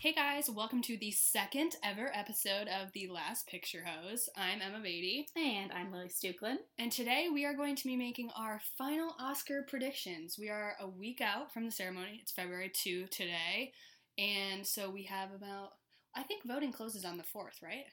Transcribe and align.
Hey 0.00 0.12
guys, 0.12 0.48
welcome 0.48 0.80
to 0.82 0.96
the 0.96 1.10
second 1.10 1.74
ever 1.82 2.10
episode 2.14 2.68
of 2.68 2.92
The 2.92 3.08
Last 3.08 3.48
Picture 3.48 3.84
Hose. 3.84 4.28
I'm 4.36 4.60
Emma 4.62 4.80
Baty, 4.80 5.26
And 5.36 5.72
I'm 5.72 5.90
Lilly 5.90 6.08
Stuklin. 6.08 6.58
and 6.78 6.92
today 6.92 7.26
we 7.32 7.44
are 7.44 7.54
going 7.54 7.74
to 7.74 7.84
be 7.84 7.96
making 7.96 8.30
our 8.36 8.60
final 8.76 9.16
Oscar 9.18 9.64
predictions. 9.68 10.36
We 10.38 10.50
are 10.50 10.74
a 10.80 10.88
week 10.88 11.20
out 11.20 11.52
from 11.52 11.64
the 11.64 11.72
ceremony. 11.72 12.20
It's 12.22 12.30
February 12.30 12.70
2 12.72 13.06
today, 13.08 13.72
and 14.16 14.64
so 14.64 14.88
we 14.88 15.02
have 15.04 15.32
about, 15.32 15.70
I 16.14 16.22
think 16.22 16.44
voting 16.46 16.72
closes 16.72 17.04
on 17.04 17.16
the 17.16 17.24
4th, 17.24 17.60
right? 17.60 17.86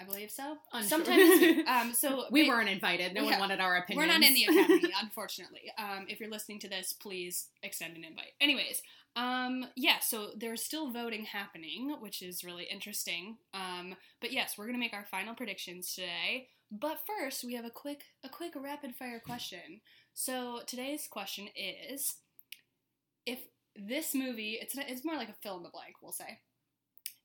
I 0.00 0.04
believe 0.04 0.30
so. 0.30 0.56
Unsure. 0.72 0.88
Sometime 0.88 1.16
this 1.18 1.40
week. 1.40 1.66
Um, 1.68 1.92
so 1.94 2.24
We 2.30 2.48
weren't 2.48 2.68
invited. 2.68 3.14
No 3.14 3.22
Yeah. 3.24 3.30
one 3.32 3.40
wanted 3.40 3.60
our 3.60 3.76
opinions. 3.78 4.06
We're 4.06 4.12
not 4.12 4.22
in 4.22 4.34
the 4.34 4.44
academy, 4.44 4.92
unfortunately. 5.02 5.72
Um, 5.78 6.06
if 6.08 6.20
you're 6.20 6.30
listening 6.30 6.60
to 6.60 6.68
this, 6.68 6.92
please 6.92 7.48
extend 7.62 7.96
an 7.96 8.04
invite. 8.04 8.32
Anyways, 8.40 8.82
um, 9.16 9.66
yeah, 9.74 9.98
so 10.00 10.28
there's 10.36 10.62
still 10.64 10.90
voting 10.92 11.24
happening, 11.24 11.96
which 12.00 12.22
is 12.22 12.44
really 12.44 12.64
interesting. 12.70 13.38
Um, 13.52 13.96
but 14.20 14.32
yes, 14.32 14.56
we're 14.56 14.66
gonna 14.66 14.78
make 14.78 14.94
our 14.94 15.06
final 15.10 15.34
predictions 15.34 15.92
today. 15.94 16.48
But 16.70 16.98
first, 17.06 17.42
we 17.44 17.54
have 17.54 17.64
a 17.64 17.70
quick 17.70 18.02
a 18.22 18.28
quick 18.28 18.52
rapid 18.54 18.94
fire 18.94 19.20
question. 19.24 19.80
So 20.14 20.60
today's 20.66 21.08
question 21.08 21.48
is, 21.56 22.16
if 23.26 23.38
this 23.74 24.14
movie, 24.14 24.58
it's 24.60 24.74
it's 24.76 25.04
more 25.04 25.16
like 25.16 25.28
a 25.30 25.34
fill 25.42 25.56
in 25.56 25.62
the 25.62 25.70
blank, 25.70 25.94
we'll 26.02 26.12
say. 26.12 26.38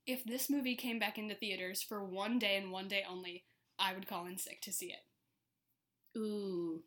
If 0.05 0.23
this 0.25 0.49
movie 0.49 0.75
came 0.75 0.99
back 0.99 1.17
into 1.17 1.35
theaters 1.35 1.81
for 1.81 2.03
one 2.03 2.39
day 2.39 2.57
and 2.57 2.71
one 2.71 2.87
day 2.87 3.03
only, 3.09 3.45
I 3.79 3.93
would 3.93 4.07
call 4.07 4.25
in 4.25 4.37
sick 4.37 4.61
to 4.63 4.71
see 4.71 4.87
it. 4.93 6.17
Ooh. 6.19 6.83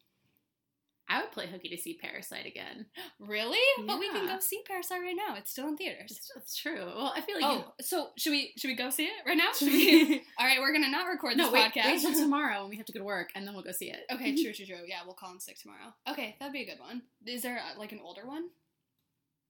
I 1.08 1.20
would 1.20 1.30
play 1.30 1.46
hooky 1.46 1.68
to 1.68 1.76
see 1.78 1.94
Parasite 2.00 2.46
again. 2.46 2.86
Really? 3.18 3.58
But 3.86 3.98
we 3.98 4.08
can 4.10 4.26
go 4.26 4.38
see 4.41 4.62
Parasite 4.66 5.00
right 5.00 5.16
now. 5.16 5.36
It's 5.36 5.50
still 5.50 5.68
in 5.68 5.76
theaters. 5.76 6.20
That's, 6.34 6.54
true. 6.56 6.84
Well, 6.84 7.12
I 7.16 7.20
feel 7.22 7.36
like 7.41 7.44
Oh, 7.44 7.72
so 7.80 8.10
should 8.18 8.30
we 8.30 8.52
should 8.58 8.68
we 8.68 8.76
go 8.76 8.91
see 8.91 9.04
it 9.04 9.26
right 9.26 9.36
now? 9.36 9.52
Should 9.58 9.69
we? 9.69 10.22
All 10.38 10.46
right, 10.46 10.60
we're 10.60 10.72
gonna 10.72 10.91
not 10.91 11.06
record 11.08 11.32
this 11.38 11.46
no, 11.46 11.52
wait, 11.52 11.72
podcast. 11.72 11.86
wait 11.86 12.00
till 12.02 12.12
tomorrow 12.22 12.60
when 12.60 12.70
we 12.70 12.76
have 12.76 12.86
to 12.86 12.92
go 12.92 12.98
to 13.00 13.04
work, 13.04 13.30
and 13.34 13.46
then 13.46 13.54
we'll 13.54 13.64
go 13.64 13.72
see 13.72 13.91
it. 13.91 14.00
okay, 14.12 14.34
true, 14.41 14.52
true, 14.52 14.66
true. 14.66 14.84
Yeah, 14.86 14.98
we'll 15.06 15.14
call 15.14 15.32
in 15.32 15.41
sick 15.41 15.58
tomorrow. 15.58 15.94
Okay, 16.08 16.36
that'd 16.38 16.52
be 16.52 16.62
a 16.62 16.66
good 16.66 16.78
one. 16.78 17.02
Is 17.24 17.42
there 17.42 17.58
uh, 17.58 17.78
like 17.78 17.92
an 17.92 18.00
older 18.04 18.26
one? 18.26 18.50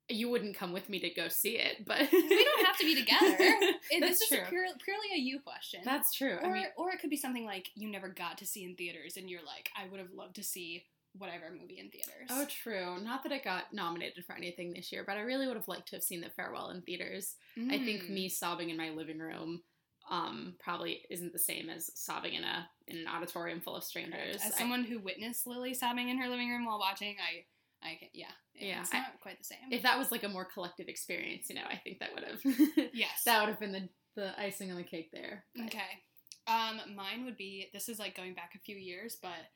You 0.08 0.28
wouldn't 0.30 0.56
come 0.56 0.72
with 0.72 0.88
me 0.88 1.00
to 1.00 1.10
go 1.10 1.28
see 1.28 1.58
it, 1.58 1.84
but 1.84 2.10
We 2.12 2.44
don't 2.44 2.66
have 2.66 2.76
to 2.78 2.84
be 2.84 2.94
together. 2.94 3.36
It, 3.90 4.00
That's 4.00 4.18
this 4.18 4.22
is 4.22 4.28
true. 4.28 4.38
a 4.46 4.48
pure, 4.48 4.64
purely 4.84 5.06
a 5.14 5.18
you 5.18 5.38
question. 5.40 5.80
That's 5.84 6.12
true. 6.12 6.38
or 6.42 6.46
I 6.50 6.52
mean, 6.52 6.66
or 6.76 6.90
it 6.90 7.00
could 7.00 7.10
be 7.10 7.16
something 7.16 7.44
like 7.44 7.68
you 7.76 7.88
never 7.88 8.08
got 8.08 8.38
to 8.38 8.46
see 8.46 8.64
in 8.64 8.74
theaters, 8.76 9.16
and 9.16 9.30
you're 9.30 9.44
like, 9.44 9.70
I 9.76 9.88
would 9.88 10.00
have 10.00 10.12
loved 10.12 10.34
to 10.36 10.42
see 10.42 10.84
whatever 11.16 11.46
movie 11.50 11.78
in 11.78 11.88
theaters. 11.90 12.28
oh, 12.30 12.46
true. 12.46 13.00
Not 13.02 13.22
that 13.22 13.32
it 13.32 13.42
got 13.44 13.72
nominated 13.72 14.24
for 14.24 14.34
anything 14.36 14.72
this 14.74 14.90
year, 14.92 15.02
but 15.06 15.16
I 15.16 15.20
really 15.20 15.46
would 15.46 15.56
have 15.56 15.68
liked 15.68 15.88
to 15.90 15.96
have 15.96 16.02
seen 16.02 16.20
The 16.20 16.28
Farewell 16.30 16.70
in 16.70 16.82
theaters. 16.82 17.36
I 17.56 17.78
think 17.78 18.02
Mm. 18.02 18.10
me 18.10 18.28
sobbing 18.28 18.70
in 18.70 18.76
my 18.76 18.90
living 18.90 19.18
room 19.18 19.62
um, 20.10 20.54
probably 20.60 21.02
isn't 21.10 21.32
the 21.32 21.38
same 21.38 21.68
as 21.70 21.90
sobbing 21.98 22.34
in 22.34 22.44
a 22.44 22.68
in 22.86 22.98
an 22.98 23.06
auditorium 23.08 23.60
full 23.60 23.74
of 23.76 23.82
strangers. 23.84 24.36
As 24.44 24.52
I- 24.54 24.58
someone 24.58 24.84
who 24.84 24.98
witnessed 24.98 25.46
Lilly 25.46 25.74
sobbing 25.74 26.08
in 26.10 26.18
her 26.18 26.28
living 26.28 26.48
room 26.50 26.64
while 26.66 26.78
watching, 26.78 27.16
I, 27.20 27.44
I 27.86 27.96
can, 27.98 28.08
yeah, 28.12 28.26
Yeah, 28.54 28.80
it's 28.80 28.92
I- 28.92 29.04
quite 29.20 29.38
the 29.38 29.44
same. 29.44 29.58
if 29.70 29.82
that 29.82 29.98
was 29.98 30.10
like 30.12 30.24
a 30.24 30.28
more 30.28 30.44
collective 30.44 30.88
experience, 30.88 31.48
you 31.48 31.54
know, 31.56 31.64
I 31.70 31.76
think 31.76 32.00
that 32.00 32.10
would 32.14 32.24
have 32.24 32.40
yes, 32.94 33.22
that 33.24 33.40
would 33.40 33.48
have 33.50 33.60
been 33.60 33.72
the 33.72 33.88
the 34.16 34.38
icing 34.40 34.70
on 34.70 34.76
the 34.76 34.82
cake 34.84 35.10
there. 35.12 35.44
But- 35.54 35.66
Okay. 35.66 36.02
Um, 36.48 36.80
mine 36.94 37.24
would 37.24 37.36
be 37.36 37.68
this 37.72 37.88
is 37.88 37.98
like 37.98 38.16
going 38.16 38.34
back 38.34 38.52
a 38.54 38.60
few 38.60 38.76
years, 38.76 39.16
but 39.20 39.50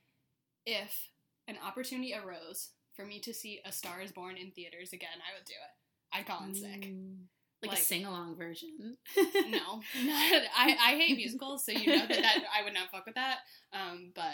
if 0.66 1.08
an 1.48 1.56
opportunity 1.64 2.14
arose 2.14 2.70
for 2.94 3.04
me 3.06 3.20
to 3.20 3.32
see 3.32 3.60
A 3.64 3.72
Star 3.72 4.00
is 4.00 4.12
Born 4.12 4.36
in 4.36 4.50
theaters 4.50 4.92
again, 4.92 5.08
I 5.19 5.38
would 5.38 5.46
do 5.46 5.52
it. 5.54 6.16
I'd 6.19 6.26
call 6.26 6.44
in 6.46 6.54
sick. 6.54 6.86
Ooh. 6.86 7.16
Like, 7.62 7.72
Like- 7.72 7.78
a 7.78 7.82
sing 7.82 8.04
along 8.06 8.36
version. 8.36 8.96
No, 9.16 9.80
I, 9.96 10.76
I 10.80 10.94
hate 10.96 11.16
musicals, 11.22 11.64
so 11.64 11.72
you 11.72 11.86
know 11.94 12.06
that, 12.06 12.08
that 12.08 12.44
I 12.58 12.64
would 12.64 12.74
not 12.74 12.90
fuck 12.90 13.06
with 13.06 13.14
that. 13.16 13.38
Um, 13.72 14.12
but 14.14 14.32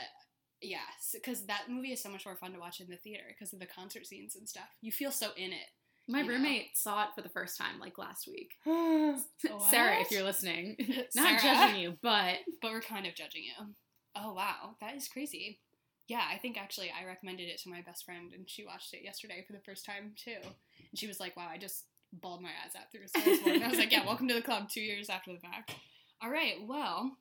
yeah, 0.67 0.79
because 1.13 1.47
that 1.47 1.65
movie 1.69 1.93
is 1.93 2.03
so 2.03 2.09
much 2.11 2.25
more 2.27 2.37
fun 2.37 2.53
to 2.53 2.59
watch 2.59 2.81
in 2.81 2.89
the 2.89 2.97
theater 2.97 3.25
because 3.29 3.53
of 3.53 3.59
the 3.61 3.67
concert 3.67 4.07
scenes 4.07 4.37
and 4.37 4.49
stuff. 4.49 4.69
You 4.83 4.93
feel 4.93 5.11
so 5.11 5.29
in 5.37 5.53
it. 5.53 5.69
My 6.09 6.21
You 6.21 6.25
know. 6.25 6.31
roommate 6.35 6.77
saw 6.77 7.03
it 7.05 7.09
for 7.15 7.23
the 7.23 7.29
first 7.29 7.59
time 7.59 7.81
like 7.81 7.99
last 7.99 8.29
week. 8.29 8.53
What? 8.65 9.63
Sarah, 9.71 10.01
if 10.01 10.11
you're 10.11 10.23
listening, 10.23 10.77
Sarah? 11.11 11.33
not 11.33 11.43
judging 11.43 11.81
you, 11.81 11.95
but 12.03 12.37
but 12.63 12.71
we're 12.73 12.81
kind 12.81 13.07
of 13.07 13.15
judging 13.15 13.43
you. 13.45 13.67
Oh 14.15 14.33
wow, 14.35 14.77
that 14.81 14.95
is 14.97 15.09
crazy. 15.09 15.61
Yeah, 16.09 16.23
I 16.33 16.39
think 16.39 16.57
actually 16.57 16.91
I 16.91 17.05
recommended 17.05 17.49
it 17.49 17.61
to 17.63 17.69
my 17.69 17.83
best 17.83 18.05
friend, 18.05 18.33
and 18.33 18.49
she 18.49 18.65
watched 18.65 18.95
it 18.95 19.03
yesterday 19.03 19.45
for 19.47 19.53
the 19.53 19.61
first 19.61 19.85
time 19.85 20.13
too. 20.17 20.37
And 20.43 20.99
she 20.99 21.07
was 21.09 21.19
like, 21.21 21.37
"Wow, 21.37 21.49
I 21.51 21.59
just 21.59 21.85
bawled 22.13 22.41
my 22.43 22.51
eyes 22.65 22.75
out 22.79 22.91
through 22.93 23.03
A 23.05 23.09
Star 23.09 23.23
is 23.27 23.41
Born 23.41 23.57
And 23.57 23.65
I 23.65 23.69
was 23.69 23.79
like, 23.79 23.91
"Yeah, 23.93 24.07
welcome 24.07 24.29
to 24.29 24.35
the 24.35 24.43
club. 24.43 24.69
Two 24.71 24.81
years 24.81 25.11
after 25.11 25.33
the 25.33 25.41
fact." 25.41 25.75
All 26.23 26.31
right, 26.31 26.55
well, 26.63 27.17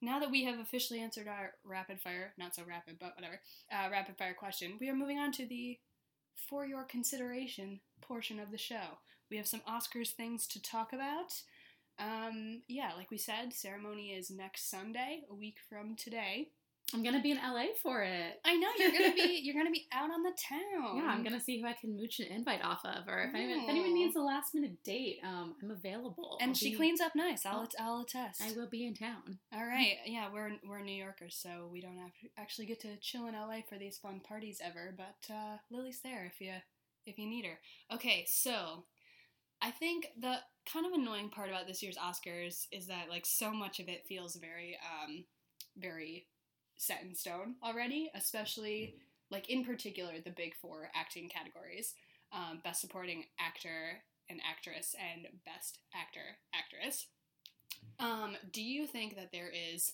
now 0.00 0.18
that 0.20 0.30
we 0.30 0.44
have 0.44 0.58
officially 0.58 1.00
answered 1.00 1.28
our 1.28 1.54
rapid 1.64 2.00
fire, 2.00 2.32
not 2.38 2.54
so 2.54 2.62
rapid, 2.64 2.98
but 3.00 3.14
whatever, 3.16 3.40
uh, 3.72 3.88
rapid 3.90 4.16
fire 4.16 4.34
question, 4.34 4.78
we 4.80 4.88
are 4.88 4.94
moving 4.94 5.18
on 5.18 5.32
to 5.32 5.46
the 5.46 5.78
for 6.48 6.64
your 6.66 6.84
consideration 6.84 7.80
portion 8.00 8.38
of 8.38 8.50
the 8.50 8.58
show. 8.58 8.98
We 9.30 9.36
have 9.36 9.46
some 9.48 9.62
Oscars 9.68 10.10
things 10.10 10.46
to 10.48 10.62
talk 10.62 10.92
about. 10.92 11.32
Um, 11.98 12.62
yeah, 12.68 12.92
like 12.96 13.10
we 13.10 13.18
said, 13.18 13.52
ceremony 13.52 14.10
is 14.10 14.30
next 14.30 14.70
Sunday, 14.70 15.22
a 15.28 15.34
week 15.34 15.58
from 15.68 15.96
today. 15.96 16.50
I'm 16.94 17.02
gonna 17.02 17.20
be 17.20 17.32
in 17.32 17.36
LA 17.36 17.66
for 17.82 18.02
it. 18.02 18.40
I 18.46 18.56
know 18.56 18.68
you're 18.78 18.90
gonna 18.92 19.12
be 19.14 19.40
you're 19.44 19.54
gonna 19.54 19.70
be 19.70 19.86
out 19.92 20.10
on 20.10 20.22
the 20.22 20.32
town. 20.48 20.96
Yeah, 20.96 21.04
I'm 21.10 21.22
gonna 21.22 21.40
see 21.40 21.60
who 21.60 21.66
I 21.66 21.74
can 21.74 21.94
mooch 21.96 22.18
an 22.20 22.26
invite 22.26 22.64
off 22.64 22.80
of, 22.84 23.06
or 23.06 23.20
if 23.24 23.34
anyone, 23.34 23.64
if 23.64 23.68
anyone 23.68 23.92
needs 23.92 24.16
a 24.16 24.20
last 24.20 24.54
minute 24.54 24.82
date, 24.84 25.18
um, 25.22 25.54
I'm 25.62 25.70
available. 25.70 26.38
And 26.40 26.50
I'll 26.50 26.54
she 26.54 26.70
be- 26.70 26.76
cleans 26.76 27.00
up 27.02 27.14
nice. 27.14 27.44
I'll 27.44 27.68
Oh. 27.78 27.84
I'll 27.84 28.00
attest. 28.00 28.40
I 28.42 28.52
will 28.52 28.68
be 28.70 28.86
in 28.86 28.94
town. 28.94 29.38
All 29.52 29.66
right, 29.66 29.96
yeah, 30.06 30.28
we're 30.32 30.52
we're 30.66 30.80
New 30.80 30.94
Yorkers, 30.96 31.36
so 31.36 31.68
we 31.70 31.80
don't 31.82 31.98
have 31.98 32.12
to 32.22 32.28
actually 32.38 32.66
get 32.66 32.80
to 32.80 32.96
chill 33.02 33.26
in 33.26 33.34
LA 33.34 33.60
for 33.68 33.76
these 33.78 33.98
fun 33.98 34.20
parties 34.20 34.60
ever. 34.64 34.94
But 34.96 35.32
uh, 35.32 35.58
Lily's 35.70 36.00
there 36.02 36.24
if 36.24 36.40
you 36.40 36.54
if 37.04 37.18
you 37.18 37.28
need 37.28 37.44
her. 37.44 37.58
Okay, 37.94 38.24
so 38.26 38.84
I 39.60 39.72
think 39.72 40.06
the 40.18 40.36
kind 40.72 40.86
of 40.86 40.92
annoying 40.92 41.28
part 41.28 41.50
about 41.50 41.66
this 41.66 41.82
year's 41.82 41.98
Oscars 41.98 42.66
is 42.72 42.86
that 42.86 43.10
like 43.10 43.26
so 43.26 43.52
much 43.52 43.78
of 43.78 43.88
it 43.88 44.06
feels 44.08 44.36
very 44.36 44.78
um 45.04 45.24
very 45.76 46.26
set 46.78 47.02
in 47.02 47.14
stone 47.14 47.56
already, 47.62 48.10
especially 48.14 48.94
like 49.30 49.50
in 49.50 49.64
particular 49.64 50.14
the 50.24 50.30
big 50.30 50.54
four 50.54 50.88
acting 50.94 51.28
categories: 51.28 51.94
um, 52.32 52.60
best 52.64 52.80
supporting 52.80 53.24
actor 53.38 54.02
and 54.30 54.40
actress, 54.48 54.94
and 55.12 55.26
best 55.44 55.78
actor 55.94 56.36
actress. 56.54 57.06
Um, 57.98 58.36
do 58.52 58.62
you 58.62 58.86
think 58.86 59.16
that 59.16 59.32
there 59.32 59.50
is 59.50 59.92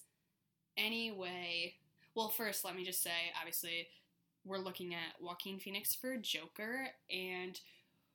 any 0.76 1.10
way? 1.10 1.74
Well, 2.14 2.28
first, 2.28 2.64
let 2.64 2.76
me 2.76 2.84
just 2.84 3.02
say, 3.02 3.32
obviously, 3.38 3.88
we're 4.44 4.58
looking 4.58 4.94
at 4.94 5.20
Joaquin 5.20 5.58
Phoenix 5.58 5.94
for 5.94 6.16
Joker, 6.16 6.88
and 7.10 7.58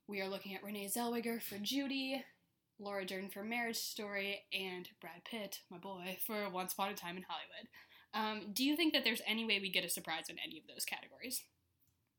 we 0.08 0.22
are 0.22 0.30
looking 0.30 0.56
at 0.56 0.64
Renee 0.64 0.88
Zellweger 0.88 1.42
for 1.42 1.58
Judy, 1.58 2.24
Laura 2.80 3.06
Dern 3.06 3.30
for 3.30 3.44
Marriage 3.44 3.78
Story, 3.78 4.44
and 4.54 4.88
Brad 5.02 5.24
Pitt, 5.26 5.60
my 5.70 5.78
boy, 5.78 6.18
for 6.26 6.50
Once 6.50 6.74
Upon 6.74 6.90
a 6.90 6.94
Time 6.94 7.18
in 7.18 7.26
Hollywood. 7.28 7.68
Um, 8.14 8.52
do 8.54 8.64
you 8.64 8.76
think 8.76 8.94
that 8.94 9.04
there's 9.04 9.22
any 9.28 9.46
way 9.46 9.60
we 9.60 9.70
get 9.72 9.86
a 9.86 9.90
surprise 9.90 10.26
in 10.30 10.38
any 10.44 10.58
of 10.58 10.64
those 10.68 10.86
categories? 10.86 11.44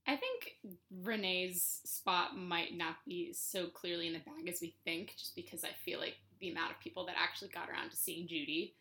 I 0.06 0.16
think 0.16 0.56
Renee's 1.02 1.80
spot 1.84 2.36
might 2.36 2.76
not 2.76 2.96
be 3.06 3.32
so 3.32 3.66
clearly 3.66 4.06
in 4.06 4.12
the 4.14 4.20
bag 4.20 4.48
as 4.48 4.60
we 4.60 4.74
think, 4.84 5.14
just 5.18 5.34
because 5.36 5.62
I 5.64 5.70
feel 5.84 6.00
like 6.00 6.14
the 6.40 6.50
amount 6.50 6.70
of 6.72 6.80
people 6.80 7.06
that 7.06 7.16
actually 7.18 7.48
got 7.50 7.68
around 7.68 7.90
to 7.90 7.96
seeing 7.96 8.26
Judy, 8.26 8.74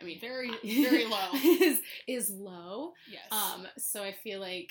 I 0.00 0.04
mean, 0.04 0.20
Very, 0.20 0.50
very 0.64 1.04
low. 1.06 1.30
is 1.34 1.80
is 2.06 2.30
low. 2.30 2.92
Yes. 3.10 3.26
Um, 3.30 3.66
so 3.76 4.02
I 4.02 4.12
feel 4.12 4.40
like 4.40 4.70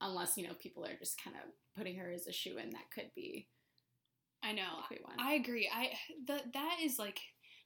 unless 0.00 0.36
you 0.36 0.46
know 0.46 0.54
people 0.54 0.84
are 0.84 0.96
just 0.98 1.22
kind 1.22 1.36
of 1.36 1.42
putting 1.76 1.96
her 1.96 2.10
as 2.10 2.26
a 2.26 2.32
shoe 2.32 2.56
in, 2.58 2.70
that 2.70 2.90
could 2.94 3.10
be 3.14 3.48
I 4.42 4.52
know. 4.52 4.62
a 4.62 4.86
quick 4.86 5.06
one. 5.06 5.16
I 5.18 5.34
agree. 5.34 5.70
I 5.72 5.90
that 6.28 6.52
that 6.54 6.76
is 6.82 6.98
like 6.98 7.18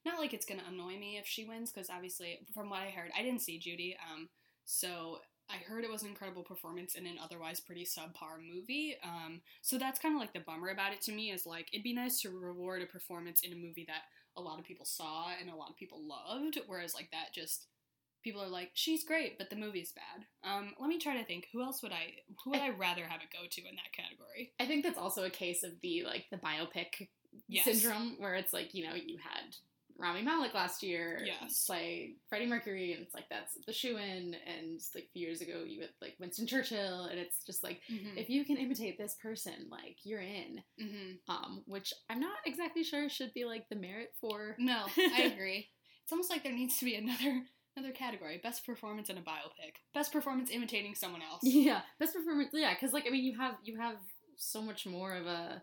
not 0.07 0.19
like 0.19 0.33
it's 0.33 0.47
gonna 0.47 0.63
annoy 0.69 0.99
me 0.99 1.19
if 1.19 1.27
she 1.27 1.45
wins 1.45 1.71
because 1.71 1.91
obviously 1.91 2.39
from 2.55 2.71
what 2.71 2.81
I 2.81 2.91
heard, 2.91 3.11
I 3.17 3.23
didn't 3.23 3.43
see 3.43 3.59
Judy. 3.59 3.97
Um, 4.11 4.29
so 4.65 5.19
I 5.49 5.59
heard 5.59 5.85
it 5.85 5.91
was 5.91 6.03
an 6.03 6.09
incredible 6.09 6.43
performance 6.43 6.95
in 6.95 7.07
an 7.07 7.19
otherwise 7.23 7.61
pretty 7.61 7.85
subpar 7.85 8.39
movie. 8.43 8.97
Um, 9.05 9.43
so 9.63 9.79
that's 9.79 10.01
kind 10.01 10.15
of 10.15 10.21
like 10.21 10.33
the 10.33 10.41
bummer 10.41 10.71
about 10.71 10.93
it 10.93 11.03
to 11.03 11.13
me 11.13 11.31
is 11.31 11.47
like 11.47 11.69
it'd 11.73 11.85
be 11.85 11.95
nice 11.95 12.21
to 12.23 12.31
reward 12.31 12.83
a 12.83 12.87
performance 12.87 13.43
in 13.43 13.53
a 13.53 13.57
movie 13.57 13.85
that 13.87 14.03
a 14.37 14.41
lot 14.41 14.59
of 14.59 14.65
people 14.65 14.85
saw 14.87 15.29
and 15.41 15.51
a 15.51 15.55
lot 15.55 15.71
of 15.71 15.77
people 15.77 16.01
loved, 16.07 16.59
whereas 16.67 16.95
like 16.95 17.11
that 17.13 17.33
just 17.35 17.67
people 18.25 18.43
are 18.43 18.49
like 18.49 18.71
she's 18.75 19.05
great, 19.05 19.39
but 19.39 19.51
the 19.51 19.57
movie's 19.57 19.93
bad. 19.93 20.27
Um, 20.51 20.73
let 20.81 20.89
me 20.89 20.99
try 20.99 21.17
to 21.17 21.25
think 21.25 21.47
who 21.53 21.63
else 21.63 21.83
would 21.83 21.93
I 21.93 22.15
who 22.43 22.51
would 22.51 22.61
I 22.61 22.71
rather 22.71 23.05
have 23.05 23.21
it 23.23 23.33
go 23.33 23.47
to 23.49 23.61
in 23.61 23.77
that 23.77 23.93
category? 23.95 24.53
I 24.59 24.67
think 24.67 24.85
that's 24.85 24.99
also 24.99 25.25
a 25.25 25.31
case 25.31 25.63
of 25.63 25.81
the 25.81 26.03
like 26.05 26.27
the 26.31 26.39
biopic 26.39 27.09
Yes. 27.49 27.65
syndrome 27.65 28.17
where 28.19 28.35
it's 28.35 28.53
like 28.53 28.75
you 28.75 28.85
know 28.85 28.95
you 28.95 29.19
had 29.19 29.55
Rami 29.99 30.23
Malek 30.23 30.55
last 30.55 30.83
year 30.83 31.21
Yes. 31.25 31.65
play 31.67 32.15
Freddie 32.29 32.47
Mercury, 32.47 32.93
and 32.93 33.03
it's 33.03 33.15
like 33.15 33.29
that's 33.31 33.57
the 33.67 33.73
shoe 33.73 33.97
in. 33.97 34.35
And 34.47 34.81
like 34.95 35.05
a 35.05 35.13
few 35.13 35.27
years 35.27 35.41
ago, 35.41 35.65
you 35.67 35.81
had 35.81 35.91
like 36.03 36.17
Winston 36.21 36.47
Churchill, 36.47 37.05
and 37.07 37.19
it's 37.19 37.43
just 37.45 37.63
like 37.63 37.81
Mm-hmm. 37.91 38.19
if 38.19 38.29
you 38.29 38.45
can 38.45 38.57
imitate 38.57 38.99
this 38.99 39.17
person, 39.23 39.69
like 39.71 39.97
you're 40.05 40.21
in. 40.21 40.63
mm-hmm. 40.81 41.33
Um, 41.33 41.63
which 41.67 41.93
I'm 42.11 42.21
not 42.21 42.37
exactly 42.45 42.85
sure 42.85 43.09
should 43.09 43.33
be 43.35 43.45
like 43.45 43.69
the 43.69 43.77
merit 43.77 44.11
for. 44.21 44.57
No, 44.59 44.85
I 44.99 45.23
agree. 45.35 45.69
it's 46.03 46.13
almost 46.13 46.31
like 46.31 46.43
there 46.45 46.53
needs 46.53 46.79
to 46.79 46.85
be 46.85 46.95
another 46.97 47.43
another 47.77 47.93
category: 47.93 48.41
best 48.43 48.65
performance 48.67 49.09
in 49.11 49.19
a 49.19 49.23
biopic, 49.23 49.77
best 49.95 50.13
performance 50.13 50.51
imitating 50.51 50.95
someone 50.95 51.23
else. 51.23 51.41
Yeah, 51.43 51.81
best 52.01 52.15
performance. 52.15 52.51
Yeah, 52.53 52.75
because 52.75 52.93
like 52.93 53.05
I 53.07 53.11
mean, 53.11 53.25
you 53.25 53.37
have 53.39 53.55
you 53.63 53.79
have 53.81 53.97
so 54.37 54.61
much 54.63 54.87
more 54.87 55.15
of 55.15 55.27
a 55.27 55.63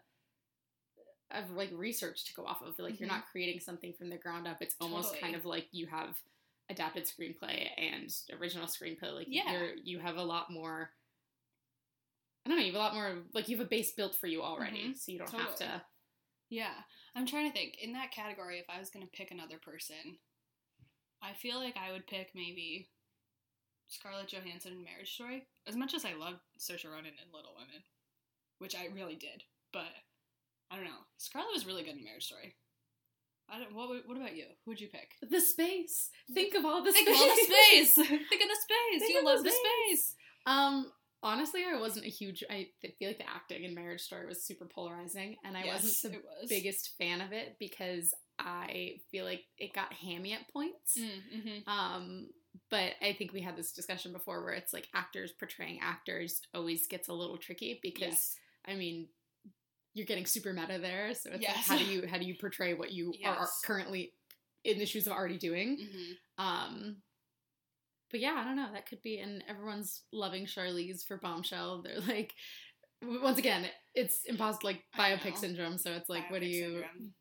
of 1.34 1.52
like 1.52 1.70
research 1.74 2.26
to 2.26 2.34
go 2.34 2.46
off 2.46 2.62
of. 2.62 2.78
Like 2.80 3.00
you're 3.00 3.08
Mhm. 3.10 3.14
not 3.14 3.28
creating 3.32 3.60
something 3.60 3.94
from 3.94 4.10
the 4.10 4.18
ground 4.18 4.48
up. 4.48 4.62
It's 4.62 4.76
almost 4.80 5.10
Totally. 5.10 5.22
kind 5.22 5.36
of 5.36 5.46
like 5.46 5.68
you 5.72 5.88
have 5.88 6.22
adapted 6.70 7.06
screenplay 7.06 7.70
and 7.78 8.10
original 8.40 8.68
screenplay. 8.68 9.14
Like 9.14 9.28
Yeah. 9.30 9.52
you're 9.52 9.76
you 9.76 10.00
have 10.00 10.18
a 10.18 10.24
lot 10.24 10.50
more. 10.52 10.94
I 12.46 12.50
don't 12.50 12.58
know. 12.60 12.64
You 12.66 12.72
have 12.74 12.82
a 12.82 12.84
lot 12.84 12.94
more. 12.94 13.26
Like 13.34 13.48
you 13.48 13.58
have 13.58 13.66
a 13.66 13.70
base 13.70 13.92
built 13.94 14.16
for 14.16 14.28
you 14.28 14.42
already, 14.44 14.90
Mhm. 14.90 14.98
so 14.98 15.12
you 15.12 15.18
don't 15.20 15.32
have 15.32 15.56
to. 15.58 15.86
Yeah, 16.50 16.84
I'm 17.16 17.26
trying 17.26 17.48
to 17.50 17.54
think. 17.58 17.78
In 17.78 17.94
that 17.94 18.12
category, 18.12 18.60
if 18.60 18.70
I 18.70 18.80
was 18.80 18.90
gonna 18.90 19.08
pick 19.08 19.32
another 19.32 19.58
person, 19.60 20.20
I 21.22 21.34
feel 21.34 21.58
like 21.58 21.78
I 21.78 21.92
would 21.92 22.06
pick 22.06 22.36
maybe 22.36 22.92
Scarlett 23.88 24.28
Johansson 24.28 24.74
in 24.74 24.84
Marriage 24.84 25.14
Story. 25.14 25.48
As 25.66 25.76
much 25.76 25.94
as 25.94 26.04
I 26.06 26.14
love 26.14 26.42
Saoirse 26.58 26.86
Ronan 26.86 27.18
in 27.18 27.32
Little 27.32 27.56
Women, 27.56 27.84
which 28.58 28.76
I 28.76 28.86
really 28.88 29.16
did, 29.16 29.44
but 29.72 29.94
I 30.74 30.78
don't 30.78 30.86
know. 30.86 31.04
Scarlett 31.18 31.54
was 31.54 31.68
really 31.68 31.84
good 31.84 31.96
in 31.96 32.04
Marriage 32.04 32.26
Story. 32.26 32.56
I 33.50 33.60
don't. 33.60 33.76
What? 33.76 33.90
What 34.08 34.18
about 34.18 34.36
you? 34.36 34.46
Who'd 34.66 34.80
you 34.82 34.88
pick? 34.88 35.12
The 35.30 35.40
space. 35.40 36.10
Think 36.34 36.56
of 36.56 36.66
all 36.66 36.84
the 36.84 36.92
Think 36.92 37.08
space. 37.10 37.16
of 37.22 37.22
all 37.30 37.36
the 37.36 37.44
space. 37.44 37.94
Think 37.96 38.10
of 38.10 38.50
the 38.50 38.58
space. 38.62 39.00
Think 39.02 39.14
you 39.14 39.20
of 39.20 39.26
love 39.26 39.38
the 39.40 39.44
the 39.44 39.52
space. 39.52 40.16
Um, 40.48 40.92
honestly, 41.22 41.62
I 41.72 41.80
wasn't 41.80 42.06
a 42.06 42.10
huge. 42.10 42.44
I 42.50 42.70
feel 42.98 43.10
like 43.10 43.18
the 43.20 43.30
acting 43.30 43.64
in 43.66 43.76
Marriage 43.76 44.02
Story 44.02 44.26
was 44.26 44.44
super 44.44 44.66
polarizing, 44.66 45.36
and 45.46 45.56
I 45.56 45.66
yes, 45.66 45.84
wasn't 45.84 46.14
the 46.14 46.20
was. 46.42 46.50
biggest 46.50 46.92
fan 46.98 47.22
of 47.22 47.32
it 47.34 47.58
because 47.60 48.14
I 48.40 48.96
feel 49.12 49.26
like 49.26 49.44
it 49.60 49.74
got 49.74 49.94
hammy 49.94 50.34
at 50.34 50.52
points. 50.52 50.98
Mm-hmm. 50.98 51.70
Um, 51.70 52.30
but 52.72 52.94
I 53.02 53.14
think 53.14 53.34
we 53.34 53.42
had 53.42 53.58
this 53.58 53.72
discussion 53.74 54.14
before 54.14 54.44
where 54.44 54.54
it's 54.54 54.74
like 54.74 54.88
actors 54.96 55.32
portraying 55.38 55.80
actors 55.84 56.42
always 56.56 56.88
gets 56.88 57.08
a 57.10 57.14
little 57.14 57.38
tricky 57.38 57.80
because 57.84 58.02
Yes. 58.14 58.36
I 58.68 58.76
mean 58.76 59.08
you're 59.94 60.06
getting 60.06 60.26
super 60.26 60.54
meta 60.54 60.80
there, 60.80 61.14
so 61.14 61.30
it's 61.32 61.42
Yes. 61.42 61.56
like 61.56 61.66
how 61.66 61.78
do 61.78 61.86
you 61.86 62.08
how 62.08 62.18
do 62.18 62.26
you 62.26 62.36
portray 62.40 62.74
what 62.74 62.92
you 62.92 63.14
are, 63.26 63.36
are 63.36 63.50
currently 63.64 64.14
in 64.64 64.80
the 64.80 64.86
shoes 64.86 65.08
of 65.08 65.14
already 65.14 65.38
doing? 65.38 65.78
Mm-hmm. 65.78 66.44
Um, 66.44 66.98
but 68.10 68.20
yeah, 68.20 68.36
I 68.38 68.44
don't 68.44 68.56
know. 68.56 68.70
That 68.72 68.88
could 68.88 69.02
be, 69.02 69.20
and 69.20 69.44
everyone's 69.48 70.04
loving 70.12 70.46
Charlize 70.46 71.04
for 71.04 71.18
Bombshell. 71.18 71.82
They're 71.82 72.00
like, 72.00 72.34
once 73.02 73.40
again, 73.40 73.66
it's 73.96 74.24
impossible, 74.26 74.70
like 74.70 74.84
biopic 74.98 75.38
syndrome. 75.38 75.78
So 75.78 75.92
it's 75.92 76.10
like, 76.10 76.30
what 76.30 76.42
do 76.42 76.48
you? 76.48 76.64
syndrome. 76.66 77.14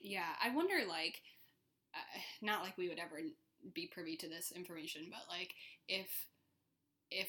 Yeah, 0.00 0.28
I 0.44 0.52
wonder, 0.54 0.74
like, 0.88 1.20
uh, 1.94 2.20
not 2.40 2.62
like 2.62 2.76
we 2.76 2.88
would 2.88 2.98
ever 2.98 3.20
be 3.72 3.88
privy 3.92 4.16
to 4.16 4.28
this 4.28 4.52
information, 4.54 5.02
but 5.10 5.20
like, 5.32 5.54
if 5.88 6.08
if 7.10 7.28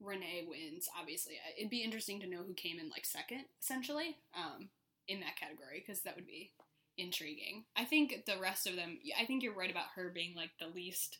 Renee 0.00 0.46
wins, 0.48 0.88
obviously, 0.98 1.34
uh, 1.34 1.52
it'd 1.56 1.70
be 1.70 1.82
interesting 1.82 2.20
to 2.20 2.26
know 2.26 2.42
who 2.46 2.54
came 2.54 2.78
in 2.78 2.88
like 2.90 3.06
second, 3.06 3.44
essentially, 3.60 4.16
um, 4.36 4.68
in 5.08 5.20
that 5.20 5.36
category, 5.38 5.82
because 5.84 6.02
that 6.02 6.16
would 6.16 6.26
be 6.26 6.52
intriguing. 6.98 7.64
I 7.76 7.84
think 7.84 8.24
the 8.26 8.40
rest 8.40 8.66
of 8.66 8.76
them, 8.76 8.98
I 9.20 9.24
think 9.24 9.42
you're 9.42 9.54
right 9.54 9.70
about 9.70 9.94
her 9.94 10.10
being 10.14 10.34
like 10.34 10.50
the 10.58 10.68
least 10.68 11.18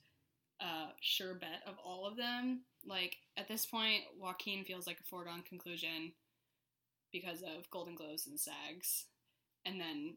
uh, 0.60 0.88
sure 1.00 1.34
bet 1.34 1.62
of 1.66 1.74
all 1.84 2.06
of 2.06 2.16
them. 2.16 2.62
Like 2.86 3.16
at 3.36 3.48
this 3.48 3.66
point, 3.66 4.02
Joaquin 4.18 4.64
feels 4.64 4.86
like 4.86 5.00
a 5.00 5.04
foregone 5.04 5.42
conclusion 5.42 6.12
because 7.12 7.42
of 7.42 7.70
Golden 7.70 7.94
Globes 7.94 8.26
and 8.26 8.38
SAGs, 8.38 9.04
and 9.64 9.80
then 9.80 10.16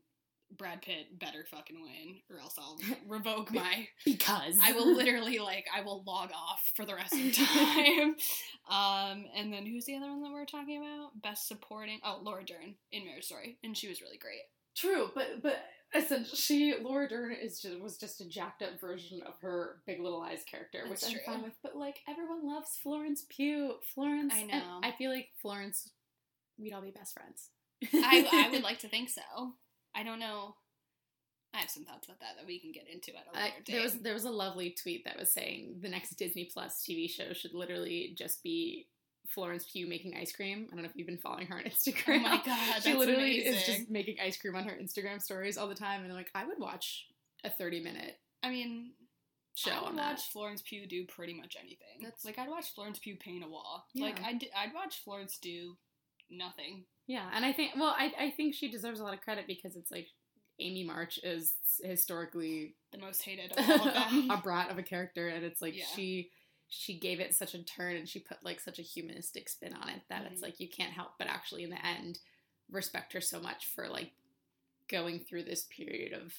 Brad 0.58 0.82
Pitt 0.82 1.20
better 1.20 1.46
fucking 1.50 1.82
win, 1.82 2.18
or 2.30 2.40
else 2.40 2.56
I'll 2.58 2.78
revoke 3.08 3.54
my. 3.54 3.88
Because 4.06 4.58
I 4.62 4.72
will 4.74 4.96
literally 4.96 5.40
like 5.40 5.66
I 5.76 5.82
will 5.82 6.04
log 6.06 6.32
off 6.34 6.72
for 6.76 6.86
the 6.86 6.96
rest 6.96 7.14
of 7.14 7.20
the 7.20 7.32
time. 7.32 8.16
um, 8.70 9.26
and 9.36 9.54
then 9.54 9.66
who's 9.66 9.86
the 9.86 9.96
other 9.96 10.08
one 10.08 10.24
that 10.24 10.32
we're 10.32 10.46
talking 10.46 10.78
about? 10.78 11.22
Best 11.22 11.48
supporting. 11.48 12.00
Oh, 12.04 12.20
Laura 12.24 12.44
Dern 12.44 12.76
in 12.92 13.06
Marriage 13.06 13.26
Story, 13.26 13.58
and 13.64 13.78
she 13.78 13.88
was 13.88 14.02
really 14.02 14.18
great. 14.18 14.42
True, 14.76 15.10
but 15.14 15.42
but 15.42 15.64
essentially, 15.94 16.38
she 16.38 16.76
Laura 16.82 17.08
Dern 17.08 17.34
is 17.34 17.60
just 17.60 17.80
was 17.80 17.98
just 17.98 18.22
a 18.22 18.28
jacked 18.28 18.62
up 18.62 18.80
version 18.82 19.22
of 19.26 19.34
her 19.42 19.78
Big 19.86 20.00
Little 20.00 20.20
Lies 20.20 20.44
character, 20.44 20.84
which 20.88 21.02
That's 21.02 21.14
I'm 21.14 21.20
fine 21.26 21.44
with. 21.44 21.54
But 21.62 21.76
like 21.76 22.00
everyone 22.10 22.48
loves 22.48 22.78
Florence 22.82 23.26
Pugh. 23.30 23.76
Florence, 23.94 24.34
I 24.36 24.44
know. 24.44 24.80
I 24.84 24.92
feel 24.92 25.12
like 25.12 25.30
Florence, 25.42 25.90
we'd 26.58 26.74
all 26.74 26.82
be 26.82 26.92
best 26.92 27.14
friends. 27.14 27.50
I 27.94 28.28
I 28.32 28.50
would 28.50 28.64
like 28.64 28.80
to 28.80 28.90
think 28.90 29.10
so. 29.10 29.54
I 30.00 30.04
don't 30.04 30.20
know. 30.20 30.56
I 31.54 31.58
have 31.58 31.70
some 31.70 31.84
thoughts 31.84 32.06
about 32.08 32.20
that 32.20 32.36
that 32.38 32.46
we 32.46 32.60
can 32.60 32.72
get 32.72 32.88
into 32.88 33.12
at 33.18 33.26
a 33.34 33.36
later 33.36 33.56
date. 33.66 33.74
there 33.74 33.82
was 33.82 33.94
there 34.00 34.14
was 34.14 34.26
a 34.26 34.30
lovely 34.30 34.76
tweet 34.82 35.04
that 35.06 35.18
was 35.18 35.32
saying 35.34 35.78
the 35.82 35.90
next 35.90 36.12
Disney 36.12 36.46
Plus 36.54 36.84
TV 36.88 37.10
show 37.10 37.34
should 37.34 37.54
literally 37.56 38.14
just 38.18 38.44
be 38.44 38.88
Florence 39.28 39.66
Pugh 39.72 39.88
making 39.88 40.16
ice 40.16 40.32
cream. 40.32 40.68
I 40.72 40.76
don't 40.76 40.84
know 40.84 40.90
if 40.90 40.96
you've 40.96 41.08
been 41.08 41.18
following 41.18 41.48
her 41.48 41.58
on 41.58 41.64
Instagram. 41.72 42.18
Oh 42.20 42.30
my 42.30 42.42
God, 42.46 42.84
she 42.84 42.94
literally 42.94 43.38
is 43.40 43.66
just 43.66 43.90
making 43.90 44.18
ice 44.24 44.38
cream 44.38 44.56
on 44.56 44.64
her 44.66 44.78
Instagram 44.80 45.22
stories 45.22 45.58
all 45.58 45.68
the 45.68 45.76
time, 45.76 46.02
and 46.04 46.12
I'm 46.12 46.18
like, 46.18 46.30
I 46.36 46.46
would 46.46 46.60
watch 46.60 47.08
a 47.44 47.50
30 47.50 47.82
minute 47.84 48.20
I 48.44 48.50
mean, 48.50 48.92
show 49.56 49.72
I 49.72 49.80
would 49.82 49.90
on 49.90 49.96
watch. 49.98 50.30
Florence 50.32 50.62
Pugh 50.62 50.86
do 50.88 51.06
pretty 51.06 51.34
much 51.34 51.56
anything. 51.60 52.02
That's- 52.04 52.26
like 52.26 52.38
I'd 52.38 52.50
watch 52.50 52.74
Florence 52.76 53.00
Pugh 53.00 53.18
paint 53.20 53.44
a 53.44 53.48
wall. 53.48 53.88
Yeah. 53.96 54.06
Like 54.06 54.22
I'd 54.24 54.46
I'd 54.56 54.74
watch 54.76 55.04
Florence 55.04 55.40
do 55.42 55.78
nothing. 56.30 56.86
Yeah, 57.10 57.28
and 57.34 57.44
I 57.44 57.52
think 57.52 57.72
well, 57.76 57.94
I 57.98 58.14
I 58.18 58.30
think 58.30 58.54
she 58.54 58.70
deserves 58.70 59.00
a 59.00 59.04
lot 59.04 59.14
of 59.16 59.22
credit 59.22 59.48
because 59.48 59.76
it's 59.76 59.90
like 59.92 60.08
Amy 60.60 60.84
March 60.84 61.20
is 61.24 61.54
historically 61.84 62.76
The 62.92 63.00
most 63.00 63.24
hated 63.24 63.52
of 63.52 63.70
all 63.70 63.88
of 63.88 63.94
them. 64.12 64.30
a 64.30 64.38
brat 64.38 64.70
of 64.70 64.78
a 64.78 64.84
character, 64.84 65.28
and 65.28 65.44
it's 65.44 65.62
like 65.62 65.76
Yeah. 65.76 65.86
she 65.96 66.30
she 66.68 67.00
gave 67.00 67.20
it 67.20 67.34
such 67.34 67.56
a 67.56 67.64
turn 67.64 67.96
and 67.96 68.08
she 68.08 68.20
put 68.20 68.44
like 68.44 68.60
such 68.60 68.78
a 68.78 68.84
humanistic 68.84 69.50
spin 69.50 69.74
on 69.74 69.90
it 69.90 70.02
that 70.10 70.26
it's 70.32 70.40
Mhm. 70.40 70.44
like 70.44 70.60
you 70.60 70.70
can't 70.70 70.94
help 70.94 71.14
but 71.18 71.26
actually 71.28 71.64
in 71.64 71.72
the 71.72 71.84
end 71.84 72.20
respect 72.70 73.12
her 73.14 73.22
so 73.22 73.40
much 73.40 73.66
for 73.66 73.88
like 73.90 74.12
going 74.88 75.20
through 75.20 75.44
this 75.46 75.64
period 75.64 76.14
of 76.14 76.32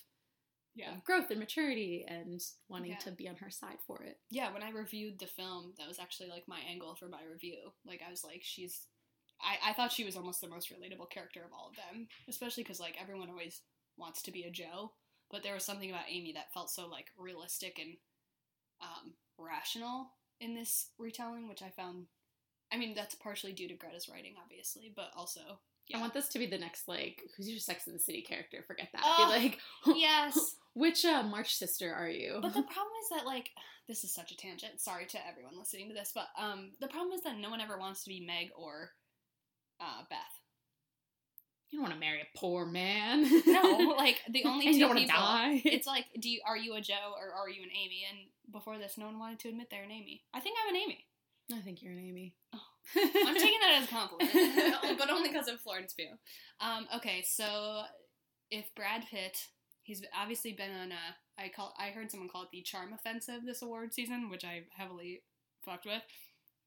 yeah. 0.77 0.95
of 0.95 1.03
growth 1.03 1.31
and 1.31 1.41
maturity 1.41 2.05
and 2.07 2.41
wanting 2.69 2.93
Yeah. 2.93 2.99
to 2.99 3.11
be 3.11 3.29
on 3.29 3.35
her 3.37 3.51
side 3.51 3.79
for 3.89 4.05
it. 4.05 4.21
Yeah, 4.31 4.53
when 4.53 4.63
I 4.63 4.71
reviewed 4.71 5.19
the 5.19 5.27
film, 5.27 5.75
that 5.79 5.89
was 5.89 5.99
actually 5.99 6.29
like 6.29 6.47
my 6.47 6.61
angle 6.61 6.95
for 6.95 7.09
my 7.09 7.25
review. 7.25 7.73
Like 7.85 8.01
I 8.07 8.11
was 8.11 8.23
like, 8.23 8.43
she's 8.45 8.87
I, 9.43 9.71
I 9.71 9.73
thought 9.73 9.93
she 9.93 10.05
was 10.05 10.17
almost 10.17 10.41
the 10.41 10.49
most 10.49 10.71
relatable 10.71 11.11
character 11.11 11.41
of 11.41 11.53
all 11.53 11.71
of 11.71 11.77
them. 11.77 12.09
Especially 12.29 12.63
because 12.63 12.81
like 12.81 12.97
everyone 13.01 13.31
always 13.31 13.63
wants 13.97 14.23
to 14.23 14.33
be 14.33 14.45
a 14.45 14.51
Joe. 14.51 14.93
But 15.31 15.43
there 15.43 15.55
was 15.55 15.65
something 15.65 15.91
about 15.91 16.11
Amy 16.11 16.33
that 16.33 16.53
felt 16.53 16.71
so 16.71 16.89
like 16.89 17.07
realistic 17.17 17.79
and 17.79 17.97
um, 18.83 19.15
rational 19.39 20.11
in 20.41 20.55
this 20.55 20.89
retelling, 20.99 21.49
which 21.49 21.63
I 21.63 21.71
found 21.71 22.07
I 22.73 22.77
mean, 22.77 22.95
that's 22.95 23.15
partially 23.17 23.53
due 23.53 23.69
to 23.69 23.75
Greta's 23.75 24.09
writing, 24.09 24.35
obviously, 24.43 24.93
but 24.95 25.11
also 25.17 25.41
yeah. 25.89 25.99
I 25.99 26.01
want 26.01 26.15
this 26.15 26.29
to 26.29 26.39
be 26.39 26.47
the 26.47 26.59
next 26.59 26.87
like 26.87 27.23
who's 27.37 27.49
your 27.49 27.59
Sex 27.59 27.87
in 27.87 27.93
the 27.93 27.99
City 27.99 28.23
character? 28.23 28.63
Forget 28.67 28.89
that. 28.93 29.03
Oh, 29.05 29.27
be 29.27 29.49
like 29.49 29.59
yes. 29.97 30.57
which 30.75 31.05
uh, 31.05 31.25
March 31.25 31.57
sister 31.57 31.93
are 31.93 32.09
you? 32.09 32.39
But 32.41 32.55
the 32.55 32.63
problem 32.63 32.93
is 33.03 33.09
that 33.11 33.27
like 33.27 33.51
this 33.89 34.05
is 34.05 34.15
such 34.15 34.31
a 34.31 34.37
tangent. 34.37 34.81
Sorry 34.81 35.07
to 35.07 35.27
everyone 35.27 35.59
listening 35.59 35.89
to 35.89 35.95
this, 35.95 36.13
but 36.15 36.29
um 36.39 36.73
the 36.81 36.89
problem 36.89 37.13
is 37.13 37.23
that 37.23 37.39
no 37.39 37.51
one 37.51 37.61
ever 37.61 37.79
wants 37.79 38.05
to 38.05 38.09
be 38.09 38.25
Meg 38.25 38.51
or 38.57 38.91
uh 39.81 40.03
Beth. 40.09 40.19
you 41.71 41.79
don't 41.79 41.83
want 41.89 41.95
to 41.95 42.01
marry 42.01 42.21
a 42.21 42.39
poor 42.39 42.67
man. 42.67 43.23
No, 43.47 43.95
like 43.99 44.21
the 44.31 44.45
only 44.45 44.67
two 44.67 44.73
you 44.79 44.87
don't 44.87 44.97
people. 44.97 45.15
die. 45.17 45.63
It's 45.65 45.87
like, 45.87 46.07
do 46.19 46.29
you 46.29 46.41
are 46.47 46.57
you 46.57 46.75
a 46.75 46.81
Joe 46.81 47.15
or 47.19 47.33
are 47.35 47.49
you 47.49 47.63
an 47.63 47.71
Amy? 47.71 48.05
And 48.11 48.19
before 48.53 48.79
this, 48.79 48.99
no 48.99 49.07
one 49.07 49.19
wanted 49.19 49.39
to 49.41 49.49
admit 49.49 49.69
they're 49.71 49.85
an 49.85 49.91
Amy. 49.91 50.23
I 50.35 50.41
think 50.41 50.57
I'm 50.63 50.75
an 50.75 50.81
Amy. 50.81 51.07
I 51.53 51.61
think 51.61 51.83
you're 51.83 51.93
an 51.93 51.99
Amy. 51.99 52.35
Oh. 52.55 52.61
I'm 52.97 53.35
taking 53.35 53.61
that 53.61 53.79
as 53.83 53.85
a 53.85 53.91
compliment, 53.91 54.77
but 54.99 55.11
only 55.11 55.29
because 55.29 55.49
of 55.49 55.61
Florence 55.61 55.93
Pugh. 55.93 56.07
Um, 56.61 56.87
okay, 56.97 57.23
so 57.23 57.83
if 58.51 58.75
Brad 58.75 59.05
Pitt, 59.11 59.37
he's 59.83 60.03
obviously 60.19 60.53
been 60.53 60.71
on 60.71 60.93
a. 60.93 61.43
I 61.43 61.49
call. 61.55 61.75
I 61.79 61.89
heard 61.91 62.11
someone 62.11 62.29
call 62.29 62.43
it 62.43 62.49
the 62.53 62.63
charm 62.63 62.93
offensive 62.93 63.41
this 63.47 63.63
award 63.63 63.93
season, 63.95 64.29
which 64.31 64.45
I 64.45 64.63
heavily 64.77 65.23
fucked 65.65 65.87
with. 65.87 66.03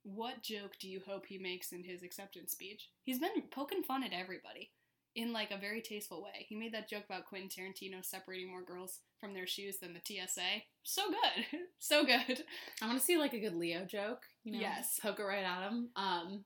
What 0.04 0.44
joke 0.44 0.74
do 0.80 0.90
you 0.90 1.02
hope 1.06 1.26
he 1.26 1.38
makes 1.38 1.72
in 1.72 1.84
his 1.84 2.04
acceptance 2.04 2.52
speech? 2.52 2.90
He's 3.04 3.20
been 3.20 3.30
poking 3.52 3.84
fun 3.84 4.04
at 4.04 4.14
everybody 4.14 4.72
in 5.16 5.32
like 5.32 5.52
a 5.52 5.58
very 5.58 5.82
tasteful 5.82 6.24
way. 6.24 6.46
He 6.50 6.56
made 6.56 6.74
that 6.74 6.90
joke 6.90 7.04
about 7.06 7.26
Quentin 7.26 7.50
Tarantino 7.50 8.04
separating 8.04 8.50
more 8.50 8.64
girls 8.64 9.00
from 9.20 9.34
their 9.34 9.48
shoes 9.48 9.78
than 9.78 9.94
the 9.94 10.02
TSA. 10.04 10.64
So 10.84 11.04
good, 11.10 11.46
so 11.80 12.04
good. 12.04 12.44
I 12.82 12.88
want 12.88 13.00
to 13.00 13.06
see 13.06 13.18
like 13.18 13.34
a 13.34 13.40
good 13.40 13.56
Leo 13.56 13.86
joke. 13.86 14.24
You 14.44 14.54
know, 14.54 14.60
Yes. 14.60 15.00
poke 15.02 15.20
it 15.20 15.24
right 15.24 15.44
at 15.44 15.70
him. 15.70 15.90
Um, 15.96 16.46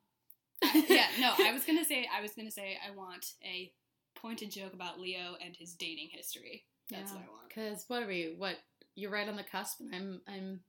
yeah, 0.90 1.08
no, 1.20 1.34
I 1.40 1.52
was 1.54 1.64
gonna 1.66 1.86
say 1.86 2.08
I 2.16 2.22
was 2.22 2.32
gonna 2.34 2.52
say 2.52 2.78
I 2.86 2.96
want 2.96 3.34
a 3.44 3.72
pointed 4.16 4.52
joke 4.52 4.74
about 4.74 5.00
Leo 5.00 5.36
and 5.44 5.56
his 5.56 5.74
dating 5.76 6.10
history. 6.12 6.66
That's 6.90 7.12
what 7.12 7.22
I 7.22 7.28
want. 7.30 7.48
Because 7.50 7.86
what 7.88 8.02
are 8.04 8.08
we? 8.08 8.34
What 8.38 8.56
you're 8.96 9.12
right 9.12 9.28
on 9.30 9.36
the 9.36 9.44
cusp, 9.44 9.80
and 9.82 9.94
I'm 9.94 10.22
I'm 10.28 10.60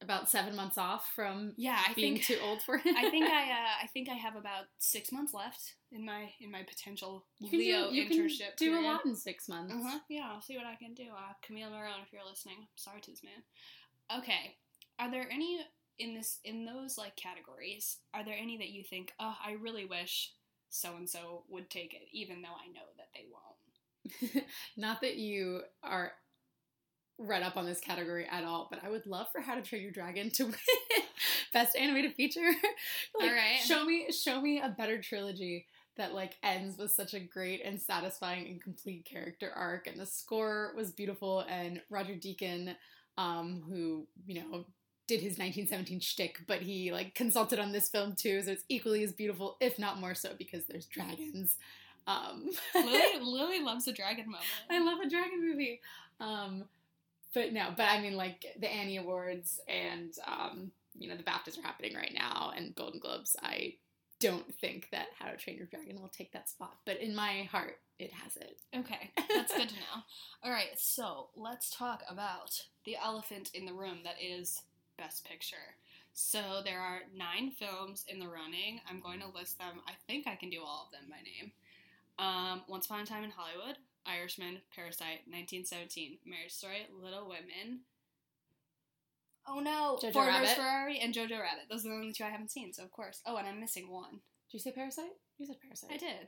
about 0.00 0.28
seven 0.30 0.54
months 0.54 0.78
off 0.78 1.10
from 1.14 1.52
Yeah, 1.56 1.78
I 1.88 1.92
being 1.94 2.14
think 2.14 2.26
too 2.26 2.38
old 2.42 2.62
for 2.62 2.76
it. 2.84 2.96
I 2.96 3.10
think 3.10 3.24
I 3.28 3.42
uh, 3.50 3.84
I 3.84 3.86
think 3.88 4.08
I 4.08 4.14
have 4.14 4.36
about 4.36 4.64
six 4.78 5.10
months 5.12 5.34
left 5.34 5.74
in 5.92 6.04
my 6.04 6.30
in 6.40 6.50
my 6.50 6.62
potential 6.62 7.26
you 7.40 7.50
can 7.50 7.58
Leo 7.58 7.90
do, 7.90 7.96
you 7.96 8.04
internship. 8.04 8.56
can 8.56 8.68
do 8.68 8.78
a 8.78 8.82
lot 8.82 9.04
in 9.06 9.14
six 9.16 9.48
months. 9.48 9.74
Uh 9.74 9.88
huh. 9.88 9.98
Yeah, 10.08 10.28
I'll 10.32 10.40
see 10.42 10.56
what 10.56 10.66
I 10.66 10.76
can 10.76 10.94
do. 10.94 11.04
Uh, 11.04 11.32
Camila 11.46 11.70
Morrone, 11.70 12.02
if 12.06 12.12
you're 12.12 12.24
listening, 12.28 12.66
sorry 12.76 13.00
to 13.00 13.10
this 13.10 13.22
man. 13.24 14.18
Okay, 14.20 14.56
are 14.98 15.10
there 15.10 15.28
any 15.30 15.58
in 15.98 16.14
this 16.14 16.38
in 16.44 16.64
those 16.64 16.96
like 16.96 17.16
categories? 17.16 17.98
Are 18.14 18.24
there 18.24 18.36
any 18.40 18.56
that 18.58 18.70
you 18.70 18.84
think, 18.84 19.12
oh, 19.18 19.34
I 19.44 19.52
really 19.52 19.84
wish 19.84 20.32
so 20.70 20.94
and 20.96 21.08
so 21.08 21.44
would 21.48 21.70
take 21.70 21.92
it, 21.94 22.08
even 22.12 22.42
though 22.42 22.48
I 22.48 22.68
know 22.72 22.86
that 22.96 23.08
they 23.14 23.24
won't? 23.32 24.44
Not 24.76 25.00
that 25.00 25.16
you 25.16 25.62
are 25.82 26.12
read 27.18 27.42
up 27.42 27.56
on 27.56 27.66
this 27.66 27.80
category 27.80 28.26
at 28.30 28.44
all, 28.44 28.68
but 28.70 28.80
I 28.84 28.88
would 28.90 29.06
love 29.06 29.26
for 29.32 29.40
How 29.40 29.54
to 29.54 29.62
Train 29.62 29.82
Your 29.82 29.90
Dragon 29.90 30.30
to 30.30 30.44
win 30.44 30.54
Best 31.52 31.76
Animated 31.76 32.14
Feature. 32.14 32.40
like, 33.18 33.28
All 33.30 33.34
right. 33.34 33.60
show 33.64 33.84
me, 33.84 34.10
show 34.12 34.40
me 34.40 34.60
a 34.60 34.68
better 34.68 35.00
trilogy 35.00 35.66
that 35.96 36.14
like 36.14 36.36
ends 36.42 36.78
with 36.78 36.92
such 36.92 37.12
a 37.12 37.20
great 37.20 37.60
and 37.64 37.80
satisfying 37.80 38.46
and 38.46 38.62
complete 38.62 39.04
character 39.04 39.50
arc, 39.54 39.86
and 39.86 40.00
the 40.00 40.06
score 40.06 40.72
was 40.76 40.92
beautiful. 40.92 41.40
And 41.48 41.82
Roger 41.90 42.14
Deakins, 42.14 42.76
um, 43.18 43.64
who 43.68 44.06
you 44.26 44.40
know 44.40 44.64
did 45.08 45.20
his 45.20 45.38
1917 45.38 46.00
shtick, 46.00 46.40
but 46.46 46.60
he 46.62 46.92
like 46.92 47.14
consulted 47.14 47.58
on 47.58 47.72
this 47.72 47.88
film 47.88 48.14
too, 48.14 48.42
so 48.42 48.52
it's 48.52 48.64
equally 48.68 49.02
as 49.02 49.12
beautiful, 49.12 49.56
if 49.60 49.78
not 49.78 49.98
more 49.98 50.14
so, 50.14 50.30
because 50.38 50.66
there's 50.66 50.86
dragons. 50.86 51.56
Um, 52.06 52.48
Lilly, 52.74 53.20
Lilly 53.20 53.60
loves 53.60 53.88
a 53.88 53.92
dragon 53.92 54.26
moment. 54.26 54.44
I 54.70 54.78
love 54.78 55.00
a 55.00 55.08
dragon 55.10 55.46
movie. 55.46 55.80
Um, 56.20 56.64
but 57.34 57.52
no, 57.52 57.68
but 57.76 57.84
I 57.84 58.00
mean, 58.00 58.16
like 58.16 58.44
the 58.58 58.68
Annie 58.68 58.96
Awards 58.96 59.60
and 59.68 60.12
um, 60.26 60.70
you 60.98 61.08
know 61.08 61.16
the 61.16 61.22
BAFTAs 61.22 61.58
are 61.58 61.62
happening 61.62 61.94
right 61.94 62.14
now, 62.14 62.52
and 62.56 62.74
Golden 62.74 63.00
Globes. 63.00 63.36
I 63.42 63.74
don't 64.20 64.52
think 64.56 64.88
that 64.90 65.08
How 65.18 65.30
to 65.30 65.36
Train 65.36 65.56
Your 65.56 65.66
Dragon 65.66 66.00
will 66.00 66.08
take 66.08 66.32
that 66.32 66.48
spot, 66.48 66.76
but 66.84 67.00
in 67.00 67.14
my 67.14 67.44
heart, 67.44 67.78
it 67.98 68.12
has 68.12 68.36
it. 68.36 68.60
Okay, 68.76 69.10
that's 69.34 69.54
good 69.54 69.68
to 69.68 69.74
know. 69.74 70.02
All 70.42 70.50
right, 70.50 70.76
so 70.76 71.28
let's 71.36 71.70
talk 71.70 72.02
about 72.08 72.62
the 72.84 72.96
elephant 72.96 73.50
in 73.54 73.66
the 73.66 73.72
room 73.72 73.98
that 74.04 74.16
is 74.20 74.62
Best 74.96 75.24
Picture. 75.24 75.56
So 76.14 76.62
there 76.64 76.80
are 76.80 77.02
nine 77.16 77.52
films 77.52 78.04
in 78.08 78.18
the 78.18 78.26
running. 78.26 78.80
I'm 78.90 79.00
going 79.00 79.20
to 79.20 79.28
list 79.28 79.56
them. 79.58 79.80
I 79.86 79.92
think 80.08 80.26
I 80.26 80.34
can 80.34 80.50
do 80.50 80.62
all 80.66 80.86
of 80.86 80.92
them 80.92 81.08
by 81.08 81.18
name. 81.22 81.52
Um, 82.18 82.62
Once 82.66 82.86
Upon 82.86 83.00
a 83.00 83.06
Time 83.06 83.22
in 83.22 83.30
Hollywood, 83.30 83.76
Irishman, 84.08 84.60
Parasite, 84.74 85.28
1917, 85.28 86.18
Marriage 86.24 86.52
Story, 86.52 86.86
Little 86.90 87.28
Women. 87.28 87.80
Oh 89.46 89.60
no, 89.60 89.98
Jojo 90.02 90.12
Ford 90.12 90.26
vs. 90.26 90.40
Rabbit. 90.40 90.56
Ferrari 90.56 90.98
and 91.00 91.14
Jojo 91.14 91.40
Rabbit. 91.40 91.68
Those 91.70 91.84
are 91.86 91.88
the 91.90 91.94
only 91.94 92.12
two 92.12 92.24
I 92.24 92.30
haven't 92.30 92.50
seen, 92.50 92.72
so 92.72 92.82
of 92.82 92.90
course. 92.90 93.20
Oh, 93.26 93.36
and 93.36 93.46
I'm 93.48 93.60
missing 93.60 93.90
one. 93.90 94.10
Did 94.12 94.54
you 94.54 94.58
say 94.58 94.72
Parasite? 94.72 95.16
You 95.38 95.46
said 95.46 95.60
Parasite. 95.60 95.90
I 95.92 95.96
did. 95.96 96.26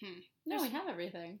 Hmm. 0.00 0.20
No, 0.46 0.62
we 0.62 0.70
have 0.70 0.88
everything. 0.88 1.40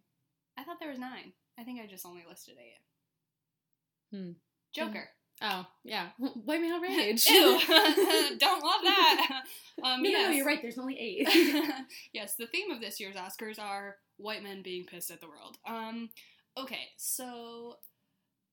I 0.58 0.64
thought 0.64 0.76
there 0.80 0.90
was 0.90 0.98
nine. 0.98 1.32
I 1.58 1.64
think 1.64 1.80
I 1.80 1.86
just 1.86 2.04
only 2.04 2.24
listed 2.28 2.54
eight. 2.58 4.16
Hmm. 4.16 4.32
Joker. 4.74 5.08
Oh, 5.42 5.66
yeah. 5.84 6.08
Blame 6.18 6.62
me 6.62 6.70
on 6.70 6.82
rage. 6.82 7.26
Ew. 7.28 7.58
Don't 8.38 8.64
love 8.64 8.82
that. 8.84 9.42
Um, 9.82 10.02
no, 10.02 10.10
yes. 10.10 10.28
no, 10.28 10.34
you're 10.34 10.44
right. 10.44 10.60
There's 10.60 10.76
only 10.76 10.98
eight. 11.00 11.26
yes, 12.12 12.34
the 12.34 12.46
theme 12.48 12.70
of 12.70 12.82
this 12.82 13.00
year's 13.00 13.16
Oscars 13.16 13.58
are 13.58 13.96
white 14.20 14.42
men 14.42 14.62
being 14.62 14.84
pissed 14.84 15.10
at 15.10 15.20
the 15.20 15.28
world. 15.28 15.58
Um, 15.66 16.10
okay, 16.56 16.88
so 16.96 17.76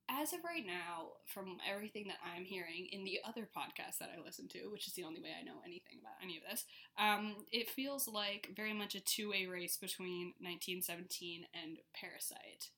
as 0.09 0.31
of 0.31 0.39
right 0.43 0.65
now, 0.65 1.09
from 1.25 1.57
everything 1.69 2.07
that 2.07 2.17
I'm 2.24 2.45
hearing 2.45 2.88
in 2.91 3.03
the 3.03 3.19
other 3.27 3.41
podcasts 3.41 3.97
that 4.00 4.12
I 4.15 4.24
listen 4.24 4.47
to, 4.50 4.69
which 4.71 4.88
is 4.88 4.93
the 4.93 5.03
only 5.03 5.19
way 5.19 5.29
I 5.39 5.43
know 5.43 5.59
anything 5.65 6.00
about 6.00 6.24
any 6.24 6.38
of 6.38 6.43
this, 6.50 6.65
um, 6.97 7.45
it 7.51 7.69
feels 7.69 8.07
like 8.07 8.50
very 8.55 8.74
much 8.74 8.95
a 8.95 9.01
two-way 9.03 9.47
race 9.47 9.77
between 9.77 10.33
1917 10.39 11.45
and 11.53 11.79
Parasite. 11.93 12.69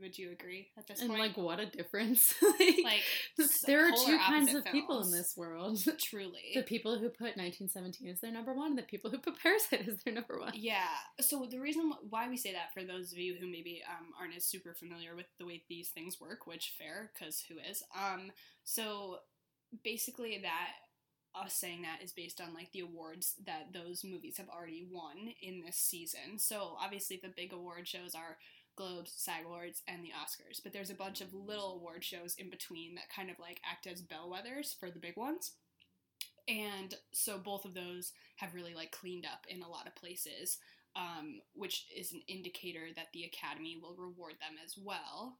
Would 0.00 0.18
you 0.18 0.30
agree 0.32 0.68
at 0.78 0.86
this 0.86 1.00
and 1.00 1.10
point? 1.10 1.20
like, 1.20 1.36
what 1.36 1.60
a 1.60 1.66
difference! 1.66 2.34
like 2.84 3.02
s- 3.38 3.62
there 3.66 3.86
are 3.86 3.92
two 3.92 4.18
kinds 4.18 4.54
of 4.54 4.64
people 4.66 5.02
in 5.02 5.10
this 5.10 5.34
world. 5.36 5.78
Truly. 6.02 6.52
the 6.54 6.62
people 6.62 6.98
who 6.98 7.08
put 7.08 7.36
1917 7.36 8.08
as 8.08 8.20
their 8.20 8.32
number 8.32 8.54
one, 8.54 8.70
and 8.70 8.78
the 8.78 8.82
people 8.82 9.10
who 9.10 9.18
put 9.18 9.38
Parasite 9.40 9.88
as 9.88 9.98
their 10.04 10.14
number 10.14 10.38
one. 10.40 10.52
Yeah. 10.54 10.88
So 11.20 11.46
the 11.50 11.60
reason 11.60 11.92
why 12.08 12.28
we 12.28 12.36
say 12.36 12.52
that, 12.52 12.72
for 12.74 12.84
those 12.84 13.12
of 13.12 13.18
you 13.18 13.36
who 13.40 13.46
maybe 13.46 13.82
um, 13.88 14.08
aren't 14.18 14.36
as 14.36 14.44
super 14.44 14.74
familiar 14.74 15.14
with 15.14 15.26
the 15.38 15.46
way 15.46 15.62
these 15.68 15.90
things 15.90 16.20
work, 16.20 16.46
which 16.46 16.74
fair, 16.78 17.10
because 17.14 17.44
who 17.48 17.56
is? 17.58 17.82
Um, 17.96 18.32
so 18.64 19.18
basically, 19.84 20.38
that 20.42 20.70
us 21.34 21.54
saying 21.54 21.82
that 21.82 22.02
is 22.04 22.12
based 22.12 22.40
on 22.40 22.52
like 22.54 22.70
the 22.72 22.80
awards 22.80 23.34
that 23.46 23.72
those 23.72 24.04
movies 24.04 24.36
have 24.36 24.48
already 24.48 24.86
won 24.90 25.32
in 25.40 25.62
this 25.64 25.76
season. 25.76 26.38
So 26.38 26.76
obviously, 26.80 27.20
the 27.22 27.32
big 27.34 27.52
award 27.52 27.88
shows 27.88 28.14
are 28.14 28.36
Globes, 28.76 29.12
SAG 29.16 29.44
Awards, 29.44 29.82
and 29.86 30.02
the 30.02 30.10
Oscars. 30.10 30.60
But 30.62 30.72
there's 30.72 30.90
a 30.90 30.94
bunch 30.94 31.20
of 31.20 31.34
little 31.34 31.74
award 31.74 32.04
shows 32.04 32.34
in 32.38 32.50
between 32.50 32.94
that 32.94 33.10
kind 33.14 33.30
of 33.30 33.38
like 33.38 33.60
act 33.70 33.86
as 33.86 34.02
bellwethers 34.02 34.78
for 34.78 34.90
the 34.90 34.98
big 34.98 35.16
ones. 35.16 35.52
And 36.48 36.94
so 37.12 37.38
both 37.38 37.64
of 37.64 37.74
those 37.74 38.12
have 38.36 38.54
really 38.54 38.74
like 38.74 38.90
cleaned 38.90 39.24
up 39.26 39.46
in 39.48 39.62
a 39.62 39.68
lot 39.68 39.86
of 39.86 39.94
places, 39.94 40.58
um, 40.96 41.40
which 41.54 41.86
is 41.96 42.12
an 42.12 42.22
indicator 42.28 42.86
that 42.96 43.06
the 43.12 43.24
Academy 43.24 43.78
will 43.80 43.94
reward 43.96 44.34
them 44.40 44.56
as 44.64 44.74
well. 44.76 45.38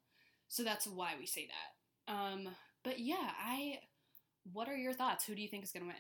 So 0.48 0.62
that's 0.62 0.86
why 0.86 1.14
we 1.18 1.26
say 1.26 1.48
that. 1.48 2.12
Um, 2.12 2.48
but 2.84 2.98
yeah, 2.98 3.30
I. 3.40 3.78
What 4.52 4.68
are 4.68 4.76
your 4.76 4.92
thoughts? 4.92 5.24
Who 5.24 5.34
do 5.36 5.42
you 5.42 5.48
think 5.48 5.62
is 5.64 5.70
gonna 5.70 5.86
win? 5.86 5.94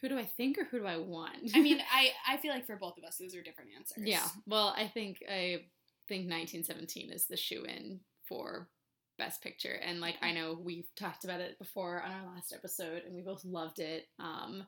Who 0.00 0.08
do 0.08 0.18
I 0.18 0.24
think 0.24 0.56
or 0.58 0.64
who 0.64 0.78
do 0.78 0.86
I 0.86 0.98
want? 0.98 1.50
I 1.54 1.60
mean, 1.60 1.80
I 1.92 2.10
I 2.26 2.36
feel 2.36 2.52
like 2.52 2.66
for 2.66 2.76
both 2.76 2.96
of 2.96 3.04
us, 3.04 3.16
those 3.18 3.34
are 3.34 3.42
different 3.42 3.70
answers. 3.76 4.04
yeah. 4.06 4.26
Well, 4.46 4.72
I 4.76 4.86
think 4.86 5.22
I 5.28 5.62
think 6.08 6.30
1917 6.30 7.12
is 7.12 7.26
the 7.26 7.36
shoe 7.36 7.64
in 7.64 8.00
for 8.28 8.68
Best 9.18 9.42
Picture, 9.42 9.74
and 9.84 10.00
like 10.00 10.16
I 10.22 10.32
know 10.32 10.58
we've 10.62 10.88
talked 10.96 11.24
about 11.24 11.40
it 11.40 11.58
before 11.58 12.02
on 12.02 12.10
our 12.12 12.26
last 12.34 12.52
episode, 12.52 13.02
and 13.04 13.14
we 13.14 13.22
both 13.22 13.44
loved 13.44 13.78
it. 13.80 14.04
Um, 14.18 14.64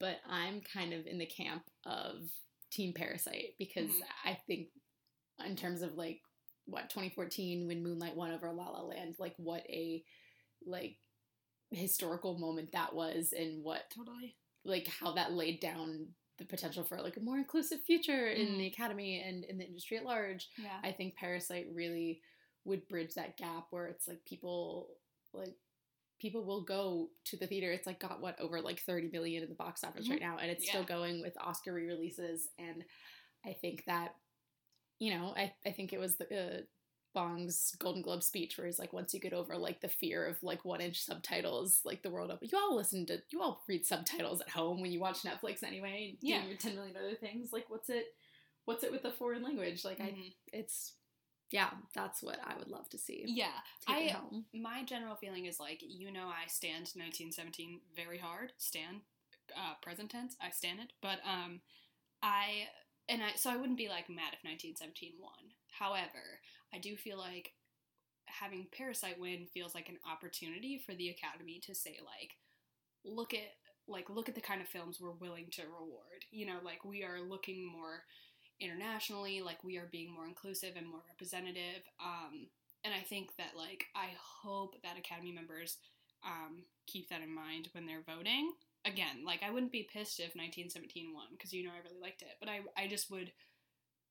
but 0.00 0.16
I'm 0.28 0.60
kind 0.60 0.92
of 0.92 1.06
in 1.06 1.18
the 1.18 1.26
camp 1.26 1.62
of 1.84 2.22
Team 2.70 2.92
Parasite 2.94 3.54
because 3.58 3.90
Mhm. 3.90 4.02
I 4.24 4.34
think, 4.46 4.68
in 5.44 5.56
terms 5.56 5.82
of 5.82 5.94
like 5.94 6.20
what 6.66 6.90
2014 6.90 7.66
when 7.66 7.82
Moonlight 7.82 8.14
won 8.16 8.30
over 8.32 8.52
La 8.52 8.68
La 8.70 8.82
Land, 8.82 9.16
like 9.18 9.34
what 9.38 9.68
a 9.70 10.04
like 10.64 10.98
historical 11.70 12.38
moment 12.38 12.72
that 12.72 12.94
was, 12.94 13.32
and 13.32 13.62
what 13.64 13.90
totally. 13.90 14.36
like 14.64 14.86
how 14.86 15.12
that 15.12 15.32
laid 15.32 15.60
down 15.60 16.14
the 16.38 16.44
potential 16.44 16.84
for 16.84 17.00
like 17.02 17.16
a 17.16 17.20
more 17.20 17.38
inclusive 17.38 17.82
future 17.82 18.28
in 18.28 18.48
Mhm. 18.48 18.58
the 18.58 18.66
academy 18.66 19.20
and 19.20 19.44
in 19.44 19.58
the 19.58 19.66
industry 19.66 19.96
at 19.98 20.04
large. 20.04 20.48
Yeah. 20.56 20.80
I 20.82 20.92
think 20.92 21.16
Parasite 21.16 21.68
really 21.72 22.22
would 22.64 22.88
bridge 22.88 23.14
that 23.14 23.36
gap 23.36 23.66
where 23.70 23.86
it's 23.88 24.08
like 24.08 24.24
people 24.24 24.96
like 25.32 25.56
people 26.20 26.44
will 26.44 26.62
go 26.64 27.10
to 27.24 27.36
the 27.36 27.46
theater. 27.46 27.70
It's 27.72 27.86
like 27.86 28.00
got 28.00 28.20
what 28.20 28.38
over 28.40 28.60
like 28.60 28.80
30 28.80 29.08
million 29.08 29.42
in 29.42 29.48
the 29.48 29.54
box 29.54 29.84
office 29.84 30.06
Mhm. 30.06 30.10
right 30.10 30.20
now 30.20 30.38
and 30.38 30.50
it's 30.50 30.68
still 30.68 30.84
going 30.84 31.20
with 31.22 31.36
Oscar 31.40 31.72
re-releases 31.74 32.48
and 32.58 32.84
I 33.44 33.52
think 33.54 33.84
that 33.86 34.16
you 35.00 35.10
know, 35.16 35.32
I 35.36 35.54
I 35.64 35.72
think 35.72 35.92
it 35.92 35.98
was 36.00 36.16
the 36.16 36.26
uh, 36.58 36.62
Bong's 37.14 37.74
Golden 37.78 38.02
Globe 38.02 38.22
speech 38.22 38.56
where 38.56 38.66
he's 38.66 38.78
like, 38.78 38.92
once 38.92 39.12
you 39.14 39.20
get 39.20 39.32
over 39.32 39.56
like 39.56 39.80
the 39.80 39.88
fear 39.88 40.26
of 40.26 40.42
like 40.42 40.64
one 40.64 40.80
inch 40.80 41.02
subtitles, 41.02 41.80
like 41.84 42.02
the 42.02 42.10
world 42.10 42.30
open. 42.30 42.48
You 42.52 42.58
all 42.58 42.76
listen 42.76 43.06
to, 43.06 43.20
you 43.30 43.42
all 43.42 43.62
read 43.68 43.84
subtitles 43.86 44.40
at 44.40 44.50
home 44.50 44.80
when 44.80 44.92
you 44.92 45.00
watch 45.00 45.22
Netflix 45.22 45.62
anyway. 45.62 46.10
and 46.20 46.28
Yeah. 46.28 46.44
your 46.46 46.56
ten 46.56 46.74
million 46.74 46.96
other 46.96 47.14
things. 47.14 47.52
Like, 47.52 47.66
what's 47.68 47.88
it? 47.90 48.14
What's 48.66 48.84
it 48.84 48.92
with 48.92 49.02
the 49.02 49.10
foreign 49.10 49.42
language? 49.42 49.84
Like, 49.84 50.00
I, 50.00 50.10
Mhm. 50.10 50.34
it's, 50.52 50.92
yeah, 51.50 51.70
that's 51.94 52.22
what 52.22 52.38
I 52.44 52.56
would 52.58 52.68
love 52.68 52.88
to 52.90 52.98
see. 52.98 53.24
yeah. 53.26 53.60
Take 53.86 54.14
I 54.14 54.20
my 54.52 54.84
general 54.84 55.16
feeling 55.16 55.46
is 55.46 55.58
like 55.58 55.82
you 55.82 56.12
know 56.12 56.28
I 56.28 56.46
stand 56.48 56.92
1917 56.94 57.80
very 57.96 58.18
hard. 58.18 58.52
Stand 58.58 59.00
uh, 59.56 59.74
present 59.80 60.10
tense. 60.10 60.36
I 60.42 60.50
stand 60.50 60.80
it. 60.80 60.92
But 61.00 61.20
um, 61.24 61.62
I 62.22 62.68
and 63.08 63.22
I 63.22 63.32
so 63.36 63.48
I 63.50 63.56
wouldn't 63.56 63.78
be 63.78 63.88
like 63.88 64.10
mad 64.10 64.34
if 64.34 64.44
1917 64.44 65.14
won. 65.18 65.32
However, 65.70 66.40
I 66.74 66.78
do 66.78 66.96
feel 66.96 67.18
like 67.18 67.52
having 68.26 68.66
Parasite 68.76 69.18
win 69.18 69.46
feels 69.52 69.74
like 69.74 69.88
an 69.88 69.98
opportunity 70.10 70.78
for 70.84 70.94
the 70.94 71.08
Academy 71.08 71.60
to 71.66 71.74
say 71.74 71.98
like, 72.04 72.36
look 73.04 73.34
at 73.34 73.56
like 73.86 74.10
look 74.10 74.28
at 74.28 74.34
the 74.34 74.40
kind 74.40 74.60
of 74.60 74.68
films 74.68 74.98
we're 75.00 75.12
willing 75.12 75.46
to 75.52 75.62
reward. 75.62 76.24
You 76.30 76.46
know, 76.46 76.58
like 76.64 76.84
we 76.84 77.04
are 77.04 77.20
looking 77.26 77.66
more 77.66 78.02
internationally, 78.60 79.40
like 79.40 79.62
we 79.64 79.78
are 79.78 79.88
being 79.90 80.12
more 80.12 80.26
inclusive 80.26 80.74
and 80.76 80.86
more 80.86 81.02
representative. 81.08 81.82
Um, 82.04 82.48
and 82.84 82.94
I 82.94 83.00
think 83.00 83.30
that 83.38 83.56
like 83.56 83.86
I 83.94 84.08
hope 84.42 84.74
that 84.82 84.98
Academy 84.98 85.32
members 85.32 85.78
um, 86.24 86.64
keep 86.86 87.08
that 87.08 87.22
in 87.22 87.34
mind 87.34 87.68
when 87.72 87.86
they're 87.86 88.04
voting. 88.06 88.52
Again, 88.84 89.24
like 89.24 89.42
I 89.42 89.50
wouldn't 89.50 89.72
be 89.72 89.88
pissed 89.92 90.20
if 90.20 90.36
1917 90.36 91.12
won 91.14 91.26
because 91.32 91.52
you 91.52 91.64
know 91.64 91.70
I 91.70 91.82
really 91.84 92.00
liked 92.00 92.22
it, 92.22 92.36
but 92.40 92.48
I 92.48 92.60
I 92.76 92.88
just 92.88 93.10
would 93.10 93.32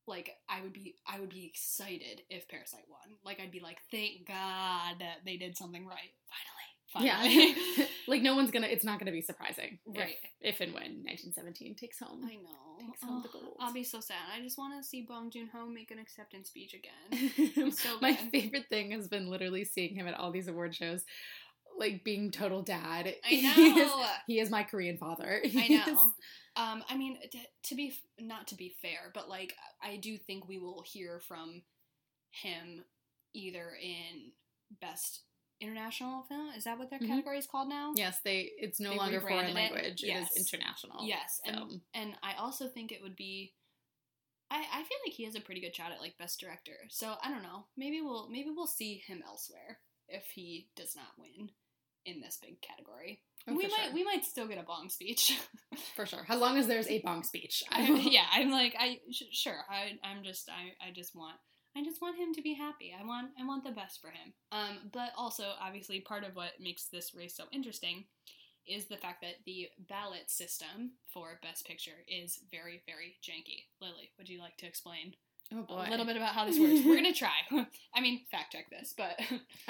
like 0.07 0.31
I 0.49 0.61
would 0.61 0.73
be 0.73 0.95
I 1.05 1.19
would 1.19 1.29
be 1.29 1.45
excited 1.45 2.21
if 2.29 2.47
Parasite 2.47 2.85
won. 2.89 3.17
Like 3.25 3.39
I'd 3.39 3.51
be 3.51 3.59
like, 3.59 3.77
thank 3.91 4.27
God 4.27 4.95
that 4.99 5.17
they 5.25 5.37
did 5.37 5.57
something 5.57 5.85
right. 5.85 6.11
Finally. 6.29 6.53
Finally. 6.93 7.55
Yeah. 7.77 7.85
like 8.07 8.21
no 8.21 8.35
one's 8.35 8.49
gonna. 8.51 8.67
It's 8.67 8.85
not 8.85 8.97
gonna 8.99 9.11
be 9.11 9.21
surprising, 9.21 9.79
Right. 9.85 10.15
If, 10.39 10.61
and 10.61 10.73
when 10.73 11.03
1917 11.03 11.75
takes 11.75 11.99
home. 11.99 12.21
I 12.25 12.35
know. 12.35 12.79
Takes 12.79 13.03
home 13.03 13.21
the 13.23 13.29
Oh, 13.29 13.39
gold. 13.41 13.57
I'll 13.59 13.73
be 13.73 13.83
so 13.83 13.99
sad. 13.99 14.15
I 14.33 14.41
just 14.41 14.57
want 14.57 14.81
to 14.81 14.87
see 14.87 15.01
Bong 15.01 15.29
Joon 15.29 15.49
Ho 15.53 15.65
make 15.67 15.91
an 15.91 15.99
acceptance 15.99 16.47
speech 16.47 16.73
again. 16.75 17.71
So 17.73 17.99
My 18.01 18.15
favorite 18.15 18.67
thing 18.69 18.91
has 18.91 19.07
been 19.07 19.29
literally 19.29 19.65
seeing 19.65 19.95
him 19.95 20.07
at 20.07 20.13
all 20.13 20.31
these 20.31 20.47
award 20.47 20.73
shows, 20.75 21.03
like 21.77 22.03
being 22.03 22.31
total 22.31 22.61
dad. 22.61 23.13
I 23.23 23.27
He 23.27 23.45
is, 23.47 23.91
he 24.27 24.39
is 24.39 24.49
my 24.49 24.63
Korean 24.63 24.97
father. 24.97 25.41
I 25.57 25.67
know. 25.67 26.11
Um, 26.55 26.83
I 26.89 26.97
mean, 26.97 27.19
t- 27.31 27.41
to 27.65 27.75
be 27.75 27.93
not 28.19 28.47
to 28.47 28.55
be 28.55 28.75
fair, 28.81 29.11
but 29.13 29.29
like 29.29 29.53
I 29.81 29.97
do 29.97 30.17
think 30.17 30.47
we 30.47 30.57
will 30.57 30.83
hear 30.85 31.19
from 31.27 31.61
him 32.31 32.83
either 33.33 33.71
in 33.81 34.31
best 34.81 35.21
international 35.61 36.23
film. 36.27 36.49
Is 36.55 36.63
that 36.65 36.77
what 36.79 36.89
their 36.89 36.99
Mhm. 36.99 37.07
category 37.07 37.37
is 37.37 37.47
called 37.47 37.69
now? 37.69 37.93
Yes, 37.95 38.19
they. 38.23 38.51
It's 38.57 38.79
no 38.79 38.91
They 38.91 38.97
longer 38.97 39.21
foreign 39.21 39.45
it? 39.47 39.53
language. 39.55 40.01
Yes. 40.03 40.31
It 40.35 40.39
is 40.41 40.47
international. 40.53 41.05
Yes, 41.07 41.39
and 41.45 41.81
and 41.93 42.15
I 42.23 42.33
also 42.35 42.67
think 42.67 42.91
it 42.91 43.01
would 43.01 43.15
be. 43.15 43.53
I, 44.49 44.59
I 44.71 44.83
feel 44.83 44.97
like 45.05 45.13
he 45.13 45.25
has 45.25 45.35
a 45.35 45.41
pretty 45.41 45.59
good 45.61 45.75
shot 45.75 45.91
at 45.91 45.99
like 45.99 46.17
best 46.17 46.39
director. 46.39 46.77
So 46.89 47.15
I 47.21 47.29
don't 47.29 47.43
know. 47.43 47.65
Maybe 47.75 48.01
we'll 48.01 48.29
maybe 48.29 48.49
we'll 48.55 48.65
see 48.65 48.95
him 49.05 49.21
elsewhere 49.27 49.79
if 50.07 50.25
he 50.33 50.69
does 50.75 50.95
not 50.95 51.07
win 51.19 51.51
in 52.07 52.21
this 52.21 52.39
big 52.41 52.61
category. 52.61 53.19
Oh, 53.47 53.53
we 53.53 53.63
might 53.63 53.85
sure. 53.85 53.93
we 53.93 54.03
might 54.03 54.25
still 54.25 54.47
get 54.47 54.57
a 54.57 54.63
bong 54.63 54.89
speech. 54.89 55.39
for 55.95 56.05
sure. 56.05 56.25
As 56.27 56.39
long 56.39 56.57
as 56.57 56.67
there's 56.67 56.87
a 56.87 57.01
bong 57.01 57.23
speech. 57.23 57.63
I, 57.69 57.87
yeah, 57.87 58.25
I'm 58.31 58.49
like 58.49 58.75
I 58.79 58.99
sh- 59.11 59.23
sure. 59.31 59.59
I 59.69 59.99
I'm 60.03 60.23
just 60.23 60.49
I 60.49 60.85
I 60.85 60.91
just 60.91 61.15
want 61.15 61.35
I 61.75 61.83
just 61.83 62.01
want 62.01 62.17
him 62.17 62.33
to 62.33 62.41
be 62.41 62.53
happy. 62.53 62.93
I 62.99 63.05
want 63.05 63.29
I 63.39 63.45
want 63.45 63.63
the 63.63 63.71
best 63.71 64.01
for 64.01 64.09
him. 64.09 64.33
Um, 64.51 64.89
but 64.91 65.11
also 65.17 65.51
obviously 65.61 66.01
part 66.01 66.23
of 66.23 66.35
what 66.35 66.59
makes 66.59 66.85
this 66.85 67.13
race 67.13 67.35
so 67.35 67.43
interesting 67.51 68.05
is 68.65 68.87
the 68.87 68.97
fact 68.97 69.21
that 69.21 69.35
the 69.45 69.69
ballot 69.87 70.29
system 70.29 70.91
for 71.13 71.39
best 71.41 71.65
picture 71.65 72.03
is 72.07 72.39
very 72.51 72.81
very 72.85 73.15
janky. 73.23 73.65
Lilly, 73.81 74.11
would 74.17 74.29
you 74.29 74.39
like 74.39 74.57
to 74.57 74.65
explain 74.65 75.13
Oh 75.53 75.61
boy. 75.63 75.85
a 75.87 75.89
little 75.89 76.05
bit 76.05 76.17
about 76.17 76.33
how 76.33 76.45
this 76.45 76.59
works? 76.59 76.81
We're 76.85 76.95
gonna 76.95 77.13
try. 77.13 77.31
I 77.95 78.01
mean, 78.01 78.21
fact 78.31 78.51
check 78.53 78.69
this, 78.69 78.93
but 78.97 79.19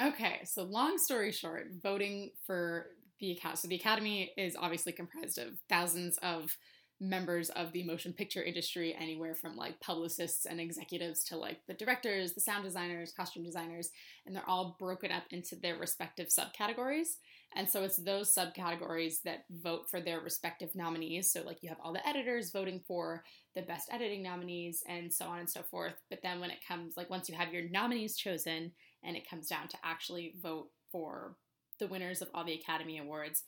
Okay, 0.00 0.40
so 0.44 0.62
long 0.64 0.98
story 0.98 1.32
short, 1.32 1.68
voting 1.82 2.30
for 2.46 2.86
the 3.20 3.32
Academy. 3.32 3.56
So 3.56 3.68
the 3.68 3.76
Academy 3.76 4.32
is 4.36 4.56
obviously 4.58 4.92
comprised 4.92 5.38
of 5.38 5.58
thousands 5.68 6.18
of 6.18 6.56
members 7.00 7.50
of 7.50 7.72
the 7.72 7.84
motion 7.84 8.12
picture 8.12 8.42
industry, 8.42 8.96
anywhere 8.98 9.34
from 9.34 9.56
like 9.56 9.78
publicists 9.80 10.46
and 10.46 10.60
executives 10.60 11.22
to 11.24 11.36
like 11.36 11.60
the 11.66 11.74
directors, 11.74 12.32
the 12.32 12.40
sound 12.40 12.64
designers, 12.64 13.12
costume 13.12 13.44
designers, 13.44 13.90
and 14.26 14.34
they're 14.34 14.48
all 14.48 14.76
broken 14.78 15.12
up 15.12 15.24
into 15.30 15.54
their 15.56 15.76
respective 15.76 16.28
subcategories. 16.28 17.16
And 17.54 17.68
so 17.68 17.84
it's 17.84 17.96
those 17.96 18.34
subcategories 18.34 19.22
that 19.24 19.44
vote 19.50 19.88
for 19.90 20.00
their 20.00 20.20
respective 20.20 20.74
nominees. 20.74 21.30
So 21.30 21.42
like 21.42 21.62
you 21.62 21.68
have 21.68 21.78
all 21.82 21.92
the 21.92 22.06
editors 22.06 22.50
voting 22.50 22.82
for 22.86 23.24
the 23.54 23.62
best 23.62 23.88
editing 23.92 24.22
nominees 24.22 24.82
and 24.88 25.12
so 25.12 25.26
on 25.26 25.38
and 25.38 25.48
so 25.48 25.62
forth. 25.62 25.94
But 26.10 26.20
then 26.22 26.40
when 26.40 26.50
it 26.50 26.66
comes 26.66 26.96
like 26.96 27.10
once 27.10 27.28
you 27.28 27.36
have 27.36 27.52
your 27.52 27.68
nominees 27.70 28.16
chosen, 28.16 28.72
and 29.04 29.16
it 29.16 29.28
comes 29.28 29.46
down 29.46 29.68
to 29.68 29.78
actually 29.84 30.34
vote 30.42 30.68
for 30.90 31.36
the 31.78 31.86
winners 31.86 32.20
of 32.20 32.28
all 32.34 32.44
the 32.44 32.54
Academy 32.54 32.98
Awards, 32.98 33.44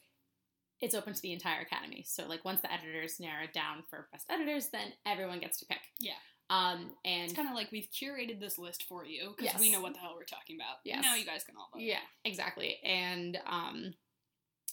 it's 0.80 0.94
open 0.94 1.12
to 1.14 1.20
the 1.22 1.32
entire 1.32 1.60
Academy. 1.60 2.04
So, 2.06 2.26
like, 2.26 2.44
once 2.44 2.60
the 2.60 2.72
editors 2.72 3.20
narrow 3.20 3.44
it 3.44 3.52
down 3.52 3.82
for 3.90 4.08
best 4.12 4.26
editors, 4.30 4.68
then 4.68 4.92
everyone 5.06 5.40
gets 5.40 5.58
to 5.60 5.66
pick. 5.66 5.80
Yeah. 5.99 6.12
Um, 6.49 6.90
and 7.04 7.25
it's 7.25 7.32
kind 7.34 7.49
of 7.49 7.54
like 7.54 7.70
we've 7.70 7.88
curated 7.92 8.40
this 8.40 8.58
list 8.58 8.84
for 8.88 9.04
you 9.04 9.34
because 9.37 9.52
Yes. 9.52 9.60
we 9.60 9.70
know 9.70 9.80
what 9.80 9.92
the 9.92 10.00
hell 10.00 10.14
we're 10.16 10.25
talking 10.25 10.56
about. 10.56 10.78
Yeah. 10.84 11.00
Now 11.00 11.14
you 11.14 11.25
guys 11.25 11.44
can 11.44 11.54
all 11.56 11.68
vote. 11.72 11.80
yeah, 11.82 12.00
exactly. 12.25 12.78
And 12.82 13.38
um, 13.47 13.95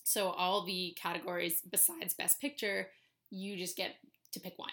so 0.04 0.30
all 0.30 0.66
the 0.66 0.98
categories 1.00 1.62
besides 1.70 2.16
best 2.16 2.40
picture, 2.42 2.88
you 3.30 3.58
just 3.58 3.76
get 3.78 3.96
to 4.32 4.40
pick 4.40 4.58
one. 4.58 4.72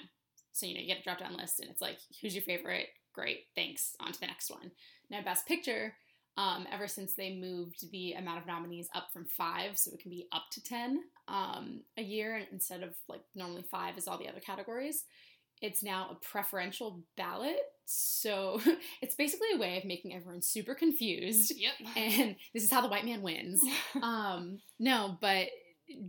So 0.53 0.65
you 0.67 0.75
know 0.75 0.81
you 0.81 0.87
get 0.87 1.01
a 1.01 1.03
drop 1.03 1.19
down 1.19 1.37
list, 1.37 1.61
and 1.61 1.69
it's 1.69 1.83
like, 1.83 1.99
who's 2.23 2.35
your 2.35 2.45
favorite? 2.45 2.87
Great, 3.13 3.41
thanks. 3.55 3.95
On 4.01 4.11
to 4.13 4.19
the 4.21 4.27
next 4.27 4.51
one. 4.51 4.71
Now, 5.11 5.21
best 5.23 5.47
picture. 5.47 5.95
Um, 6.37 6.67
ever 6.73 6.89
since 6.89 7.15
they 7.15 7.37
moved 7.37 7.91
the 7.93 8.15
amount 8.15 8.41
of 8.41 8.47
nominees 8.47 8.89
up 8.93 9.07
from 9.13 9.25
five, 9.27 9.79
so 9.79 9.93
it 9.95 10.01
can 10.01 10.11
be 10.11 10.27
up 10.33 10.43
to 10.53 10.63
ten 10.65 11.01
um, 11.29 11.83
a 11.97 12.03
year 12.03 12.43
instead 12.51 12.83
of 12.83 12.91
like 13.09 13.21
normally 13.37 13.63
five 13.71 13.97
is 13.97 14.09
all 14.09 14.19
the 14.19 14.29
other 14.29 14.41
categories. 14.41 15.05
It's 15.63 15.83
now 15.85 16.09
a 16.11 16.17
preferential 16.17 17.05
ballot, 17.17 17.61
so 17.85 18.61
it's 19.01 19.15
basically 19.15 19.47
a 19.55 19.59
way 19.59 19.79
of 19.79 19.85
making 19.85 20.13
everyone 20.13 20.43
super 20.43 20.75
confused 20.75 21.53
Yep. 21.57 21.73
and 21.97 22.37
this 22.53 22.65
is 22.65 22.73
how 22.73 22.81
the 22.81 22.89
white 22.89 23.05
man 23.05 23.23
wins. 23.23 23.61
um, 24.03 24.59
no, 24.81 25.17
but 25.21 25.47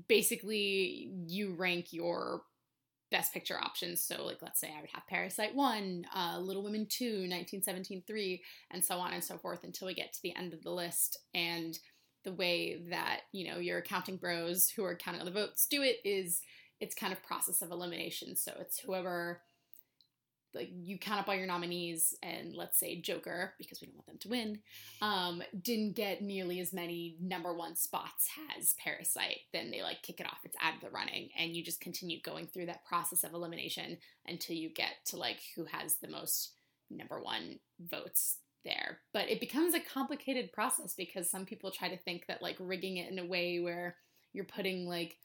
basically 0.08 1.12
you 1.28 1.54
rank 1.54 1.88
your 1.92 2.42
best 3.16 3.34
picture 3.34 3.58
options. 3.58 4.04
So, 4.04 4.26
like, 4.26 4.42
let's 4.42 4.60
say 4.60 4.74
I 4.78 4.82
would 4.82 4.90
have 4.94 5.08
Parasite 5.08 5.56
1, 5.56 6.06
uh, 6.14 6.38
Little 6.40 6.64
Women 6.64 6.86
2, 6.90 7.06
1917 7.30 8.04
3, 8.06 8.44
and 8.72 8.84
so 8.84 8.98
on 8.98 9.14
and 9.14 9.24
so 9.24 9.38
forth 9.38 9.64
until 9.64 9.88
we 9.88 9.94
get 9.94 10.12
to 10.12 10.22
the 10.22 10.36
end 10.36 10.54
of 10.54 10.64
the 10.64 10.72
list. 10.72 11.20
And 11.34 11.80
the 12.26 12.34
way 12.34 12.82
that, 12.90 13.22
you 13.32 13.48
know, 13.48 13.60
your 13.60 13.78
accounting 13.78 14.18
bros 14.18 14.70
who 14.70 14.84
are 14.84 14.98
counting 14.98 15.22
all 15.22 15.26
the 15.26 15.32
votes 15.32 15.66
do 15.66 15.82
it 15.82 15.98
is 16.04 16.42
it's 16.82 16.94
kind 16.94 17.14
of 17.14 17.24
process 17.24 17.62
of 17.62 17.72
elimination. 17.72 18.36
So 18.36 18.52
it's 18.60 18.80
whoever 18.80 19.42
like 20.56 20.70
you 20.74 20.98
count 20.98 21.20
up 21.20 21.28
all 21.28 21.36
your 21.36 21.46
nominees 21.46 22.16
and 22.24 22.56
let's 22.56 22.80
say 22.80 23.02
Joker, 23.02 23.54
because 23.58 23.82
we 23.82 23.88
don't 23.88 23.98
want 23.98 24.08
them 24.08 24.18
to 24.20 24.30
win, 24.30 24.60
um, 25.02 25.44
didn't 25.62 25.96
get 25.96 26.22
nearly 26.22 26.60
as 26.60 26.74
many 26.74 27.18
number 27.22 27.54
one 27.54 27.76
spots 27.76 28.30
as 28.58 28.76
Parasite, 28.84 29.42
then 29.54 29.70
they 29.70 29.82
like 29.82 30.02
kick 30.02 30.20
it 30.20 30.26
off. 30.26 30.40
It's 30.44 30.58
out 30.62 30.76
of 30.76 30.82
the 30.82 30.90
running, 30.90 31.30
and 31.38 31.56
you 31.56 31.64
just 31.64 31.82
continue 31.82 32.22
going 32.22 32.48
through 32.48 32.68
that 32.68 32.86
process 32.86 33.24
of 33.24 33.34
elimination 33.34 33.98
until 34.26 34.56
you 34.56 34.70
get 34.70 34.94
to 35.08 35.18
like 35.18 35.40
who 35.56 35.66
has 35.66 35.98
the 35.98 36.08
most 36.08 36.54
number 36.90 37.22
one 37.22 37.60
votes 37.80 38.38
there. 38.64 39.00
But 39.14 39.30
it 39.30 39.40
becomes 39.40 39.74
a 39.74 39.80
complicated 39.80 40.52
process 40.52 40.94
because 40.96 41.30
some 41.30 41.46
people 41.46 41.72
try 41.72 41.90
to 41.90 41.98
think 41.98 42.26
that 42.28 42.42
like 42.42 42.58
rigging 42.60 42.98
it 42.98 43.12
in 43.12 43.20
a 43.20 43.26
way 43.26 43.60
where 43.60 43.98
you're 44.34 44.46
putting 44.46 44.88
like 44.88 45.18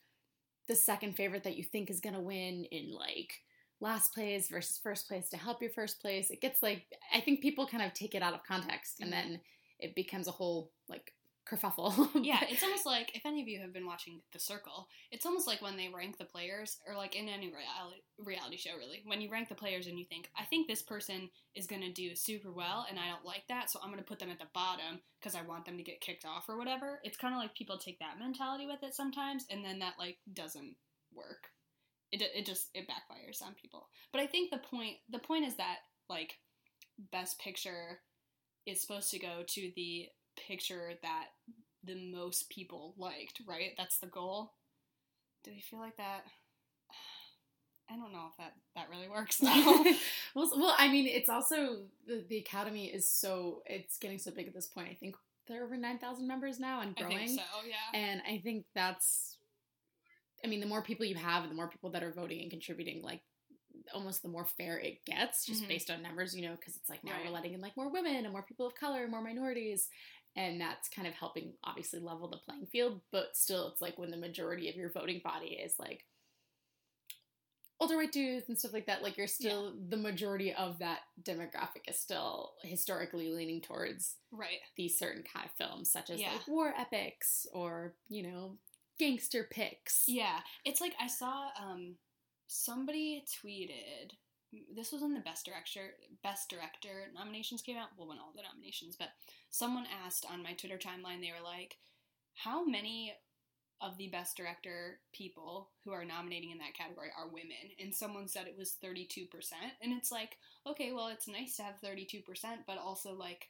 the 0.69 0.77
second 0.77 1.17
favorite 1.17 1.45
that 1.45 1.57
you 1.57 1.65
think 1.65 1.91
is 1.91 2.01
gonna 2.01 2.21
win 2.21 2.65
in 2.67 2.93
like 2.93 3.33
last 3.81 4.13
place 4.15 4.49
versus 4.49 4.79
first 4.79 5.09
place 5.09 5.29
to 5.31 5.37
help 5.37 5.61
your 5.63 5.71
first 5.71 6.01
place. 6.01 6.31
It 6.31 6.41
gets 6.41 6.63
like 6.63 6.87
I 7.15 7.21
think 7.21 7.41
people 7.41 7.67
kind 7.67 7.83
of 7.83 7.93
take 7.95 8.15
it 8.15 8.23
out 8.23 8.35
of 8.35 8.45
context 8.45 9.01
and 9.01 9.09
Mhm. 9.09 9.13
then 9.13 9.41
it 9.79 9.95
becomes 9.95 10.29
a 10.29 10.33
whole 10.33 10.73
like 10.89 11.15
kerfuffle. 11.47 11.93
yeah, 12.25 12.45
it's 12.49 12.63
almost 12.63 12.87
like 12.87 13.17
if 13.17 13.25
any 13.25 13.41
of 13.43 13.49
you 13.49 13.59
have 13.61 13.73
been 13.73 13.87
watching 13.87 14.21
The 14.33 14.39
Circle, 14.39 14.87
it's 15.11 15.27
almost 15.27 15.47
like 15.49 15.63
when 15.63 15.77
they 15.77 15.89
rank 15.89 16.19
the 16.19 16.25
players, 16.25 16.79
or 16.87 16.95
like 16.95 17.17
in 17.17 17.29
any 17.29 17.47
reality 17.49 18.03
reality 18.19 18.57
show, 18.59 18.77
really. 18.77 19.03
When 19.05 19.21
you 19.21 19.31
rank 19.31 19.49
the 19.49 19.55
players 19.55 19.87
and 19.87 19.99
you 19.99 20.05
think, 20.05 20.31
I 20.39 20.45
think 20.45 20.69
this 20.69 20.83
person 20.83 21.31
is 21.55 21.67
gonna 21.67 21.93
do 21.93 22.15
super 22.15 22.53
well, 22.53 22.87
and 22.89 23.01
I 23.01 23.09
don't 23.09 23.25
like 23.25 23.49
that, 23.49 23.71
so 23.71 23.81
I'm 23.83 23.91
gonna 23.91 24.03
put 24.03 24.19
them 24.19 24.31
at 24.31 24.39
the 24.39 24.47
bottom 24.55 25.01
because 25.19 25.35
I 25.35 25.43
want 25.43 25.65
them 25.65 25.77
to 25.79 25.83
get 25.83 26.01
kicked 26.03 26.25
off 26.27 26.49
or 26.49 26.57
whatever. 26.59 27.01
It's 27.03 27.17
kind 27.17 27.35
of 27.35 27.41
like 27.41 27.55
people 27.55 27.79
take 27.79 27.99
that 28.01 28.19
mentality 28.19 28.67
with 28.67 28.83
it 28.85 28.95
sometimes, 28.95 29.47
and 29.51 29.65
then 29.65 29.79
that 29.81 29.95
like 29.99 30.19
doesn't 30.35 30.77
work. 31.13 31.49
It 32.13 32.23
it 32.23 32.47
just 32.47 32.69
it 32.75 32.89
backfires 32.89 33.43
on 33.43 33.55
people. 33.55 33.89
But 34.13 34.21
I 34.21 34.27
think 34.27 34.51
the 34.51 34.59
point 34.59 34.97
the 35.11 35.19
point 35.19 35.47
is 35.47 35.57
that 35.57 35.77
like 36.09 36.39
best 37.13 37.39
picture 37.39 38.01
is 38.67 38.81
supposed 38.81 39.11
to 39.11 39.19
go 39.19 39.43
to 39.47 39.73
the 39.77 40.09
picture 40.37 40.93
that 41.03 41.27
the 41.85 42.13
most 42.13 42.51
people 42.51 42.95
liked, 42.99 43.41
right? 43.47 43.73
That's 43.79 43.99
the 43.99 44.07
goal. 44.07 44.53
Do 45.45 45.51
you 45.53 45.63
feel 45.63 45.81
like 45.81 45.97
that? 45.97 46.25
I 47.91 47.97
don't 47.97 48.13
know 48.13 48.27
if 48.31 48.37
that 48.39 48.53
that 48.77 48.89
really 48.89 49.09
works 49.09 49.41
well, 49.43 49.85
well, 50.35 50.75
I 50.79 50.89
mean, 50.89 51.07
it's 51.09 51.29
also 51.29 51.79
the, 52.07 52.25
the 52.29 52.39
academy 52.39 52.87
is 52.87 53.09
so 53.09 53.63
it's 53.67 53.99
getting 53.99 54.19
so 54.19 54.31
big 54.31 54.47
at 54.47 54.55
this 54.55 54.69
point. 54.69 54.89
I 54.91 54.95
think 54.95 55.17
there 55.49 55.61
are 55.61 55.65
over 55.65 55.77
nine 55.77 55.99
thousand 55.99 56.29
members 56.29 56.61
now 56.61 56.83
and 56.83 56.95
I 56.97 57.01
growing. 57.01 57.19
think 57.19 57.41
so, 57.41 57.45
yeah. 57.69 57.99
And 57.99 58.23
I 58.29 58.41
think 58.45 58.65
that's, 58.75 59.39
I 60.45 60.49
mean, 60.49 60.61
the 60.61 60.67
more 60.67 60.83
people 60.83 61.07
you 61.07 61.15
have, 61.17 61.49
the 61.49 61.55
more 61.55 61.69
people 61.69 61.91
that 61.91 62.03
are 62.03 62.13
voting 62.13 62.41
and 62.43 62.51
contributing, 62.51 63.03
like 63.03 63.23
almost 63.95 64.23
the 64.23 64.29
more 64.29 64.45
fair 64.47 64.79
it 64.79 65.05
gets, 65.07 65.47
just 65.47 65.63
Mhm. 65.63 65.69
based 65.69 65.91
on 65.91 66.03
numbers, 66.03 66.35
you 66.35 66.43
know, 66.43 66.57
because 66.57 66.77
it's 66.77 66.89
like 66.91 67.05
now 67.05 67.13
Right. 67.13 67.25
we're 67.25 67.31
letting 67.31 67.55
in 67.55 67.61
like 67.61 67.77
more 67.77 67.91
women 67.91 68.25
and 68.25 68.33
more 68.33 68.43
people 68.43 68.67
of 68.67 68.75
color, 68.75 69.03
and 69.03 69.11
more 69.11 69.23
minorities. 69.23 69.89
And 70.37 70.61
that's 70.61 70.89
kind 70.89 71.09
of 71.09 71.15
helping 71.15 71.55
obviously 71.65 72.01
level 72.01 72.29
the 72.29 72.39
playing 72.39 72.67
field, 72.67 73.03
but 73.13 73.37
still, 73.37 73.69
it's 73.69 73.81
like 73.81 73.99
when 73.99 74.11
the 74.11 74.17
majority 74.17 74.69
of 74.69 74.77
your 74.77 74.91
voting 74.91 75.21
body 75.25 75.49
is 75.55 75.79
like 75.79 76.05
older 77.81 77.97
white 77.97 78.13
dudes 78.13 78.49
and 78.49 78.59
stuff 78.59 78.73
like 78.75 78.87
that, 78.87 79.03
like 79.03 79.17
you're 79.17 79.27
still 79.27 79.75
the 79.89 79.97
majority 79.97 80.53
of 80.53 80.79
that 80.79 81.01
demographic 81.23 81.89
is 81.89 81.99
still 81.99 82.55
historically 82.63 83.31
leaning 83.31 83.61
towards 83.61 84.17
Right. 84.33 84.61
these 84.77 84.99
certain 84.99 85.23
kind 85.23 85.47
of 85.47 85.53
films, 85.53 85.91
such 85.91 86.11
as 86.11 86.21
Yeah. 86.21 86.33
like 86.33 86.47
war 86.47 86.75
epics 86.77 87.47
or 87.53 87.97
you 88.09 88.23
know 88.23 88.59
gangster 89.01 89.49
picks. 89.51 90.05
Yeah. 90.07 90.41
It's 90.65 90.81
like 90.81 90.95
I 91.01 91.07
saw 91.07 91.49
um 91.59 91.97
somebody 92.47 93.25
tweeted 93.43 94.13
this 94.75 94.93
was 94.93 95.01
when 95.01 95.15
the 95.15 95.21
best 95.21 95.47
director 95.47 95.95
best 96.23 96.51
director 96.51 97.07
nominations 97.15 97.63
came 97.63 97.77
out. 97.77 97.89
Well, 97.97 98.09
when 98.09 98.19
all 98.19 98.33
the 98.35 98.43
nominations, 98.43 98.97
but 98.99 99.09
someone 99.51 99.87
asked 100.05 100.27
on 100.31 100.43
my 100.43 100.53
Twitter 100.53 100.79
timeline, 100.79 101.21
they 101.21 101.33
were 101.33 101.45
like, 101.45 101.79
"How 102.35 102.65
many 102.65 103.15
of 103.81 103.97
the 103.97 104.09
best 104.09 104.37
director 104.37 105.01
people 105.15 105.71
who 105.85 105.93
are 105.93 106.05
nominating 106.05 106.51
in 106.51 106.59
that 106.59 106.75
category 106.75 107.11
are 107.17 107.29
women?" 107.29 107.71
And 107.79 107.95
someone 107.95 108.29
said 108.29 108.49
it 108.49 108.59
was 108.59 108.73
thirty 108.73 109.07
two 109.07 109.27
percent, 109.27 109.73
and 109.81 109.93
it's 109.93 110.11
like, 110.11 110.37
okay, 110.67 110.93
well, 110.93 111.09
it's 111.09 111.29
nice 111.29 111.57
to 111.57 111.63
have 111.63 111.79
thirty 111.79 112.05
two 112.05 112.21
percent, 112.21 112.63
but 112.67 112.79
also 112.79 113.13
like 113.15 113.49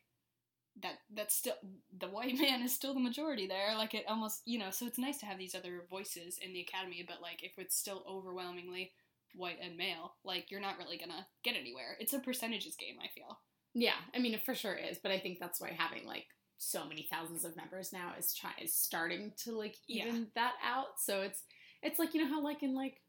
that 0.82 0.94
that's 1.14 1.34
still 1.34 1.54
the 1.98 2.08
white 2.08 2.34
man 2.40 2.62
is 2.62 2.72
still 2.74 2.94
the 2.94 3.00
majority 3.00 3.46
there 3.46 3.74
like 3.76 3.94
it 3.94 4.04
almost 4.08 4.42
you 4.44 4.58
know 4.58 4.70
so 4.70 4.86
it's 4.86 4.98
nice 4.98 5.18
to 5.18 5.26
have 5.26 5.38
these 5.38 5.54
other 5.54 5.84
voices 5.90 6.38
in 6.44 6.52
the 6.52 6.60
academy 6.60 7.04
but 7.06 7.20
like 7.20 7.42
if 7.42 7.52
it's 7.58 7.76
still 7.76 8.04
overwhelmingly 8.08 8.92
white 9.34 9.58
and 9.62 9.76
male 9.76 10.14
like 10.24 10.50
you're 10.50 10.60
not 10.60 10.78
really 10.78 10.96
gonna 10.98 11.26
get 11.44 11.56
anywhere 11.56 11.96
it's 12.00 12.12
a 12.12 12.18
percentages 12.18 12.76
game 12.76 12.96
i 13.02 13.08
feel 13.14 13.38
Yeah, 13.74 13.94
I 14.14 14.18
mean, 14.18 14.34
it 14.34 14.44
for 14.44 14.54
sure 14.54 14.74
is, 14.74 14.98
but 14.98 15.12
I 15.12 15.20
think 15.20 15.38
that's 15.38 15.60
why 15.60 15.70
having 15.76 16.04
like 16.04 16.26
so 16.58 16.84
many 16.88 17.06
thousands 17.10 17.44
of 17.44 17.56
members 17.56 17.92
now 17.92 18.12
is 18.18 18.34
try 18.34 18.50
is 18.60 18.74
starting 18.74 19.32
to 19.44 19.56
like 19.56 19.76
Yeah. 19.86 20.06
even 20.06 20.26
that 20.34 20.54
out. 20.64 20.98
So 20.98 21.22
it's 21.22 21.44
it's 21.80 21.98
like 22.00 22.12
you 22.12 22.20
know 22.22 22.28
how 22.28 22.42
like 22.42 22.64
in 22.64 22.74
like 22.74 23.00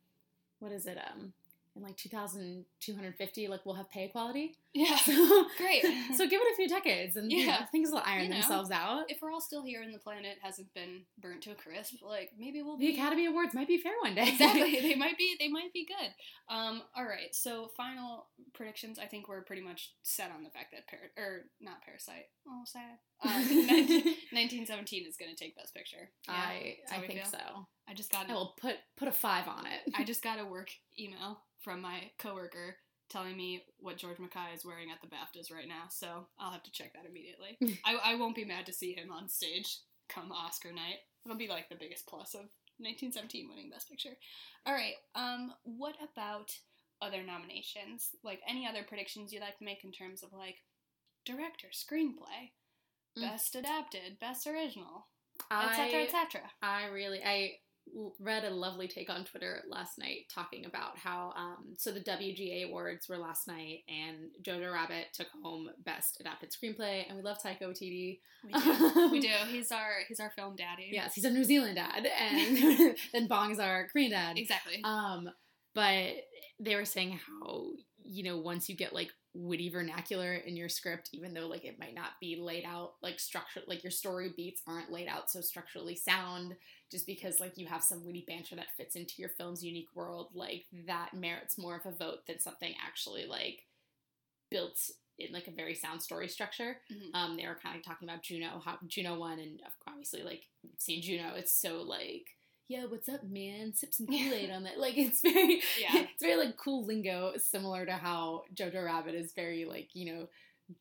what 0.60 0.72
is 0.72 0.86
it 0.86 1.00
um 1.00 1.34
in 1.76 1.82
like 1.84 1.96
2250 1.96 3.48
like 3.48 3.66
we'll 3.66 3.76
have 3.76 3.90
pay 3.90 4.06
equality. 4.06 4.58
yeah 4.74 4.96
So, 4.98 5.46
Great. 5.58 5.84
so 6.18 6.28
give 6.28 6.42
it 6.42 6.54
a 6.54 6.56
few 6.56 6.68
decades 6.68 7.16
and 7.16 7.32
you 7.32 7.40
know, 7.46 7.54
Yeah. 7.54 7.66
things 7.68 7.92
will 7.92 8.02
iron 8.06 8.24
You 8.24 8.30
know. 8.30 8.36
themselves 8.36 8.72
out. 8.72 9.06
if 9.10 9.22
we're 9.22 9.32
all 9.32 9.40
still 9.42 9.64
here 9.64 9.82
and 9.82 9.94
the 9.94 10.00
planet 10.00 10.38
hasn't 10.42 10.74
been 10.74 11.04
burnt 11.18 11.42
to 11.44 11.52
a 11.52 11.56
crisp 11.56 12.02
like 12.02 12.32
maybe 12.38 12.62
we'll 12.62 12.78
The 12.78 12.88
be 12.88 12.94
Academy 12.94 13.26
Awards 13.26 13.54
might 13.54 13.68
be 13.68 13.78
fair 13.78 13.94
one 14.02 14.16
day. 14.16 14.28
exactly 14.30 14.80
they 14.82 14.96
might 14.96 15.18
be 15.18 15.36
they 15.40 15.48
might 15.48 15.72
be 15.74 15.86
good 15.86 16.14
um 16.54 16.82
all 16.96 17.06
right 17.06 17.34
so 17.34 17.70
final 17.78 18.28
predictions 18.54 19.00
i 19.00 19.06
think 19.06 19.28
we're 19.30 19.42
pretty 19.42 19.62
much 19.62 19.92
set 20.04 20.32
on 20.32 20.44
the 20.44 20.50
fact 20.50 20.72
that 20.74 20.88
Par- 20.88 21.12
or 21.24 21.46
not 21.62 21.82
parasite 21.84 22.26
oh 22.48 22.62
sad 22.66 22.98
uh, 23.24 23.30
19, 23.30 24.04
1917 24.32 25.06
is 25.08 25.16
going 25.16 25.30
to 25.34 25.38
take 25.38 25.56
best 25.56 25.74
picture 25.74 26.10
Yeah, 26.28 26.34
I 26.36 26.78
I 26.92 27.00
think 27.00 27.14
feel. 27.22 27.26
so. 27.26 27.68
i 27.88 27.94
just 27.94 28.12
got 28.12 28.30
I 28.30 28.34
will 28.34 28.56
put 28.60 28.76
put 28.98 29.08
a 29.08 29.12
five 29.12 29.48
on 29.48 29.66
it. 29.68 29.94
i 29.96 30.04
just 30.04 30.22
got 30.24 30.40
a 30.40 30.46
work 30.46 30.70
email 31.00 31.40
from 31.62 31.82
my 31.82 32.12
coworker 32.20 32.76
telling 33.10 33.36
me 33.36 33.64
what 33.80 33.98
george 33.98 34.20
mackay 34.20 34.54
is 34.56 34.66
wearing 34.66 34.90
at 34.90 35.02
the 35.02 35.08
baftas 35.08 35.52
right 35.54 35.68
now 35.68 35.84
so 35.90 36.28
i'll 36.40 36.52
have 36.52 36.64
to 36.64 36.72
check 36.72 36.94
that 36.94 37.10
immediately. 37.10 37.58
I, 37.86 38.14
I 38.14 38.16
won't 38.16 38.36
be 38.36 38.46
mad 38.46 38.66
to 38.68 38.74
see 38.74 38.94
him 38.94 39.12
on 39.12 39.28
stage 39.30 39.80
come 40.10 40.32
oscar 40.32 40.72
night. 40.72 41.00
It'll 41.26 41.38
be 41.38 41.48
like 41.48 41.70
the 41.70 41.76
biggest 41.80 42.08
plus 42.08 42.34
of 42.34 42.42
1917 42.80 43.48
winning 43.50 43.70
best 43.70 43.90
picture. 43.90 44.18
All 44.66 44.74
right 44.74 44.96
um 45.16 45.54
what 45.64 45.96
about 46.02 46.52
other 47.02 47.24
nominations? 47.24 48.10
Like 48.24 48.40
any 48.48 48.68
other 48.68 48.84
predictions 48.88 49.32
you'd 49.34 49.42
like 49.42 49.58
to 49.58 49.64
make 49.66 49.84
in 49.84 49.92
terms 49.92 50.24
of 50.24 50.34
like 50.34 50.58
director 51.26 51.68
screenplay 51.74 52.52
Mm. 53.18 53.24
best 53.24 53.56
adapted 53.58 54.18
best 54.22 54.48
original 54.48 55.08
etc 55.52 56.04
etc 56.04 56.42
I 56.62 56.86
really 56.86 57.20
I 57.22 57.56
read 58.20 58.44
a 58.44 58.50
lovely 58.50 58.88
take 58.88 59.10
on 59.10 59.26
Twitter 59.26 59.64
last 59.70 59.98
night 59.98 60.26
talking 60.34 60.66
about 60.66 60.98
how 60.98 61.34
um 61.36 61.76
so 61.78 61.92
the 61.92 62.00
WGA 62.00 62.68
awards 62.68 63.08
were 63.10 63.18
last 63.18 63.48
night 63.48 63.80
and 63.90 64.30
Jojo 64.44 64.72
Rabbit 64.72 65.08
took 65.14 65.28
home 65.44 65.70
best 65.86 66.18
adapted 66.20 66.52
screenplay 66.52 67.04
and 67.08 67.18
we 67.18 67.24
love 67.24 67.38
Taika 67.44 67.64
Waititi. 67.64 68.20
we 68.46 68.52
do 68.54 69.10
we 69.12 69.20
do 69.20 69.30
he's 69.50 69.72
our 69.72 69.90
he's 70.08 70.20
our 70.20 70.32
film 70.32 70.56
daddy 70.56 70.90
Yes, 70.92 71.14
he's 71.16 71.26
a 71.26 71.30
New 71.30 71.44
Zealand 71.44 71.76
dad 71.76 72.06
and 72.06 72.96
then 73.14 73.28
Bong's 73.28 73.60
our 73.60 73.88
Korean 73.92 74.12
dad. 74.12 74.38
exactly 74.38 74.82
Um 74.84 75.30
but 75.74 76.12
they 76.60 76.76
were 76.76 76.86
saying 76.86 77.20
how 77.42 77.72
you 78.12 78.24
know 78.24 78.38
once 78.38 78.68
you 78.70 78.76
get 78.76 78.94
like 78.94 79.10
witty 79.34 79.70
vernacular 79.70 80.34
in 80.34 80.58
your 80.58 80.68
script 80.68 81.10
even 81.14 81.34
though 81.34 81.48
like 81.48 81.64
it 81.64 81.80
might 81.80 81.96
not 81.96 82.12
be 82.20 82.36
laid 82.36 82.66
out 82.66 82.94
like 83.02 83.18
structure 83.20 83.62
like 83.68 83.84
your 83.84 83.92
story 83.92 84.32
beats 84.36 84.62
aren't 84.68 84.92
laid 84.92 85.08
out 85.08 85.32
so 85.32 85.40
structurally 85.40 85.96
sound 85.96 86.54
just 86.92 87.08
because 87.08 87.40
like 87.40 87.58
you 87.58 87.66
have 87.66 87.82
some 87.82 88.06
witty 88.06 88.26
banter 88.28 88.56
that 88.58 88.76
fits 88.76 88.98
into 88.98 89.14
your 89.18 89.30
film's 89.30 89.64
unique 89.64 89.88
world 89.96 90.28
like 90.34 90.66
that 90.86 91.14
merits 91.14 91.58
more 91.58 91.78
of 91.78 91.86
a 91.86 91.96
vote 91.96 92.20
than 92.28 92.40
something 92.40 92.74
actually 92.86 93.26
like 93.26 93.62
built 94.50 94.78
in 95.18 95.32
like 95.32 95.48
a 95.48 95.52
very 95.52 95.76
sound 95.76 96.02
story 96.02 96.28
structure 96.28 96.78
Mhm. 96.92 97.10
um 97.16 97.38
they 97.38 97.48
were 97.48 97.56
kind 97.62 97.78
of 97.78 97.84
talking 97.86 98.10
about 98.10 98.24
juno 98.24 98.60
how 98.66 98.78
juno 98.88 99.18
won 99.18 99.40
and 99.40 99.62
obviously 99.88 100.24
like 100.24 100.44
seeing 100.78 101.02
juno 101.02 101.36
it's 101.36 101.54
so 101.54 101.82
like 101.82 102.28
yeah, 102.72 102.86
what's 102.88 103.10
up, 103.10 103.22
man? 103.24 103.74
Sip 103.74 103.94
some 103.94 104.08
Kool 104.08 104.34
Aid 104.34 104.50
on 104.50 104.64
that. 104.64 104.80
Like, 104.80 104.98
it's 104.98 105.22
very, 105.22 105.62
Yeah. 105.80 105.90
it's 106.14 106.24
very 106.24 106.38
like 106.38 106.56
cool 106.56 106.86
lingo, 106.86 107.34
similar 107.38 107.86
to 107.86 107.92
how 107.92 108.44
Jojo 108.56 108.86
Rabbit 108.86 109.14
is 109.14 109.34
very 109.36 109.66
like 109.66 109.90
you 109.94 110.14
know 110.14 110.28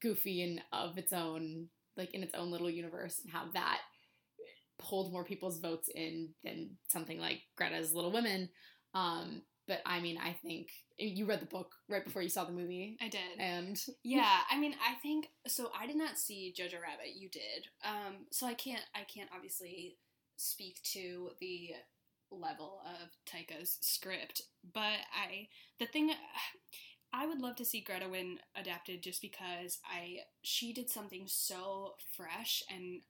goofy 0.01 0.43
and 0.43 0.63
of 0.73 0.97
its 0.99 1.13
own, 1.13 1.67
like 1.97 2.15
in 2.15 2.23
its 2.23 2.35
own 2.35 2.53
little 2.53 2.71
universe, 2.71 3.21
and 3.23 3.33
how 3.33 3.47
that 3.55 3.81
pulled 4.79 5.13
more 5.13 5.25
people's 5.25 5.59
votes 5.59 5.91
in 5.93 6.29
than 6.45 6.71
something 6.89 7.19
like 7.19 7.41
Greta's 7.57 7.93
Little 7.93 8.13
Women. 8.13 8.49
Um, 8.95 9.43
but 9.67 9.81
I 9.85 10.01
mean, 10.01 10.17
I 10.17 10.37
think 10.43 10.69
you 10.97 11.27
read 11.27 11.41
the 11.41 11.47
book 11.47 11.73
right 11.89 12.05
before 12.05 12.23
you 12.23 12.29
saw 12.29 12.45
the 12.45 12.53
movie, 12.53 12.97
i 13.01 13.09
did 13.09 13.21
and 13.39 13.77
Yeah, 14.05 14.39
I 14.49 14.59
mean, 14.59 14.75
I 14.87 14.95
think 15.03 15.27
so. 15.49 15.73
I 15.79 15.89
did 15.89 15.97
not 15.97 16.19
see 16.19 16.55
Jojo 16.57 16.81
Rabbit. 16.81 17.17
You 17.17 17.29
did, 17.31 17.67
um, 17.85 18.27
so 18.31 18.47
I 18.47 18.55
can't. 18.55 18.83
I 18.95 19.01
can't 19.13 19.31
obviously 19.35 19.97
speak 20.41 20.83
to 20.83 21.31
the 21.41 21.71
level 22.31 22.81
of 22.85 23.11
Taika's 23.27 23.79
script, 23.81 24.43
but 24.73 24.99
I 25.15 25.49
the 25.79 25.87
thing 25.87 26.13
I 27.13 27.27
would 27.27 27.41
love 27.41 27.57
to 27.57 27.65
see 27.65 27.81
Greta 27.81 28.09
win 28.09 28.39
adapted 28.55 29.03
just 29.03 29.21
because 29.21 29.79
I 29.85 30.21
she 30.43 30.73
did 30.73 30.89
something 30.89 31.25
so 31.27 31.95
fresh 32.17 32.63
and 32.71 33.03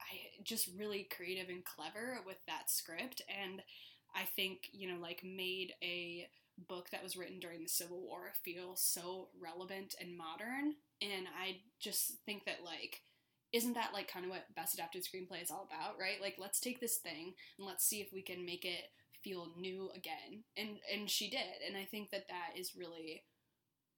I 0.00 0.42
just 0.44 0.70
really 0.78 1.08
creative 1.14 1.48
and 1.48 1.64
clever 1.64 2.20
with 2.24 2.38
that 2.46 2.70
script 2.70 3.22
and 3.28 3.60
I 4.14 4.22
think 4.24 4.70
you 4.72 4.88
know 4.88 5.00
like 5.00 5.22
made 5.24 5.72
a 5.82 6.28
book 6.66 6.90
that 6.90 7.02
was 7.02 7.16
written 7.16 7.38
during 7.38 7.62
the 7.62 7.68
Civil 7.68 8.00
War 8.00 8.32
feel 8.42 8.74
so 8.74 9.28
relevant 9.40 9.94
and 10.00 10.16
modern. 10.16 10.74
And 11.00 11.28
I 11.40 11.58
just 11.78 12.14
think 12.26 12.44
that, 12.46 12.64
like, 12.64 13.02
isn't 13.52 13.74
that 13.74 13.90
like 13.94 14.10
kind 14.12 14.24
of 14.24 14.30
what 14.30 14.54
best 14.54 14.74
adapted 14.74 15.04
screenplay 15.04 15.42
is 15.42 15.50
all 15.50 15.68
about, 15.70 15.98
right? 15.98 16.20
Like, 16.20 16.36
let's 16.38 16.60
take 16.60 16.80
this 16.80 16.96
thing 16.96 17.34
and 17.58 17.66
let's 17.66 17.84
see 17.84 18.00
if 18.00 18.12
we 18.12 18.22
can 18.22 18.44
make 18.44 18.64
it 18.64 18.90
feel 19.22 19.52
new 19.56 19.90
again. 19.94 20.44
And 20.56 20.78
and 20.92 21.08
she 21.08 21.30
did, 21.30 21.62
and 21.66 21.76
I 21.76 21.84
think 21.84 22.10
that 22.10 22.28
that 22.28 22.58
is 22.58 22.76
really, 22.76 23.24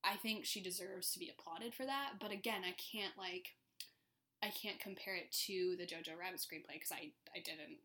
I 0.05 0.17
think 0.17 0.45
she 0.45 0.63
deserves 0.63 1.13
to 1.13 1.19
be 1.19 1.31
applauded 1.31 1.75
for 1.75 1.85
that. 1.85 2.13
But 2.21 2.33
again, 2.33 2.63
I 2.65 2.75
can't 2.93 3.17
like, 3.19 3.49
I 4.43 4.51
can't 4.51 4.81
compare 4.81 5.17
it 5.17 5.33
to 5.47 5.77
the 5.77 5.85
Jojo 5.85 6.19
Rabbit 6.19 6.41
screenplay 6.41 6.75
because 6.75 6.93
I 6.93 7.13
I 7.35 7.41
didn't. 7.45 7.79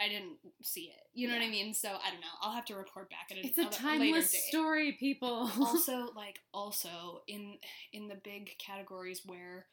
I 0.00 0.08
didn't 0.08 0.36
see 0.62 0.92
it. 0.94 1.08
You 1.12 1.26
know 1.26 1.34
what 1.34 1.42
I 1.42 1.50
mean? 1.50 1.74
So 1.74 1.88
I 1.88 2.12
don't 2.12 2.20
know. 2.20 2.28
I'll 2.40 2.52
have 2.52 2.66
to 2.66 2.76
report 2.76 3.10
back 3.10 3.32
at 3.32 3.38
a, 3.38 3.44
it's 3.44 3.58
a 3.58 3.64
timeless 3.64 4.32
story, 4.46 4.92
people. 4.92 5.50
also 5.58 6.12
like 6.14 6.38
also 6.54 7.22
in 7.26 7.56
in 7.92 8.06
the 8.06 8.14
big 8.14 8.56
categories 8.58 9.22
where 9.26 9.66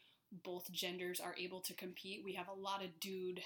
both 0.43 0.71
genders 0.71 1.19
are 1.19 1.35
able 1.39 1.61
to 1.61 1.73
compete 1.73 2.21
we 2.25 2.33
have 2.33 2.47
a 2.47 2.53
lot 2.59 2.83
of 2.83 2.99
dude 2.99 3.41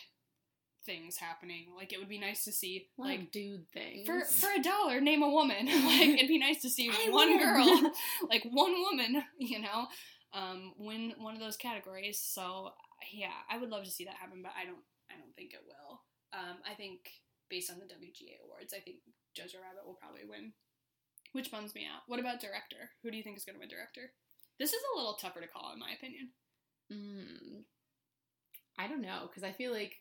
things 0.85 1.17
happening. 1.17 1.67
Like 1.75 1.93
it 1.93 1.99
would 1.99 2.09
be 2.09 2.19
nice 2.19 2.43
to 2.45 2.51
see 2.51 2.87
like 2.97 3.19
like 3.19 3.31
dude 3.31 3.69
things. 3.71 4.05
for 4.07 4.25
for 4.25 4.49
a 4.51 4.61
dollar 4.61 5.01
name 5.01 5.23
a 5.23 5.29
woman. 5.29 5.67
Like 5.89 6.09
it'd 6.09 6.27
be 6.27 6.39
nice 6.39 6.61
to 6.61 6.69
see 6.69 6.89
I 6.93 7.09
one 7.09 7.29
win. 7.29 7.39
girl 7.39 7.91
like 8.29 8.43
one 8.49 8.73
woman 8.73 9.23
you 9.37 9.59
know 9.59 9.87
um 10.33 10.73
win 10.77 11.13
one 11.17 11.35
of 11.35 11.41
those 11.41 11.57
categories. 11.57 12.19
So 12.19 12.71
yeah 13.13 13.37
i 13.49 13.57
would 13.57 13.69
love 13.69 13.85
to 13.85 13.91
see 13.91 14.03
that 14.03 14.15
happen 14.19 14.41
but 14.43 14.51
i 14.59 14.65
don't 14.65 14.83
i 15.09 15.15
don't 15.15 15.33
think 15.35 15.53
it 15.53 15.63
will. 15.65 16.01
Um 16.33 16.57
i 16.69 16.73
think 16.73 16.99
based 17.49 17.71
on 17.71 17.79
the 17.79 17.85
wga 17.85 18.35
awards 18.45 18.73
i 18.73 18.79
think 18.79 18.97
jojo 19.37 19.61
rabbit 19.61 19.85
will 19.85 19.97
probably 19.99 20.25
win 20.27 20.53
which 21.31 21.51
bums 21.51 21.75
me 21.75 21.85
out. 21.85 22.01
What 22.07 22.19
about 22.19 22.41
director? 22.41 22.89
Who 23.03 23.11
do 23.11 23.17
you 23.17 23.21
think 23.21 23.37
is 23.37 23.45
going 23.45 23.53
to 23.53 23.59
win 23.59 23.69
director? 23.69 24.13
This 24.57 24.73
is 24.73 24.81
a 24.81 24.97
little 24.97 25.13
tougher 25.13 25.41
to 25.41 25.47
call 25.47 25.71
in 25.73 25.79
my 25.79 25.91
opinion 25.93 26.29
Mm, 26.91 27.63
I 28.77 28.87
don't 28.87 29.01
know 29.01 29.27
because 29.27 29.43
I 29.43 29.51
feel 29.51 29.71
like 29.71 29.93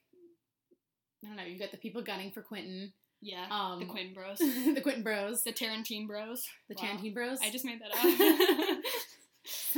I 1.24 1.29
don't 1.29 1.37
know. 1.37 1.42
You 1.44 1.59
got 1.59 1.70
the 1.72 1.77
people 1.79 2.03
gunning 2.03 2.31
for 2.31 2.42
Quentin, 2.42 2.92
yeah 3.20 3.46
um, 3.51 3.81
the 3.81 3.87
quinn 3.87 4.12
bros 4.14 4.38
the 4.38 4.81
Quentin 4.83 5.03
Bros, 5.03 5.42
the 5.42 5.53
tarantine 5.53 6.07
bros 6.07 6.44
the 6.68 6.74
Wow. 6.79 6.83
Tarantine 6.87 7.14
Bros. 7.14 7.38
i 7.42 7.51
just 7.51 7.64
made 7.64 7.81
that 7.81 7.90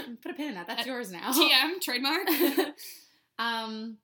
up 0.05 0.17
put 0.23 0.33
a 0.33 0.35
pin 0.35 0.49
in 0.49 0.55
that. 0.55 0.67
That's 0.67 0.87
Uh, 0.87 0.91
yours 0.91 1.11
now. 1.11 1.33
tm 1.33 1.81
trademark 1.81 2.27
um, 3.39 3.97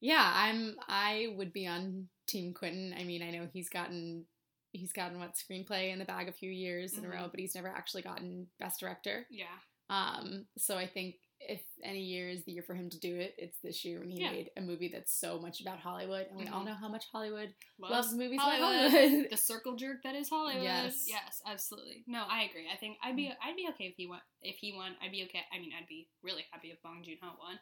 yeah, 0.00 0.32
I'm. 0.34 0.74
I 0.88 1.28
would 1.36 1.52
be 1.52 1.66
on 1.68 2.08
Team 2.26 2.52
Quentin. 2.54 2.92
I 2.98 3.04
mean, 3.04 3.22
I 3.22 3.30
know 3.30 3.46
he's 3.52 3.68
gotten 3.68 4.24
he's 4.72 4.92
gotten 4.92 5.18
what 5.20 5.34
screenplay 5.36 5.92
in 5.92 5.98
the 6.00 6.04
bag 6.04 6.28
a 6.28 6.32
few 6.32 6.50
years 6.50 6.94
in 6.98 7.04
a 7.04 7.08
row, 7.08 7.28
but 7.30 7.38
he's 7.38 7.54
never 7.54 7.68
actually 7.68 8.02
gotten 8.02 8.48
Best 8.58 8.80
Director. 8.80 9.26
yeah 9.30 9.44
Um, 9.90 10.46
so 10.58 10.76
I 10.76 10.86
think 10.88 11.14
if 11.48 11.62
any 11.82 12.00
year 12.02 12.28
is 12.28 12.44
the 12.44 12.52
year 12.52 12.62
for 12.62 12.74
him 12.74 12.88
to 12.90 12.98
do 12.98 13.16
it, 13.16 13.34
it's 13.38 13.58
this 13.62 13.84
year 13.84 13.98
when 14.00 14.10
he 14.10 14.20
Yeah. 14.20 14.30
made 14.30 14.50
a 14.56 14.60
movie 14.60 14.88
that's 14.88 15.12
so 15.12 15.38
much 15.38 15.60
about 15.60 15.78
Hollywood, 15.80 16.26
and 16.28 16.36
we 16.38 16.46
all 16.48 16.62
Mhm. 16.62 16.66
know 16.66 16.74
how 16.74 16.88
much 16.88 17.06
Hollywood 17.10 17.54
Loves 17.78 17.90
loves 18.08 18.14
movies 18.14 18.40
Hollywood. 18.40 18.60
about 18.86 18.90
Hollywood. 18.90 19.30
the 19.30 19.36
circle 19.36 19.76
jerk 19.76 20.02
that 20.04 20.14
is 20.14 20.28
Hollywood. 20.28 20.62
Yes. 20.64 21.04
Yes, 21.08 21.42
absolutely. 21.46 22.04
No, 22.06 22.24
I 22.28 22.42
agree. 22.44 22.68
I 22.70 22.76
think 22.76 22.98
I'd 23.02 23.16
be 23.16 23.30
I'd 23.40 23.56
be 23.56 23.68
okay 23.70 23.86
if 23.86 23.96
he 23.96 24.06
won. 24.06 24.20
If 24.40 24.56
he 24.56 24.72
won, 24.72 24.96
I'd 25.00 25.12
be 25.12 25.24
okay. 25.24 25.44
I 25.52 25.58
mean, 25.58 25.72
I'd 25.72 25.86
be 25.88 26.08
really 26.22 26.44
happy 26.52 26.70
if 26.70 26.80
Bong 26.82 27.02
Joon 27.02 27.18
Ho 27.22 27.36
won. 27.38 27.58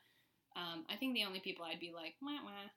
Um, 0.57 0.85
I 0.89 0.97
think 0.97 1.15
the 1.15 1.25
only 1.25 1.41
people 1.41 1.65
I'd 1.65 1.81
be 1.81 1.91
like 1.93 2.17
wah 2.21 2.43
wah 2.45 2.71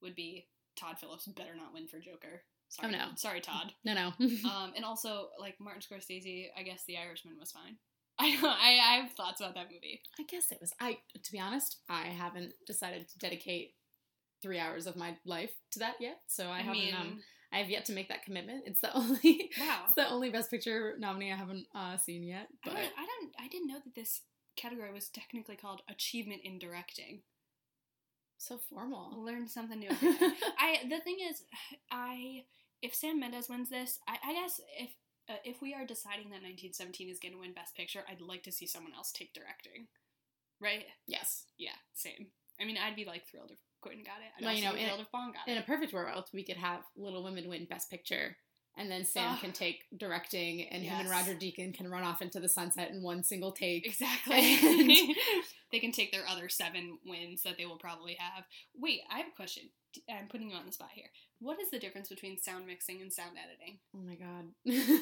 would 0.00 0.14
be 0.14 0.48
Todd 0.76 0.98
Phillips. 0.98 1.26
Better 1.26 1.54
not 1.54 1.72
win 1.74 1.88
for 1.88 1.98
Joker. 2.00 2.44
Sorry, 2.68 2.94
Oh, 2.94 2.96
no. 2.96 3.14
sorry, 3.16 3.40
Todd. 3.40 3.74
no, 3.84 3.94
no. 3.94 4.06
um, 4.48 4.72
and 4.76 4.84
also 4.84 5.30
like 5.40 5.58
Martin 5.58 5.82
Scorsese. 5.82 6.46
I 6.56 6.62
guess 6.62 6.84
The 6.84 6.96
Irishman 6.98 7.36
was 7.38 7.50
fine. 7.50 7.78
I 8.20 8.36
don't, 8.36 8.44
I 8.44 8.78
I 8.78 8.96
have 9.02 9.12
thoughts 9.12 9.40
about 9.40 9.54
that 9.54 9.66
movie. 9.72 10.00
I 10.18 10.24
guess 10.24 10.52
it 10.52 10.58
was. 10.60 10.72
I 10.80 10.98
to 11.22 11.32
be 11.32 11.40
honest, 11.40 11.78
I 11.88 12.02
haven't 12.06 12.52
decided 12.66 13.08
to 13.08 13.18
dedicate 13.18 13.74
three 14.42 14.58
hours 14.58 14.86
of 14.86 14.96
my 14.96 15.16
life 15.24 15.52
to 15.72 15.78
that 15.80 15.94
yet. 16.00 16.20
So 16.26 16.46
I, 16.48 16.58
I, 16.58 16.60
haven't. 16.62 16.72
mean, 16.80 16.94
um, 16.94 17.20
I 17.52 17.58
have 17.58 17.68
yet 17.70 17.84
to 17.86 17.92
make 17.92 18.08
that 18.08 18.24
commitment. 18.24 18.64
It's 18.66 18.80
the 18.80 18.94
only. 18.96 19.50
wow. 19.58 19.82
It's 19.86 19.94
the 19.96 20.08
only 20.08 20.30
Best 20.30 20.50
Picture 20.50 20.94
nominee 20.98 21.32
I 21.32 21.36
haven't 21.36 21.66
uh, 21.74 21.96
seen 21.96 22.22
yet. 22.22 22.48
I 22.64 22.68
But 22.70 22.74
don't, 22.74 22.92
I 22.98 23.06
don't 23.06 23.32
I 23.40 23.48
didn't 23.48 23.68
know 23.68 23.80
that 23.84 23.94
this 23.94 24.22
category 24.56 24.92
was 24.92 25.08
technically 25.08 25.56
called 25.56 25.82
achievement 25.88 26.42
in 26.44 26.58
directing. 26.58 27.22
so 28.38 28.58
formal. 28.68 29.22
Learn 29.24 29.46
something 29.48 29.78
new. 29.78 29.88
I 30.58 30.78
the 30.88 31.00
thing 31.00 31.18
is, 31.30 31.42
I 31.90 32.44
if 32.82 32.94
Sam 32.94 33.20
Mendes 33.20 33.48
wins 33.48 33.68
this, 33.68 33.98
I, 34.08 34.16
I 34.26 34.32
guess 34.32 34.60
if 34.78 34.90
uh, 35.30 35.36
if 35.44 35.62
we 35.62 35.72
are 35.74 35.86
deciding 35.86 36.30
that 36.30 36.42
1917 36.42 37.08
is 37.08 37.18
going 37.20 37.32
to 37.32 37.38
win 37.40 37.52
Best 37.54 37.74
Picture, 37.76 38.02
I'd 38.08 38.20
like 38.20 38.42
to 38.44 38.52
see 38.52 38.66
someone 38.66 38.92
else 38.94 39.12
take 39.12 39.32
directing. 39.32 39.86
Right? 40.60 40.84
yes. 41.06 41.44
Yeah, 41.58 41.76
same. 41.94 42.26
I 42.60 42.64
mean, 42.66 42.76
I'd 42.76 42.96
be 42.96 43.04
like 43.06 43.26
thrilled 43.30 43.50
if 43.52 43.58
Quentin 43.80 44.04
got 44.04 44.20
it. 44.20 44.28
I'd 44.38 44.44
Well, 44.44 44.54
you 44.54 44.62
know, 44.64 44.74
be 44.74 44.80
in- 44.80 44.86
thrilled 44.86 45.00
if 45.00 45.10
Bong 45.10 45.32
got 45.32 45.48
In 45.48 45.56
it. 45.56 45.60
a 45.60 45.66
perfect 45.66 45.92
world, 45.94 46.28
we 46.34 46.44
could 46.44 46.58
have 46.58 46.82
Little 46.96 47.22
Women 47.24 47.48
win 47.48 47.64
Best 47.64 47.88
Picture, 47.90 48.36
and 48.76 48.90
then 48.90 49.04
Sam 49.04 49.32
Ugh. 49.32 49.40
can 49.40 49.52
take 49.52 49.84
directing, 49.96 50.62
and 50.68 50.82
him 50.82 51.00
and 51.00 51.10
Roger 51.10 51.34
Deakin 51.34 51.72
can 51.72 51.90
run 51.90 52.02
off 52.02 52.22
into 52.22 52.40
the 52.40 52.48
sunset 52.48 52.90
in 52.90 53.02
one 53.02 53.22
single 53.22 53.52
take. 53.52 53.86
Exactly. 53.86 55.14
They 55.70 55.78
can 55.78 55.92
take 55.92 56.12
their 56.12 56.26
other 56.28 56.48
seven 56.48 56.98
wins 57.06 57.42
that 57.44 57.56
they 57.56 57.66
will 57.66 57.78
probably 57.78 58.16
have. 58.18 58.44
Wait, 58.76 59.00
I 59.10 59.18
have 59.18 59.28
a 59.28 59.36
question. 59.36 59.64
I'm 60.08 60.28
putting 60.28 60.50
you 60.50 60.56
on 60.56 60.66
the 60.66 60.72
spot 60.72 60.90
here. 60.92 61.06
What 61.40 61.60
is 61.60 61.70
the 61.70 61.78
difference 61.78 62.08
between 62.08 62.38
sound 62.38 62.66
mixing 62.66 63.00
and 63.00 63.12
sound 63.12 63.36
editing? 63.42 63.78
Oh 63.94 64.00
my 64.00 64.14
god! 64.14 64.46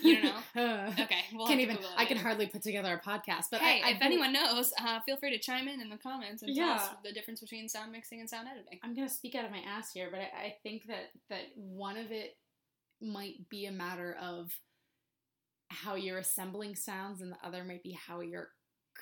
You 0.03 0.23
don't 0.23 0.25
know? 0.55 0.93
Okay, 1.03 1.25
we'll 1.35 1.47
Can't 1.47 1.61
even. 1.61 1.79
I 1.97 2.05
can 2.05 2.17
hardly 2.17 2.47
put 2.47 2.63
together 2.63 2.95
a 2.95 3.09
podcast. 3.09 3.47
But 3.51 3.61
hey, 3.61 3.83
I, 3.85 3.89
I 3.89 3.91
if 3.93 4.03
anyone 4.03 4.33
knows, 4.33 4.73
uh, 4.81 5.01
feel 5.01 5.17
free 5.17 5.31
to 5.31 5.39
chime 5.39 5.69
in 5.69 5.81
in 5.81 5.91
the 5.91 5.97
comments 5.97 6.43
and 6.43 6.55
tell 6.55 6.71
us 6.71 6.89
the 7.05 7.13
difference 7.13 7.41
between 7.41 7.69
sound 7.69 7.93
mixing 7.93 8.21
and 8.21 8.31
sound 8.31 8.49
editing. 8.49 8.79
I'm 8.83 8.95
gonna 8.95 9.09
speak 9.09 9.35
out 9.35 9.45
of 9.45 9.51
my 9.51 9.63
ass 9.67 9.93
here, 9.93 10.09
but 10.11 10.21
I, 10.21 10.47
I 10.47 10.57
think 10.63 10.87
that 10.87 11.11
that 11.29 11.43
one 11.57 11.97
of 11.97 12.13
it 12.13 12.37
might 13.01 13.49
be 13.49 13.67
a 13.67 13.73
matter 13.73 14.17
of 14.21 14.51
how 15.71 15.95
you're 15.95 16.19
assembling 16.19 16.75
sounds, 16.75 17.21
and 17.21 17.33
the 17.33 17.47
other 17.47 17.65
might 17.65 17.83
be 17.83 17.93
how 17.93 18.21
you're 18.21 18.49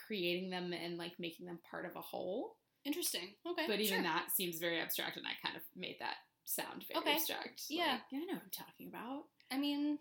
creating 0.07 0.51
them 0.51 0.73
and 0.73 0.99
like 0.99 1.13
making 1.19 1.47
them 1.47 1.59
part 1.71 1.87
of 1.87 1.97
a 1.97 2.01
whole. 2.01 2.57
Interesting. 2.85 3.35
Okay. 3.47 3.65
But 3.67 3.81
even 3.81 3.99
sure. 3.99 4.03
that 4.03 4.29
seems 4.35 4.59
very 4.59 4.81
abstract, 4.81 5.17
and 5.17 5.27
I 5.27 5.33
kind 5.45 5.57
of 5.57 5.63
made 5.75 5.97
that 6.01 6.17
sound 6.45 6.85
very 6.89 7.01
Okay. 7.01 7.15
abstract. 7.15 7.63
Yeah. 7.69 7.93
Like, 7.93 8.01
I 8.13 8.19
know 8.19 8.35
what 8.35 8.43
I'm 8.45 8.51
talking 8.53 8.89
about. 8.89 9.25
I 9.51 9.59
mean, 9.59 9.99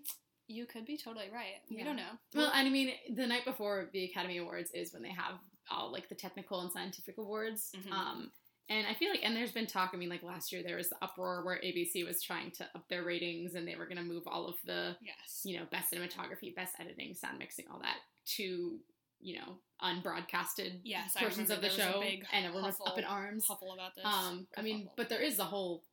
you 0.48 0.66
could 0.66 0.86
be 0.86 0.98
totally 0.98 1.30
right. 1.34 1.56
We 1.70 1.84
don't 1.84 1.96
know. 1.96 2.12
Well, 2.34 2.52
and 2.54 2.68
I 2.68 2.72
mean, 2.72 2.94
the 3.16 3.26
night 3.26 3.46
before 3.46 3.90
the 3.94 4.06
Academy 4.06 4.38
Awards 4.38 4.72
is 4.74 4.94
when 4.94 5.02
they 5.02 5.10
have 5.12 5.40
all 5.72 5.92
like 5.92 6.10
the 6.10 6.16
technical 6.16 6.62
and 6.62 6.72
scientific 6.72 7.18
awards. 7.18 7.72
Mhm. 7.76 7.92
Um, 7.92 8.32
and 8.70 8.88
I 8.88 8.94
feel 8.96 9.10
like, 9.12 9.22
and 9.24 9.36
there's 9.36 9.52
been 9.52 9.68
talk. 9.68 9.92
I 9.94 9.98
mean, 9.98 10.10
like 10.10 10.24
last 10.24 10.52
year 10.52 10.64
there 10.66 10.78
was 10.78 10.90
the 10.90 10.96
uproar 11.02 11.44
where 11.46 11.58
ABC 11.58 12.06
was 12.06 12.22
trying 12.22 12.52
to 12.52 12.64
up 12.76 12.88
their 12.90 13.04
ratings, 13.04 13.56
and 13.56 13.68
they 13.68 13.76
were 13.76 13.86
going 13.86 13.98
to 13.98 14.04
move 14.04 14.24
all 14.28 14.48
of 14.48 14.56
the, 14.66 14.96
yes. 15.02 15.42
you 15.44 15.58
know, 15.58 15.66
best 15.72 15.92
cinematography, 15.92 16.56
best 16.56 16.74
editing, 16.80 17.14
sound 17.14 17.38
mixing, 17.40 17.66
all 17.72 17.80
that 17.80 17.98
to, 18.38 18.78
you 19.22 19.36
know, 19.38 19.58
unbroadcasted 19.84 20.80
Yes, 20.84 21.14
portions 21.18 21.50
of 21.50 21.62
the 21.62 21.68
remember 21.70 21.78
there 21.78 21.88
was 22.00 22.06
a 22.06 22.18
show, 22.18 22.28
and 22.34 22.46
everyone 22.46 22.64
was 22.64 22.78
up 22.86 22.98
in 22.98 23.04
arms. 23.04 23.46
Huffle 23.48 23.74
about 23.74 23.96
this. 23.96 24.06
Um, 24.06 24.48
I 24.58 24.62
mean, 24.62 24.86
Kerfuffle. 24.86 24.92
but 24.98 25.10
there 25.10 25.22
is 25.22 25.40
a 25.40 25.44
whole 25.44 25.84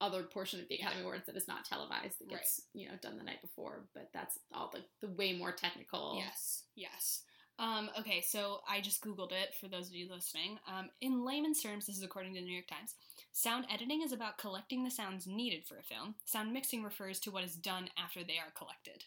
other 0.00 0.24
portion 0.24 0.60
of 0.60 0.68
the 0.68 0.76
Yeah. 0.76 0.86
Academy 0.86 1.02
Awards 1.02 1.26
that 1.26 1.36
is 1.36 1.46
not 1.46 1.64
televised 1.64 2.18
that 2.18 2.26
Right. 2.28 2.38
gets 2.40 2.62
you 2.74 2.88
know 2.88 2.96
done 3.00 3.18
the 3.18 3.24
night 3.24 3.40
before, 3.40 3.84
but 3.94 4.10
that's 4.12 4.38
all 4.52 4.68
the 4.72 4.84
the 5.06 5.12
way 5.12 5.32
more 5.36 5.52
technical. 5.52 6.16
Yes, 6.16 6.64
yes. 6.74 7.22
Um, 7.58 7.90
okay, 7.98 8.20
so 8.20 8.60
I 8.68 8.80
just 8.80 9.04
Googled 9.04 9.32
it 9.32 9.54
for 9.60 9.68
those 9.68 9.88
of 9.88 9.94
you 9.94 10.08
listening. 10.10 10.58
Um, 10.66 10.88
in 11.00 11.24
layman's 11.24 11.62
terms, 11.62 11.86
this 11.86 11.96
is 11.96 12.02
according 12.02 12.34
to 12.34 12.40
the 12.40 12.46
New 12.46 12.52
York 12.52 12.66
Times. 12.66 12.94
Sound 13.32 13.66
editing 13.72 14.02
is 14.02 14.12
about 14.12 14.38
collecting 14.38 14.84
the 14.84 14.90
sounds 14.90 15.26
needed 15.26 15.64
for 15.66 15.78
a 15.78 15.82
film. 15.82 16.16
Sound 16.24 16.52
mixing 16.52 16.82
refers 16.82 17.20
to 17.20 17.30
what 17.30 17.44
is 17.44 17.54
done 17.54 17.88
after 17.96 18.24
they 18.24 18.38
are 18.38 18.52
collected. 18.56 19.04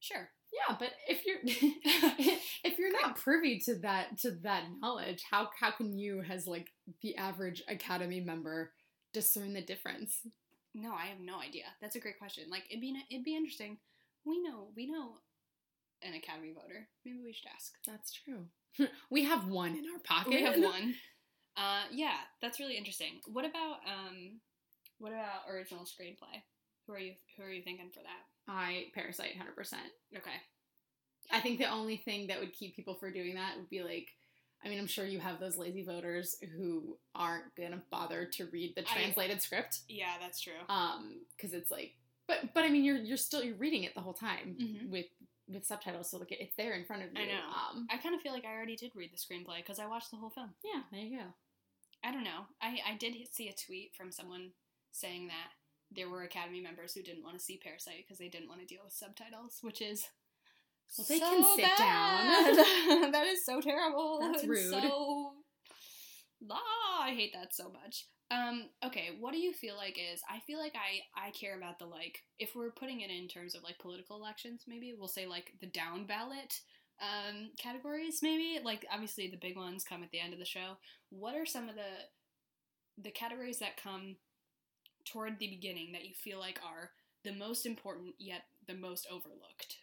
Sure. 0.00 0.30
Yeah, 0.52 0.76
but 0.78 0.90
if 1.06 1.24
you're 1.24 1.38
if 2.64 2.78
you're 2.78 2.92
not 3.00 3.16
privy 3.16 3.60
to 3.66 3.76
that 3.80 4.18
to 4.18 4.32
that 4.42 4.64
knowledge, 4.80 5.22
how 5.30 5.50
how 5.58 5.70
can 5.70 5.96
you, 5.96 6.22
as 6.28 6.46
like 6.46 6.68
the 7.02 7.16
average 7.16 7.62
Academy 7.68 8.20
member, 8.20 8.72
discern 9.12 9.52
the 9.52 9.62
difference? 9.62 10.26
No, 10.74 10.92
I 10.92 11.06
have 11.06 11.20
no 11.20 11.40
idea. 11.40 11.64
That's 11.80 11.96
a 11.96 12.00
great 12.00 12.18
question. 12.18 12.44
Like 12.50 12.64
it'd 12.68 12.80
be 12.80 12.96
it'd 13.10 13.24
be 13.24 13.36
interesting. 13.36 13.78
We 14.24 14.42
know 14.42 14.68
we 14.74 14.90
know 14.90 15.18
an 16.02 16.14
Academy 16.14 16.52
voter. 16.52 16.88
Maybe 17.04 17.18
we 17.24 17.32
should 17.32 17.48
ask. 17.54 17.72
That's 17.86 18.12
true. 18.12 18.46
we 19.10 19.24
have 19.24 19.46
one 19.48 19.70
in 19.76 19.84
our 19.92 20.00
pocket. 20.04 20.30
We 20.30 20.42
have 20.42 20.58
one. 20.62 20.94
Uh, 21.56 21.82
yeah, 21.92 22.16
that's 22.40 22.60
really 22.60 22.76
interesting. 22.76 23.20
What 23.26 23.44
about 23.44 23.76
um, 23.86 24.40
what 24.98 25.12
about 25.12 25.48
original 25.50 25.84
screenplay? 25.84 26.40
Who 26.86 26.92
are 26.94 26.98
you 26.98 27.12
Who 27.36 27.42
are 27.44 27.50
you 27.50 27.62
thinking 27.62 27.90
for 27.90 28.00
that? 28.00 28.52
I 28.52 28.86
Parasite, 28.94 29.36
hundred 29.36 29.56
percent. 29.56 29.82
Okay. 30.16 30.30
I 31.32 31.40
think 31.40 31.58
the 31.58 31.70
only 31.70 31.96
thing 31.98 32.26
that 32.28 32.40
would 32.40 32.52
keep 32.52 32.74
people 32.74 32.94
from 32.94 33.12
doing 33.12 33.34
that 33.36 33.56
would 33.56 33.68
be 33.70 33.82
like, 33.82 34.08
I 34.64 34.68
mean, 34.68 34.78
I'm 34.80 34.86
sure 34.88 35.04
you 35.06 35.20
have 35.20 35.38
those 35.38 35.56
lazy 35.56 35.84
voters 35.84 36.36
who 36.56 36.96
aren't 37.14 37.54
gonna 37.56 37.82
bother 37.90 38.24
to 38.34 38.46
read 38.46 38.72
the 38.74 38.82
I- 38.82 38.94
translated 38.94 39.40
script, 39.42 39.80
Yeah, 39.88 40.14
that's 40.20 40.40
true. 40.40 40.54
um, 40.68 41.20
because 41.36 41.52
it's 41.52 41.70
like, 41.70 41.92
but 42.26 42.52
but 42.54 42.64
I 42.64 42.68
mean, 42.68 42.84
you're 42.84 42.96
you're 42.96 43.16
still 43.16 43.44
you're 43.44 43.56
reading 43.56 43.84
it 43.84 43.94
the 43.94 44.00
whole 44.00 44.14
time 44.14 44.56
Mhm. 44.60 44.88
with 44.90 45.06
with 45.52 45.64
subtitles, 45.66 46.10
so 46.10 46.18
like 46.18 46.32
it's 46.32 46.56
there 46.56 46.74
in 46.74 46.84
front 46.84 47.02
of 47.02 47.08
you. 47.14 47.20
I 47.20 47.26
know. 47.26 47.46
Um, 47.48 47.86
I 47.90 47.96
kind 47.98 48.14
of 48.14 48.20
feel 48.20 48.32
like 48.32 48.44
I 48.44 48.54
already 48.54 48.76
did 48.76 48.92
read 48.94 49.10
the 49.12 49.16
screenplay 49.18 49.58
because 49.58 49.78
I 49.78 49.86
watched 49.86 50.10
the 50.10 50.16
whole 50.16 50.30
film. 50.30 50.50
yeah, 50.64 50.82
there 50.90 51.00
you 51.00 51.18
go. 51.18 51.24
I 52.02 52.12
don't 52.12 52.24
know. 52.24 52.46
I, 52.62 52.78
I 52.92 52.96
did 52.98 53.14
see 53.30 53.48
a 53.48 53.52
tweet 53.66 53.92
from 53.94 54.10
someone 54.10 54.50
saying 54.92 55.26
that 55.26 55.50
there 55.94 56.08
were 56.08 56.22
Academy 56.22 56.60
members 56.60 56.94
who 56.94 57.02
didn't 57.02 57.24
want 57.24 57.36
to 57.38 57.44
see 57.44 57.60
Parasite 57.62 58.04
because 58.06 58.18
they 58.18 58.28
didn't 58.28 58.48
want 58.48 58.60
to 58.60 58.66
deal 58.66 58.80
with 58.84 58.92
subtitles, 58.92 59.58
which 59.60 59.82
is 59.82 60.06
Well, 60.96 61.06
they 61.08 61.18
so 61.18 61.28
can 61.28 61.56
sit 61.56 61.76
bad. 61.76 62.56
that 63.12 63.26
is 63.26 63.44
so 63.44 63.60
terrible. 63.60 64.20
That's 64.20 64.44
rude. 64.46 64.70
So, 64.70 65.32
ah, 66.50 67.04
I 67.04 67.10
hate 67.10 67.32
that 67.34 67.54
so 67.54 67.70
much. 67.70 68.06
Um, 68.30 68.68
okay, 68.84 69.10
what 69.18 69.32
do 69.32 69.38
you 69.38 69.52
feel 69.52 69.76
like 69.76 69.98
is? 69.98 70.20
I 70.30 70.38
feel 70.40 70.58
like 70.58 70.74
I 70.76 71.26
I 71.26 71.30
care 71.32 71.56
about 71.56 71.78
the 71.78 71.86
like. 71.86 72.22
If 72.38 72.54
we're 72.54 72.70
putting 72.70 73.00
it 73.00 73.10
in 73.10 73.26
terms 73.26 73.54
of 73.54 73.62
like 73.64 73.78
political 73.78 74.16
elections, 74.16 74.64
maybe 74.68 74.94
we'll 74.96 75.08
say 75.08 75.26
like 75.26 75.52
the 75.60 75.66
down 75.66 76.06
ballot 76.06 76.60
um, 77.00 77.50
categories. 77.58 78.20
Maybe 78.22 78.60
like 78.64 78.86
obviously 78.92 79.28
the 79.28 79.36
big 79.36 79.56
ones 79.56 79.84
come 79.84 80.02
at 80.02 80.10
the 80.10 80.20
end 80.20 80.32
of 80.32 80.38
the 80.38 80.44
show. 80.44 80.76
What 81.10 81.34
are 81.34 81.46
some 81.46 81.68
of 81.68 81.74
the 81.74 83.02
the 83.02 83.10
categories 83.10 83.58
that 83.58 83.82
come 83.82 84.16
toward 85.04 85.38
the 85.38 85.48
beginning 85.48 85.92
that 85.92 86.04
you 86.04 86.14
feel 86.14 86.38
like 86.38 86.60
are 86.64 86.90
the 87.24 87.32
most 87.32 87.66
important 87.66 88.14
yet 88.18 88.42
the 88.68 88.74
most 88.74 89.08
overlooked? 89.10 89.78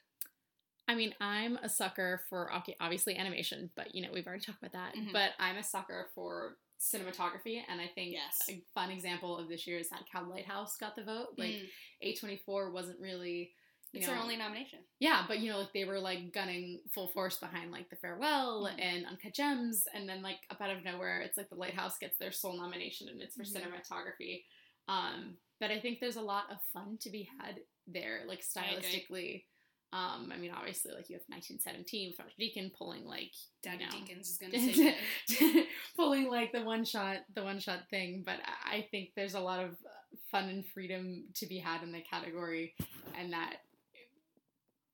I 0.88 0.96
mean, 0.96 1.14
I'm 1.20 1.58
a 1.58 1.68
sucker 1.70 2.22
for 2.30 2.52
obviously 2.80 3.18
animation, 3.18 3.70
but 3.76 3.94
you 3.94 4.02
know 4.02 4.10
we've 4.14 4.26
already 4.28 4.44
talked 4.46 4.60
about 4.64 4.72
that. 4.74 4.96
Mhm. 4.96 5.12
But 5.14 5.32
I'm 5.40 5.58
a 5.58 5.64
sucker 5.64 6.10
for 6.16 6.58
cinematography, 6.80 7.62
and 7.68 7.82
I 7.82 7.88
think 7.88 8.14
Yes. 8.14 8.40
a 8.50 8.62
fun 8.74 8.92
example 8.92 9.38
of 9.38 9.50
this 9.50 9.66
year 9.68 9.80
is 9.80 9.90
that 9.90 10.06
Cal 10.12 10.24
Lighthouse 10.30 10.78
got 10.78 10.96
the 10.96 11.04
vote. 11.04 11.34
Like 11.38 11.56
Mm. 11.56 11.70
A24 12.04 12.72
wasn't 12.72 13.00
really, 13.00 13.54
you 13.92 14.00
it's 14.00 14.08
know, 14.08 14.14
their 14.14 14.22
only 14.22 14.38
nomination. 14.38 14.86
yeah, 15.00 15.26
but 15.28 15.40
you 15.40 15.52
know, 15.52 15.60
like 15.60 15.74
they 15.74 15.86
were 15.86 16.00
like 16.00 16.32
gunning 16.32 16.82
full 16.94 17.08
force 17.10 17.38
behind 17.40 17.72
like 17.72 17.90
the 17.90 17.96
farewell 17.98 18.66
Mhm. 18.68 18.80
and 18.80 19.06
Uncut 19.08 19.34
Gems, 19.34 19.88
and 19.94 20.08
then 20.08 20.22
like 20.22 20.46
up 20.52 20.62
out 20.62 20.70
of 20.70 20.84
nowhere, 20.84 21.22
it's 21.22 21.36
like 21.38 21.50
the 21.50 21.56
Lighthouse 21.56 21.98
gets 21.98 22.18
their 22.18 22.32
sole 22.32 22.56
nomination, 22.58 23.10
and 23.10 23.22
it's 23.22 23.36
for 23.36 23.44
Mhm. 23.44 23.54
cinematography. 23.56 24.46
Um, 24.88 25.38
but 25.60 25.72
I 25.72 25.80
think 25.82 26.00
there's 26.00 26.16
a 26.16 26.22
lot 26.22 26.50
of 26.52 26.64
fun 26.72 26.98
to 27.00 27.10
be 27.10 27.24
had 27.40 27.66
there, 27.88 28.24
like 28.26 28.42
stylistically. 28.42 29.46
Um, 29.94 30.32
I 30.34 30.38
mean, 30.38 30.52
obviously, 30.52 30.92
like 30.92 31.10
you 31.10 31.16
have 31.16 31.24
1917 31.28 32.10
with 32.12 32.20
Roger 32.20 32.36
Deakins 32.40 32.74
pulling 32.78 33.06
like 33.06 33.32
Daddy 33.64 33.86
you 33.86 33.90
know, 33.90 33.96
Deakins 33.96 34.30
is 34.30 34.38
gonna 34.38 34.60
say 35.28 35.68
pulling 35.96 36.30
like 36.30 36.52
the 36.52 36.62
one 36.64 36.84
shot, 36.84 37.18
the 37.34 37.44
one 37.44 37.60
shot 37.60 37.90
thing. 37.90 38.24
But 38.26 38.40
I 38.66 38.86
think 38.92 39.12
there's 39.16 39.34
a 39.36 39.40
lot 39.40 39.62
of 39.64 39.72
uh, 39.72 40.18
fun 40.30 40.50
and 40.50 40.66
freedom 40.66 41.24
to 41.36 41.46
be 41.48 41.58
had 41.58 41.84
in 41.84 41.94
the 41.94 42.02
category, 42.02 42.74
and 43.18 43.32
that, 43.32 43.58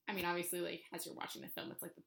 I 0.08 0.14
mean, 0.14 0.26
obviously, 0.26 0.62
like 0.62 0.82
as 0.94 1.06
you're 1.08 1.16
watching 1.16 1.42
the 1.42 1.48
film, 1.50 1.72
it's 1.72 1.82
like 1.82 1.96
the, 1.96 2.04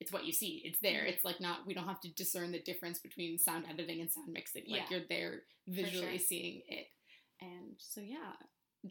it's 0.00 0.12
what 0.12 0.24
you 0.24 0.32
see. 0.32 0.62
It's 0.64 0.78
there. 0.78 1.02
Mhm. 1.04 1.08
It's 1.08 1.24
like 1.24 1.40
not 1.40 1.66
we 1.66 1.74
don't 1.74 1.88
have 1.88 2.00
to 2.02 2.08
discern 2.14 2.52
the 2.52 2.60
difference 2.62 3.00
between 3.00 3.36
sound 3.38 3.64
editing 3.68 4.00
and 4.00 4.10
sound 4.10 4.32
mixing. 4.32 4.62
Like 4.68 4.82
Yeah. 4.90 4.98
you're 4.98 5.06
there 5.08 5.42
visually 5.66 6.18
sure. 6.18 6.26
seeing 6.26 6.62
it. 6.68 6.86
And 7.40 7.74
so 7.78 8.00
yeah, 8.00 8.32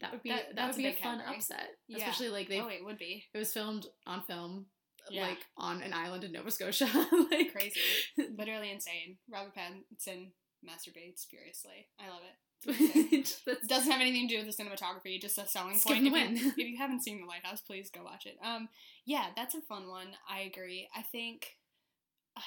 that 0.00 0.12
would 0.12 0.22
be 0.22 0.30
That- 0.30 0.54
that, 0.56 0.66
would 0.68 0.74
a 0.74 0.78
be 0.78 0.86
a 0.86 0.92
fun 0.92 1.18
category. 1.18 1.36
upset. 1.36 1.68
Yeah. 1.88 1.98
Especially 1.98 2.28
like 2.30 2.48
they 2.48 2.60
oh, 2.60 2.68
it 2.68 2.84
would 2.84 2.98
be 2.98 3.24
it 3.34 3.38
was 3.38 3.52
filmed 3.52 3.86
on 4.06 4.22
film 4.22 4.66
Yeah. 5.10 5.22
like 5.28 5.38
on 5.56 5.82
an 5.82 5.92
island 5.92 6.24
in 6.24 6.32
Nova 6.32 6.50
Scotia. 6.50 6.86
like 7.30 7.52
crazy, 7.52 7.80
literally 8.36 8.70
insane. 8.70 9.18
Robert 9.30 9.54
Pattinson 9.56 10.32
masturbates 10.66 11.26
furiously. 11.30 11.88
I 12.00 12.08
love 12.08 12.22
it. 12.24 12.34
Doesn't 13.68 13.90
have 13.92 14.00
anything 14.00 14.26
to 14.28 14.34
do 14.36 14.44
with 14.44 14.56
the 14.56 14.62
cinematography, 14.64 15.20
just 15.20 15.38
a 15.38 15.46
selling 15.46 15.78
point. 15.78 16.04
If 16.06 16.12
the 16.12 16.18
you, 16.40 16.48
if 16.56 16.58
you 16.58 16.76
haven't 16.78 17.04
seen 17.04 17.20
The 17.20 17.26
Lighthouse, 17.26 17.60
please 17.60 17.88
go 17.88 18.02
watch 18.02 18.26
it. 18.26 18.36
Um, 18.44 18.68
yeah, 19.06 19.26
that's 19.36 19.54
a 19.54 19.60
fun 19.60 19.86
one. 19.88 20.08
I 20.28 20.40
agree. 20.40 20.88
I 20.96 21.02
think 21.02 21.46
uh, 22.36 22.40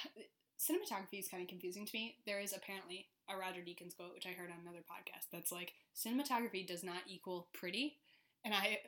cinematography 0.59 1.19
is 1.19 1.29
kind 1.29 1.41
of 1.41 1.47
confusing 1.47 1.85
to 1.85 1.91
me. 1.93 2.17
There 2.25 2.41
is 2.41 2.51
apparently 2.53 3.07
a 3.29 3.37
Roger 3.37 3.61
Deakins 3.61 3.95
quote, 3.95 4.13
which 4.13 4.25
I 4.25 4.31
heard 4.31 4.49
on 4.51 4.61
another 4.61 4.79
podcast, 4.83 5.27
that's 5.31 5.51
like 5.51 5.73
cinematography 5.95 6.65
does 6.65 6.83
not 6.83 7.01
equal 7.07 7.47
pretty, 7.53 7.97
and 8.43 8.53
I 8.53 8.79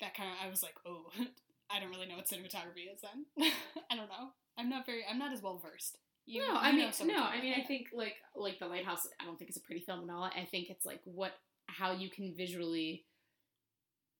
that 0.00 0.14
kind 0.16 0.30
of 0.30 0.36
I 0.46 0.50
was 0.50 0.62
like, 0.62 0.74
oh, 0.86 1.06
I 1.70 1.80
don't 1.80 1.90
really 1.90 2.06
know 2.06 2.16
what 2.16 2.26
cinematography 2.28 2.92
is 2.92 3.00
then. 3.02 3.26
I 3.90 3.96
don't 3.96 4.08
know. 4.08 4.32
I'm 4.58 4.68
not 4.68 4.84
very. 4.86 5.04
I'm 5.08 5.18
not 5.18 5.32
as 5.32 5.42
well 5.42 5.58
versed. 5.58 5.98
You, 6.26 6.40
no, 6.40 6.52
you 6.52 6.58
I 6.58 6.72
mean, 6.72 6.90
no, 7.06 7.22
I 7.24 7.40
mean, 7.40 7.54
I 7.56 7.64
think 7.64 7.88
like 7.92 8.14
like 8.36 8.58
the 8.58 8.66
lighthouse. 8.66 9.08
I 9.20 9.24
don't 9.24 9.38
think 9.38 9.48
it's 9.50 9.58
a 9.58 9.62
pretty 9.62 9.80
film 9.80 10.08
at 10.08 10.12
all. 10.12 10.24
I 10.24 10.44
think 10.50 10.70
it's 10.70 10.84
like 10.86 11.00
what 11.04 11.32
how 11.66 11.92
you 11.92 12.10
can 12.10 12.34
visually 12.36 13.04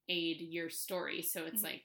aid 0.08 0.38
your 0.40 0.68
story. 0.70 1.22
So 1.22 1.44
it's 1.44 1.60
Mhm. 1.60 1.64
like 1.64 1.84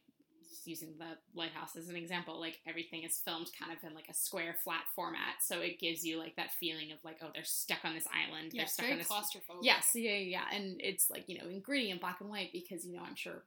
using 0.65 0.93
the 0.97 1.17
lighthouse 1.33 1.75
as 1.75 1.89
an 1.89 1.95
example. 1.95 2.39
Like 2.39 2.59
everything 2.67 3.03
is 3.03 3.21
filmed 3.23 3.49
kind 3.59 3.71
of 3.75 3.83
in 3.87 3.95
like 3.95 4.09
a 4.09 4.13
square, 4.13 4.55
flat 4.63 4.83
format, 4.95 5.35
so 5.41 5.59
it 5.61 5.79
gives 5.79 6.05
you 6.05 6.17
like 6.19 6.35
that 6.35 6.51
feeling 6.59 6.91
of 6.91 6.97
like, 7.03 7.17
oh, 7.21 7.27
they're 7.33 7.43
stuck 7.43 7.79
on 7.83 7.93
this 7.95 8.07
island. 8.13 8.51
yeah, 8.53 8.61
they're 8.61 8.67
stuck 8.67 8.85
very 8.85 8.93
on 8.93 8.99
this. 8.99 9.07
claustrophobic. 9.07 9.59
Yes, 9.63 9.91
yeah, 9.93 10.11
yeah, 10.11 10.39
yeah, 10.51 10.55
and 10.57 10.79
it's 10.79 11.09
like 11.09 11.25
you 11.27 11.37
know 11.39 11.47
in 11.49 11.59
gritty 11.61 11.91
and 11.91 11.99
black 11.99 12.21
and 12.21 12.29
white 12.29 12.51
because 12.53 12.85
you 12.85 12.95
know 12.95 13.03
I'm 13.05 13.15
sure 13.15 13.43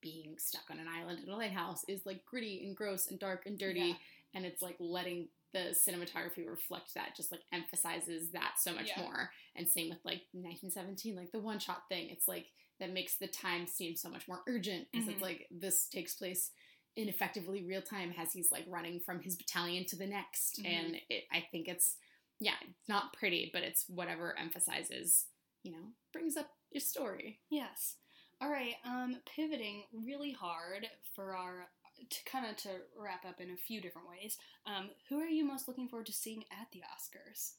being 0.00 0.34
stuck 0.38 0.62
on 0.70 0.78
an 0.78 0.86
island 0.88 1.18
in 1.26 1.30
a 1.32 1.36
lighthouse 1.36 1.84
is 1.88 2.06
like 2.06 2.24
gritty 2.24 2.62
and 2.64 2.76
gross 2.76 3.08
and 3.08 3.18
dark 3.18 3.46
and 3.46 3.58
dirty 3.58 3.80
Yeah. 3.80 3.94
and 4.34 4.46
it's 4.46 4.62
like 4.62 4.76
letting 4.78 5.26
the 5.52 5.74
cinematography 5.74 6.48
reflect 6.48 6.94
that 6.94 7.16
just 7.16 7.32
like 7.32 7.40
emphasizes 7.52 8.30
that 8.30 8.52
so 8.60 8.72
much 8.74 8.90
Yeah. 8.96 9.02
more 9.02 9.30
and 9.56 9.66
same 9.68 9.88
with 9.88 9.98
like 10.04 10.20
1917 10.32 11.16
like 11.16 11.32
the 11.32 11.40
one 11.40 11.58
shot 11.58 11.88
thing 11.88 12.10
it's 12.10 12.28
like 12.28 12.46
that 12.80 12.92
makes 12.92 13.16
the 13.18 13.26
time 13.28 13.66
seem 13.66 13.96
so 13.96 14.08
much 14.08 14.26
more 14.28 14.42
urgent 14.46 14.88
because 14.90 15.06
Mhm. 15.08 15.12
it's 15.12 15.22
like 15.22 15.46
this 15.50 15.86
takes 15.88 16.14
place 16.14 16.50
in 16.96 17.08
effectively 17.08 17.62
real 17.64 17.82
time 17.82 18.12
as 18.18 18.32
he's 18.32 18.50
like 18.50 18.64
running 18.66 18.98
from 19.00 19.20
his 19.22 19.36
battalion 19.36 19.84
to 19.86 19.96
the 19.96 20.06
next 20.06 20.58
Mhm. 20.62 20.66
and 20.66 21.00
it, 21.08 21.24
i 21.30 21.40
think 21.40 21.68
it's 21.68 21.96
yeah 22.40 22.56
it's 22.62 22.88
not 22.88 23.12
pretty 23.12 23.50
but 23.52 23.62
it's 23.62 23.88
whatever 23.88 24.36
emphasizes 24.38 25.26
you 25.62 25.72
know 25.72 25.92
brings 26.12 26.36
up 26.36 26.50
your 26.70 26.80
story 26.80 27.40
Yes. 27.50 27.96
All 28.40 28.50
right. 28.50 28.76
Um, 28.84 29.20
pivoting 29.26 29.82
really 29.92 30.30
hard 30.30 30.88
for 31.14 31.34
our 31.34 31.68
to 32.08 32.24
kind 32.24 32.46
of 32.46 32.56
to 32.58 32.80
wrap 32.96 33.24
up 33.24 33.40
in 33.40 33.50
a 33.50 33.56
few 33.56 33.80
different 33.80 34.08
ways. 34.08 34.38
Um, 34.64 34.90
who 35.08 35.18
are 35.18 35.26
you 35.26 35.44
most 35.44 35.66
looking 35.66 35.88
forward 35.88 36.06
to 36.06 36.12
seeing 36.12 36.44
at 36.52 36.70
the 36.70 36.80
Oscars? 36.82 37.54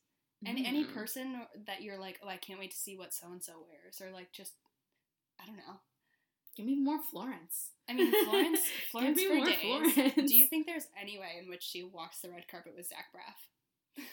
Any 0.45 0.65
any 0.65 0.85
Mm. 0.85 0.93
person 0.93 1.47
that 1.67 1.81
you're 1.81 1.97
like, 1.97 2.21
oh, 2.23 2.29
I 2.29 2.37
can't 2.37 2.59
wait 2.59 2.71
to 2.71 2.77
see 2.77 2.95
what 2.95 3.13
so 3.13 3.27
and 3.29 3.43
so 3.43 3.59
wears, 3.67 3.99
or 3.99 4.09
like 4.11 4.31
just, 4.31 4.53
I 5.41 5.45
don't 5.45 5.57
know. 5.57 5.79
give 6.55 6.65
me 6.65 6.75
more 6.75 6.99
florence 7.11 7.71
I 7.89 7.93
mean, 7.93 8.13
Florence, 8.25 8.59
Give 8.61 8.89
Florence 8.91 9.17
me 9.17 9.27
for 9.27 9.35
more 9.35 9.45
days. 9.45 9.93
Florence. 9.93 10.13
Do 10.15 10.35
you 10.35 10.45
think 10.45 10.67
there's 10.67 10.87
any 11.01 11.17
way 11.17 11.39
in 11.41 11.49
which 11.49 11.63
she 11.63 11.83
walks 11.83 12.19
the 12.19 12.29
red 12.29 12.47
carpet 12.47 12.73
with 12.77 12.87
Zach 12.87 13.05
Braff? 13.13 14.03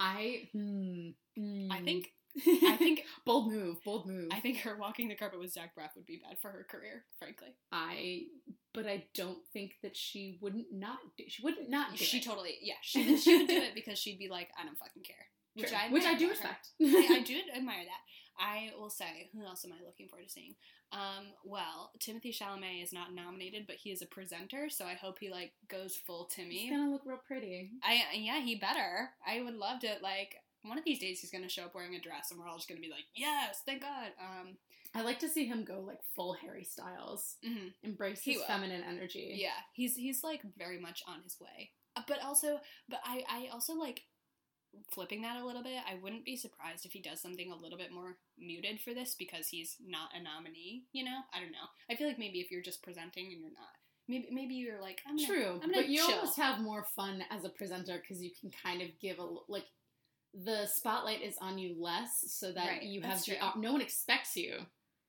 i 0.00 0.48
hmm, 0.52 1.10
I 1.70 1.78
hmm. 1.78 1.84
think, 1.84 2.12
I 2.64 2.76
think, 2.76 3.04
bold 3.24 3.52
move 3.52 3.82
bold 3.84 4.06
move 4.06 4.28
I 4.32 4.40
think 4.40 4.58
her 4.60 4.76
walking 4.76 5.08
the 5.08 5.14
carpet 5.14 5.38
with 5.38 5.52
Zach 5.52 5.76
Braff 5.76 5.94
would 5.94 6.06
be 6.06 6.20
bad 6.24 6.38
for 6.40 6.50
her 6.50 6.66
career, 6.68 7.04
frankly. 7.18 7.48
I, 7.70 8.22
but 8.74 8.86
I 8.86 9.04
don't 9.14 9.38
think 9.52 9.76
that 9.82 9.96
she 9.96 10.38
wouldn't 10.40 10.72
not 10.72 10.98
do. 11.16 11.24
She 11.28 11.42
wouldn't 11.42 11.70
not 11.70 11.96
she 11.96 12.18
it. 12.18 12.24
totally 12.24 12.56
yeah 12.62 12.74
she 12.82 13.08
would, 13.08 13.20
she 13.20 13.36
would 13.36 13.48
do 13.48 13.58
it 13.58 13.74
because 13.74 13.98
she'd 13.98 14.18
be 14.18 14.28
like 14.28 14.48
I 14.60 14.64
don't 14.64 14.78
fucking 14.78 15.02
care 15.02 15.26
which 15.54 15.68
True. 15.68 15.76
I 15.76 15.92
which 15.92 16.04
I 16.04 16.14
do 16.14 16.28
respect. 16.28 16.70
I, 16.80 17.18
I 17.18 17.22
do 17.22 17.38
admire 17.54 17.84
that 17.84 18.00
I 18.40 18.70
will 18.78 18.90
say 18.90 19.28
who 19.34 19.44
else 19.44 19.64
am 19.64 19.72
I 19.72 19.84
looking 19.84 20.08
forward 20.08 20.26
to 20.26 20.32
seeing 20.32 20.54
um 20.92 21.26
well 21.44 21.92
Timothée 21.98 22.36
Chalamet 22.36 22.82
is 22.82 22.92
not 22.92 23.14
nominated 23.14 23.66
but 23.66 23.76
he 23.76 23.90
is 23.90 24.02
a 24.02 24.06
presenter 24.06 24.68
so 24.70 24.84
I 24.86 24.94
hope 24.94 25.18
he 25.20 25.30
like 25.30 25.52
goes 25.68 25.96
full 25.96 26.24
Timmy 26.24 26.70
gonna 26.70 26.90
look 26.90 27.02
real 27.04 27.20
pretty. 27.26 27.70
I 27.82 28.02
yeah 28.14 28.40
he 28.40 28.56
better 28.56 29.10
I 29.26 29.42
would 29.42 29.54
love 29.54 29.80
to 29.80 29.88
like 30.02 30.36
one 30.62 30.78
of 30.78 30.84
these 30.84 30.98
days 30.98 31.20
he's 31.20 31.30
gonna 31.30 31.48
show 31.48 31.64
up 31.64 31.74
wearing 31.74 31.94
a 31.94 32.00
dress 32.00 32.30
and 32.30 32.40
we're 32.40 32.48
all 32.48 32.56
just 32.56 32.68
gonna 32.68 32.80
be 32.80 32.90
like 32.90 33.04
yes 33.14 33.62
thank 33.64 33.82
God 33.82 34.08
um 34.20 34.56
I 34.94 35.02
like 35.02 35.20
to 35.20 35.28
see 35.28 35.46
him 35.46 35.64
go 35.64 35.80
like 35.86 36.00
full 36.16 36.32
Harry 36.32 36.64
Styles, 36.64 37.36
mhm. 37.46 37.72
embrace 37.84 38.22
his 38.24 38.42
feminine 38.42 38.82
energy. 38.82 39.36
Yeah, 39.36 39.50
he's 39.72 39.94
he's 39.94 40.24
like 40.24 40.40
very 40.58 40.80
much 40.80 41.04
on 41.06 41.22
his 41.22 41.38
way. 41.40 41.70
Uh, 41.94 42.02
But 42.08 42.20
also, 42.24 42.58
but 42.88 42.98
I 43.04 43.22
I 43.28 43.48
also 43.52 43.74
like 43.74 44.02
flipping 44.92 45.22
that 45.22 45.36
a 45.40 45.44
little 45.46 45.62
bit. 45.62 45.78
I 45.88 45.94
wouldn't 46.02 46.24
be 46.24 46.36
surprised 46.36 46.84
if 46.86 46.92
he 46.92 47.00
does 47.00 47.20
something 47.20 47.50
a 47.50 47.56
little 47.56 47.78
bit 47.78 47.92
more 47.92 48.16
muted 48.38 48.80
for 48.80 48.94
this 48.94 49.14
because 49.18 49.48
he's 49.48 49.76
not 49.86 50.10
a 50.18 50.22
nominee. 50.22 50.84
You 50.92 51.04
know, 51.04 51.18
I 51.34 51.40
don't 51.40 51.52
know. 51.52 51.68
I 51.90 51.96
feel 51.96 52.06
like 52.08 52.18
maybe 52.18 52.40
if 52.40 52.50
you're 52.50 52.62
just 52.62 52.82
presenting 52.82 53.26
and 53.32 53.40
you're 53.40 53.50
not, 53.50 53.74
maybe 54.08 54.28
maybe 54.32 54.54
you're 54.54 54.80
like 54.80 55.00
I'm 55.06 55.16
gonna, 55.16 55.26
True, 55.28 55.60
I'm 55.62 55.72
but 55.72 55.88
you 55.88 55.98
chill. 55.98 56.14
almost 56.16 56.36
have 56.38 56.60
more 56.60 56.84
fun 56.96 57.22
as 57.30 57.44
a 57.44 57.48
presenter 57.50 57.98
because 58.00 58.22
you 58.22 58.30
can 58.40 58.50
kind 58.50 58.82
of 58.82 58.88
give 59.00 59.18
a 59.18 59.26
like 59.48 59.66
the 60.32 60.66
spotlight 60.66 61.22
is 61.22 61.36
on 61.40 61.58
you 61.58 61.74
less, 61.78 62.24
so 62.28 62.52
that 62.52 62.66
Right, 62.66 62.82
you 62.84 63.00
have 63.02 63.10
that's 63.10 63.24
the, 63.26 63.32
true. 63.36 63.40
op- 63.42 63.56
no 63.56 63.72
one 63.72 63.80
expects 63.80 64.36
you 64.36 64.58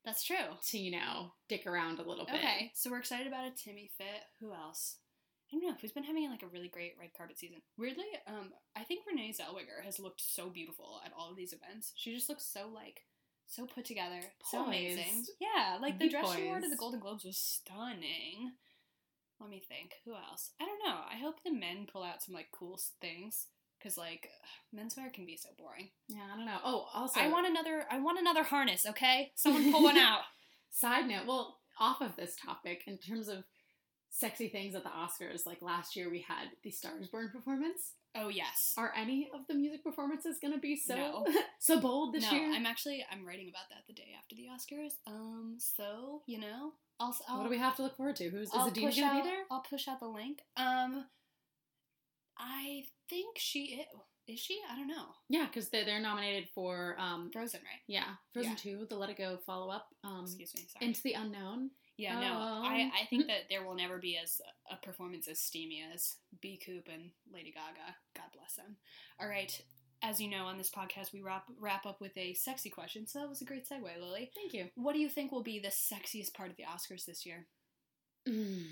That's 0.04 0.24
true. 0.24 0.36
to 0.70 0.78
you 0.80 0.92
know 0.92 1.34
dick 1.48 1.68
around 1.68 2.00
a 2.00 2.04
little 2.08 2.26
bit. 2.26 2.36
Okay, 2.36 2.72
so 2.74 2.90
we're 2.90 2.98
excited 3.00 3.28
about 3.28 3.46
a 3.46 3.52
Timmy 3.52 3.92
fit. 3.98 4.08
Who 4.40 4.52
else? 4.52 4.98
I 5.52 5.58
don't 5.58 5.68
know 5.68 5.76
who's 5.82 5.92
been 5.92 6.04
having 6.04 6.30
like 6.30 6.44
a 6.44 6.48
really 6.48 6.70
great 6.70 6.94
red 7.00 7.10
carpet 7.16 7.38
season. 7.38 7.62
Weirdly, 7.78 8.06
um, 8.26 8.52
I 8.76 8.84
think 8.84 9.06
Renee 9.06 9.34
Zellweger 9.38 9.84
has 9.84 10.00
looked 10.00 10.22
so 10.22 10.50
beautiful 10.50 11.02
at 11.06 11.12
all 11.18 11.30
of 11.32 11.36
these 11.36 11.54
events. 11.54 11.92
She 11.96 12.14
just 12.14 12.30
looks 12.30 12.46
so 12.46 12.70
like 12.74 13.02
so 13.48 13.66
put 13.66 13.84
together, 13.84 14.22
so 14.50 14.66
amazing. 14.66 15.26
Yeah, 15.42 15.78
like 15.82 16.00
the 16.00 16.06
Be 16.06 16.10
dress 16.10 16.34
she 16.34 16.46
wore 16.46 16.62
to 16.62 16.70
the. 16.70 16.78
Golden 16.78 17.02
Globes 17.02 17.26
was 17.26 17.38
stunning. 17.38 18.54
Let 19.42 19.50
me 19.50 19.62
think. 19.68 19.96
Who 20.06 20.14
else? 20.14 20.52
I 20.62 20.66
don't 20.66 20.80
know. 20.86 21.02
I 21.12 21.18
hope 21.18 21.44
the 21.44 21.52
men 21.52 21.88
pull 21.92 22.04
out 22.04 22.22
some 22.24 22.34
like 22.34 22.48
cool 22.54 22.80
things 23.02 23.48
because 23.78 23.98
like 23.98 24.30
menswear 24.74 25.12
can 25.12 25.26
be 25.26 25.36
so 25.36 25.50
boring. 25.58 25.90
Yeah, 26.08 26.22
I 26.34 26.38
don't 26.38 26.46
know. 26.46 26.60
Oh, 26.64 26.88
also, 26.94 27.20
I 27.20 27.28
want 27.28 27.48
another. 27.48 27.84
I 27.92 28.00
want 28.00 28.20
another 28.20 28.44
harness. 28.44 28.86
Okay, 28.86 29.32
someone 29.36 29.72
pull 29.72 29.84
one 29.84 29.98
out. 29.98 30.22
Side 30.70 31.08
note, 31.10 31.26
well, 31.28 31.58
off 31.78 32.00
of 32.02 32.16
this 32.16 32.36
topic, 32.38 32.84
in 32.88 32.98
terms 32.98 33.28
of 33.28 33.44
sexy 34.12 34.50
things 34.50 34.76
at 34.76 34.84
the 34.84 34.90
Oscars, 34.90 35.46
like 35.46 35.62
last 35.62 35.96
year 35.96 36.10
we 36.10 36.20
had 36.20 36.50
the 36.64 36.70
Stars 36.70 37.08
Born 37.08 37.30
performance. 37.30 37.94
Oh 38.14 38.28
yes. 38.28 38.74
Are 38.78 38.92
any 38.96 39.30
of 39.34 39.48
the 39.48 39.54
music 39.54 39.84
performances 39.84 40.38
going 40.40 40.54
to 40.54 40.60
be 40.60 40.76
so 40.76 40.96
No. 40.96 41.28
so 41.60 41.80
bold 41.80 42.14
this 42.14 42.30
no, 42.30 42.38
year? 42.38 42.52
I'm 42.52 42.66
actually 42.66 43.06
I'm 43.10 43.26
writing 43.26 43.50
about 43.50 43.70
that 43.70 43.84
the 43.88 43.94
day 43.94 44.10
after 44.18 44.36
the 44.36 44.48
Oscars. 44.54 44.94
Um, 45.08 45.56
so 45.58 46.22
you 46.28 46.40
know, 46.40 46.74
I'll, 47.00 47.16
I'll 47.28 47.38
what 47.38 47.46
do 47.46 47.50
we 47.50 47.58
have 47.58 47.76
to 47.78 47.84
look 47.84 47.96
forward 47.96 48.18
to? 48.18 48.30
Who's 48.30 48.50
is 48.50 48.54
I'll 48.54 48.68
Idina 48.68 48.88
push 48.88 49.00
going 49.00 49.10
to 49.18 49.24
be 49.24 49.30
there? 49.30 49.44
I'll 49.50 49.62
push 49.62 49.88
out 49.88 50.00
the 50.02 50.08
link. 50.08 50.40
Um, 50.58 51.06
I 52.38 52.84
think 53.10 53.38
she 53.38 53.82
is. 53.82 53.86
Is 54.28 54.40
she? 54.40 54.60
I 54.72 54.76
don't 54.76 54.88
know. 54.88 55.08
Yeah, 55.30 55.46
because 55.46 55.70
they're, 55.70 55.84
they're 55.84 56.00
nominated 56.00 56.48
for 56.54 56.96
um 57.00 57.32
Frozen, 57.34 57.62
right? 57.62 57.82
yeah 57.88 58.04
Frozen 58.34 58.52
Yeah. 58.52 58.58
Two, 58.58 58.86
the 58.90 58.96
Let 58.96 59.10
It 59.10 59.18
Go 59.18 59.38
follow 59.46 59.70
up, 59.72 59.88
um 60.04 60.22
Excuse 60.26 60.54
me. 60.56 60.62
Sorry. 60.72 60.86
Into 60.88 61.02
the 61.02 61.14
Unknown. 61.14 61.72
Yeah, 62.02 62.20
no. 62.20 62.34
um, 62.34 62.64
I 62.66 62.92
I 63.00 63.06
think 63.12 63.28
that 63.28 63.44
there 63.48 63.64
will 63.64 63.76
never 63.76 64.00
be 64.00 64.18
as 64.18 64.42
a 64.72 64.76
performance 64.84 65.28
as 65.28 65.40
steamy 65.40 65.84
as 65.94 66.16
B 66.42 66.60
Coop 66.66 66.88
and 66.92 67.12
Lady 67.32 67.52
Gaga. 67.52 67.96
God 68.16 68.26
bless 68.36 68.56
them. 68.56 68.78
All 69.20 69.28
right. 69.28 69.62
As 70.02 70.20
you 70.20 70.28
know, 70.28 70.46
on 70.46 70.58
this 70.58 70.72
podcast, 70.72 71.14
we 71.14 71.22
wrap 71.22 71.46
wrap 71.60 71.86
up 71.86 72.02
with 72.02 72.18
a 72.18 72.34
sexy 72.34 72.72
question. 72.72 73.06
So 73.06 73.20
that 73.20 73.30
was 73.30 73.42
a 73.42 73.46
great 73.46 73.70
segue, 73.70 73.84
Lilly. 74.02 74.32
Thank 74.34 74.52
you. 74.52 74.70
What 74.74 74.94
do 74.94 75.00
you 75.00 75.10
think 75.10 75.32
will 75.32 75.44
be 75.44 75.60
the 75.60 75.68
sexiest 75.68 76.34
part 76.34 76.50
of 76.50 76.58
the 76.58 76.64
Oscars 76.64 77.06
this 77.06 77.24
year? 77.24 77.46
Mm. 78.28 78.64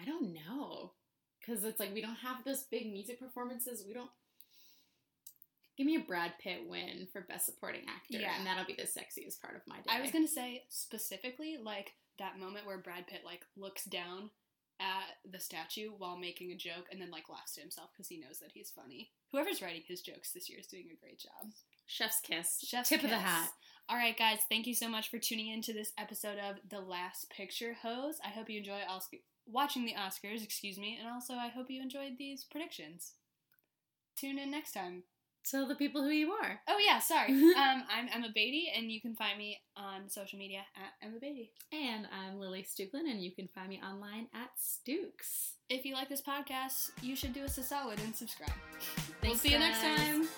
I 0.00 0.04
don't 0.04 0.34
know. 0.34 0.94
Because 1.38 1.62
it's 1.62 1.78
like 1.78 1.94
we 1.94 2.02
don't 2.02 2.16
have 2.16 2.42
those 2.44 2.64
big 2.64 2.90
music 2.90 3.20
performances. 3.20 3.84
We 3.86 3.94
don't. 3.94 4.10
Give 5.76 5.86
me 5.86 5.96
a 5.96 6.00
Brad 6.00 6.32
Pitt 6.38 6.68
win 6.68 7.08
for 7.12 7.22
Best 7.22 7.46
Supporting 7.46 7.82
Actor, 7.88 8.18
Yeah. 8.20 8.36
and 8.36 8.46
that'll 8.46 8.64
be 8.64 8.74
the 8.74 8.82
sexiest 8.84 9.40
part 9.40 9.56
of 9.56 9.66
my 9.66 9.76
day. 9.76 9.82
I 9.88 10.00
was 10.00 10.10
gonna 10.12 10.28
say 10.28 10.64
specifically 10.68 11.56
like 11.56 11.94
that 12.18 12.38
moment 12.38 12.66
where 12.66 12.78
Brad 12.78 13.06
Pitt 13.06 13.22
like 13.24 13.44
looks 13.56 13.84
down 13.84 14.30
at 14.80 15.16
the 15.30 15.38
statue 15.40 15.90
while 15.98 16.16
making 16.16 16.50
a 16.52 16.56
joke 16.56 16.86
and 16.90 17.00
then 17.00 17.10
like 17.10 17.28
laughs 17.28 17.54
to 17.54 17.60
himself 17.60 17.90
because 17.92 18.08
he 18.08 18.18
knows 18.18 18.38
that 18.40 18.52
he's 18.52 18.70
funny. 18.70 19.10
Whoever's 19.32 19.62
writing 19.62 19.82
his 19.86 20.00
jokes 20.00 20.32
this 20.32 20.48
year 20.48 20.58
is 20.60 20.66
doing 20.66 20.86
a 20.92 20.96
great 21.00 21.18
job. 21.18 21.52
Chef's 21.86 22.20
kiss. 22.20 22.60
Chef's 22.66 22.88
Tip 22.88 23.04
of 23.04 23.10
the 23.10 23.18
hat. 23.18 23.50
All 23.88 23.96
right, 23.96 24.16
guys, 24.16 24.38
thank 24.48 24.66
you 24.66 24.74
so 24.74 24.88
much 24.88 25.10
for 25.10 25.18
tuning 25.18 25.48
in 25.48 25.60
to 25.62 25.72
this 25.72 25.92
episode 25.98 26.38
of 26.38 26.56
The 26.70 26.80
Last 26.80 27.28
Picture 27.30 27.74
Hose. 27.82 28.18
I 28.24 28.28
hope 28.28 28.48
you 28.48 28.58
enjoy. 28.58 28.80
I'll, 28.88 29.02
watching 29.46 29.84
the 29.84 29.94
Oscars, 29.94 30.42
excuse 30.42 30.78
me, 30.78 30.96
and 30.98 31.08
also 31.08 31.34
I 31.34 31.48
hope 31.48 31.68
you 31.70 31.82
enjoyed 31.82 32.16
these 32.18 32.44
predictions. 32.44 33.12
Tune 34.16 34.38
in 34.38 34.50
next 34.50 34.72
time. 34.72 35.02
Tell 35.50 35.68
the 35.68 35.74
people 35.74 36.02
who 36.02 36.10
you 36.10 36.32
are. 36.32 36.60
Oh 36.68 36.78
yeah, 36.84 37.00
sorry. 37.00 37.28
um, 37.32 37.84
I'm 37.90 38.08
Emma 38.14 38.28
Baty, 38.34 38.72
and 38.74 38.90
you 38.90 39.00
can 39.00 39.14
find 39.14 39.36
me 39.36 39.58
on 39.76 40.08
social 40.08 40.38
media 40.38 40.60
at 40.76 41.06
Emma 41.06 41.18
Baty. 41.20 41.50
And 41.70 42.06
I'm 42.10 42.38
Lilly 42.38 42.62
Stuklin, 42.62 43.10
and 43.10 43.22
you 43.22 43.30
can 43.30 43.48
find 43.48 43.68
me 43.68 43.80
online 43.84 44.28
at 44.34 44.50
stuecks. 44.58 45.52
If 45.68 45.84
you 45.84 45.94
like 45.94 46.08
this 46.08 46.22
podcast, 46.22 46.92
you 47.02 47.14
should 47.14 47.34
do 47.34 47.44
us 47.44 47.58
a 47.58 47.62
solid 47.62 47.98
and 48.00 48.14
subscribe. 48.14 48.52
Thanks, 49.20 49.22
we'll 49.22 49.34
see 49.36 49.52
you 49.52 49.58
next 49.58 49.80
time. 49.80 50.28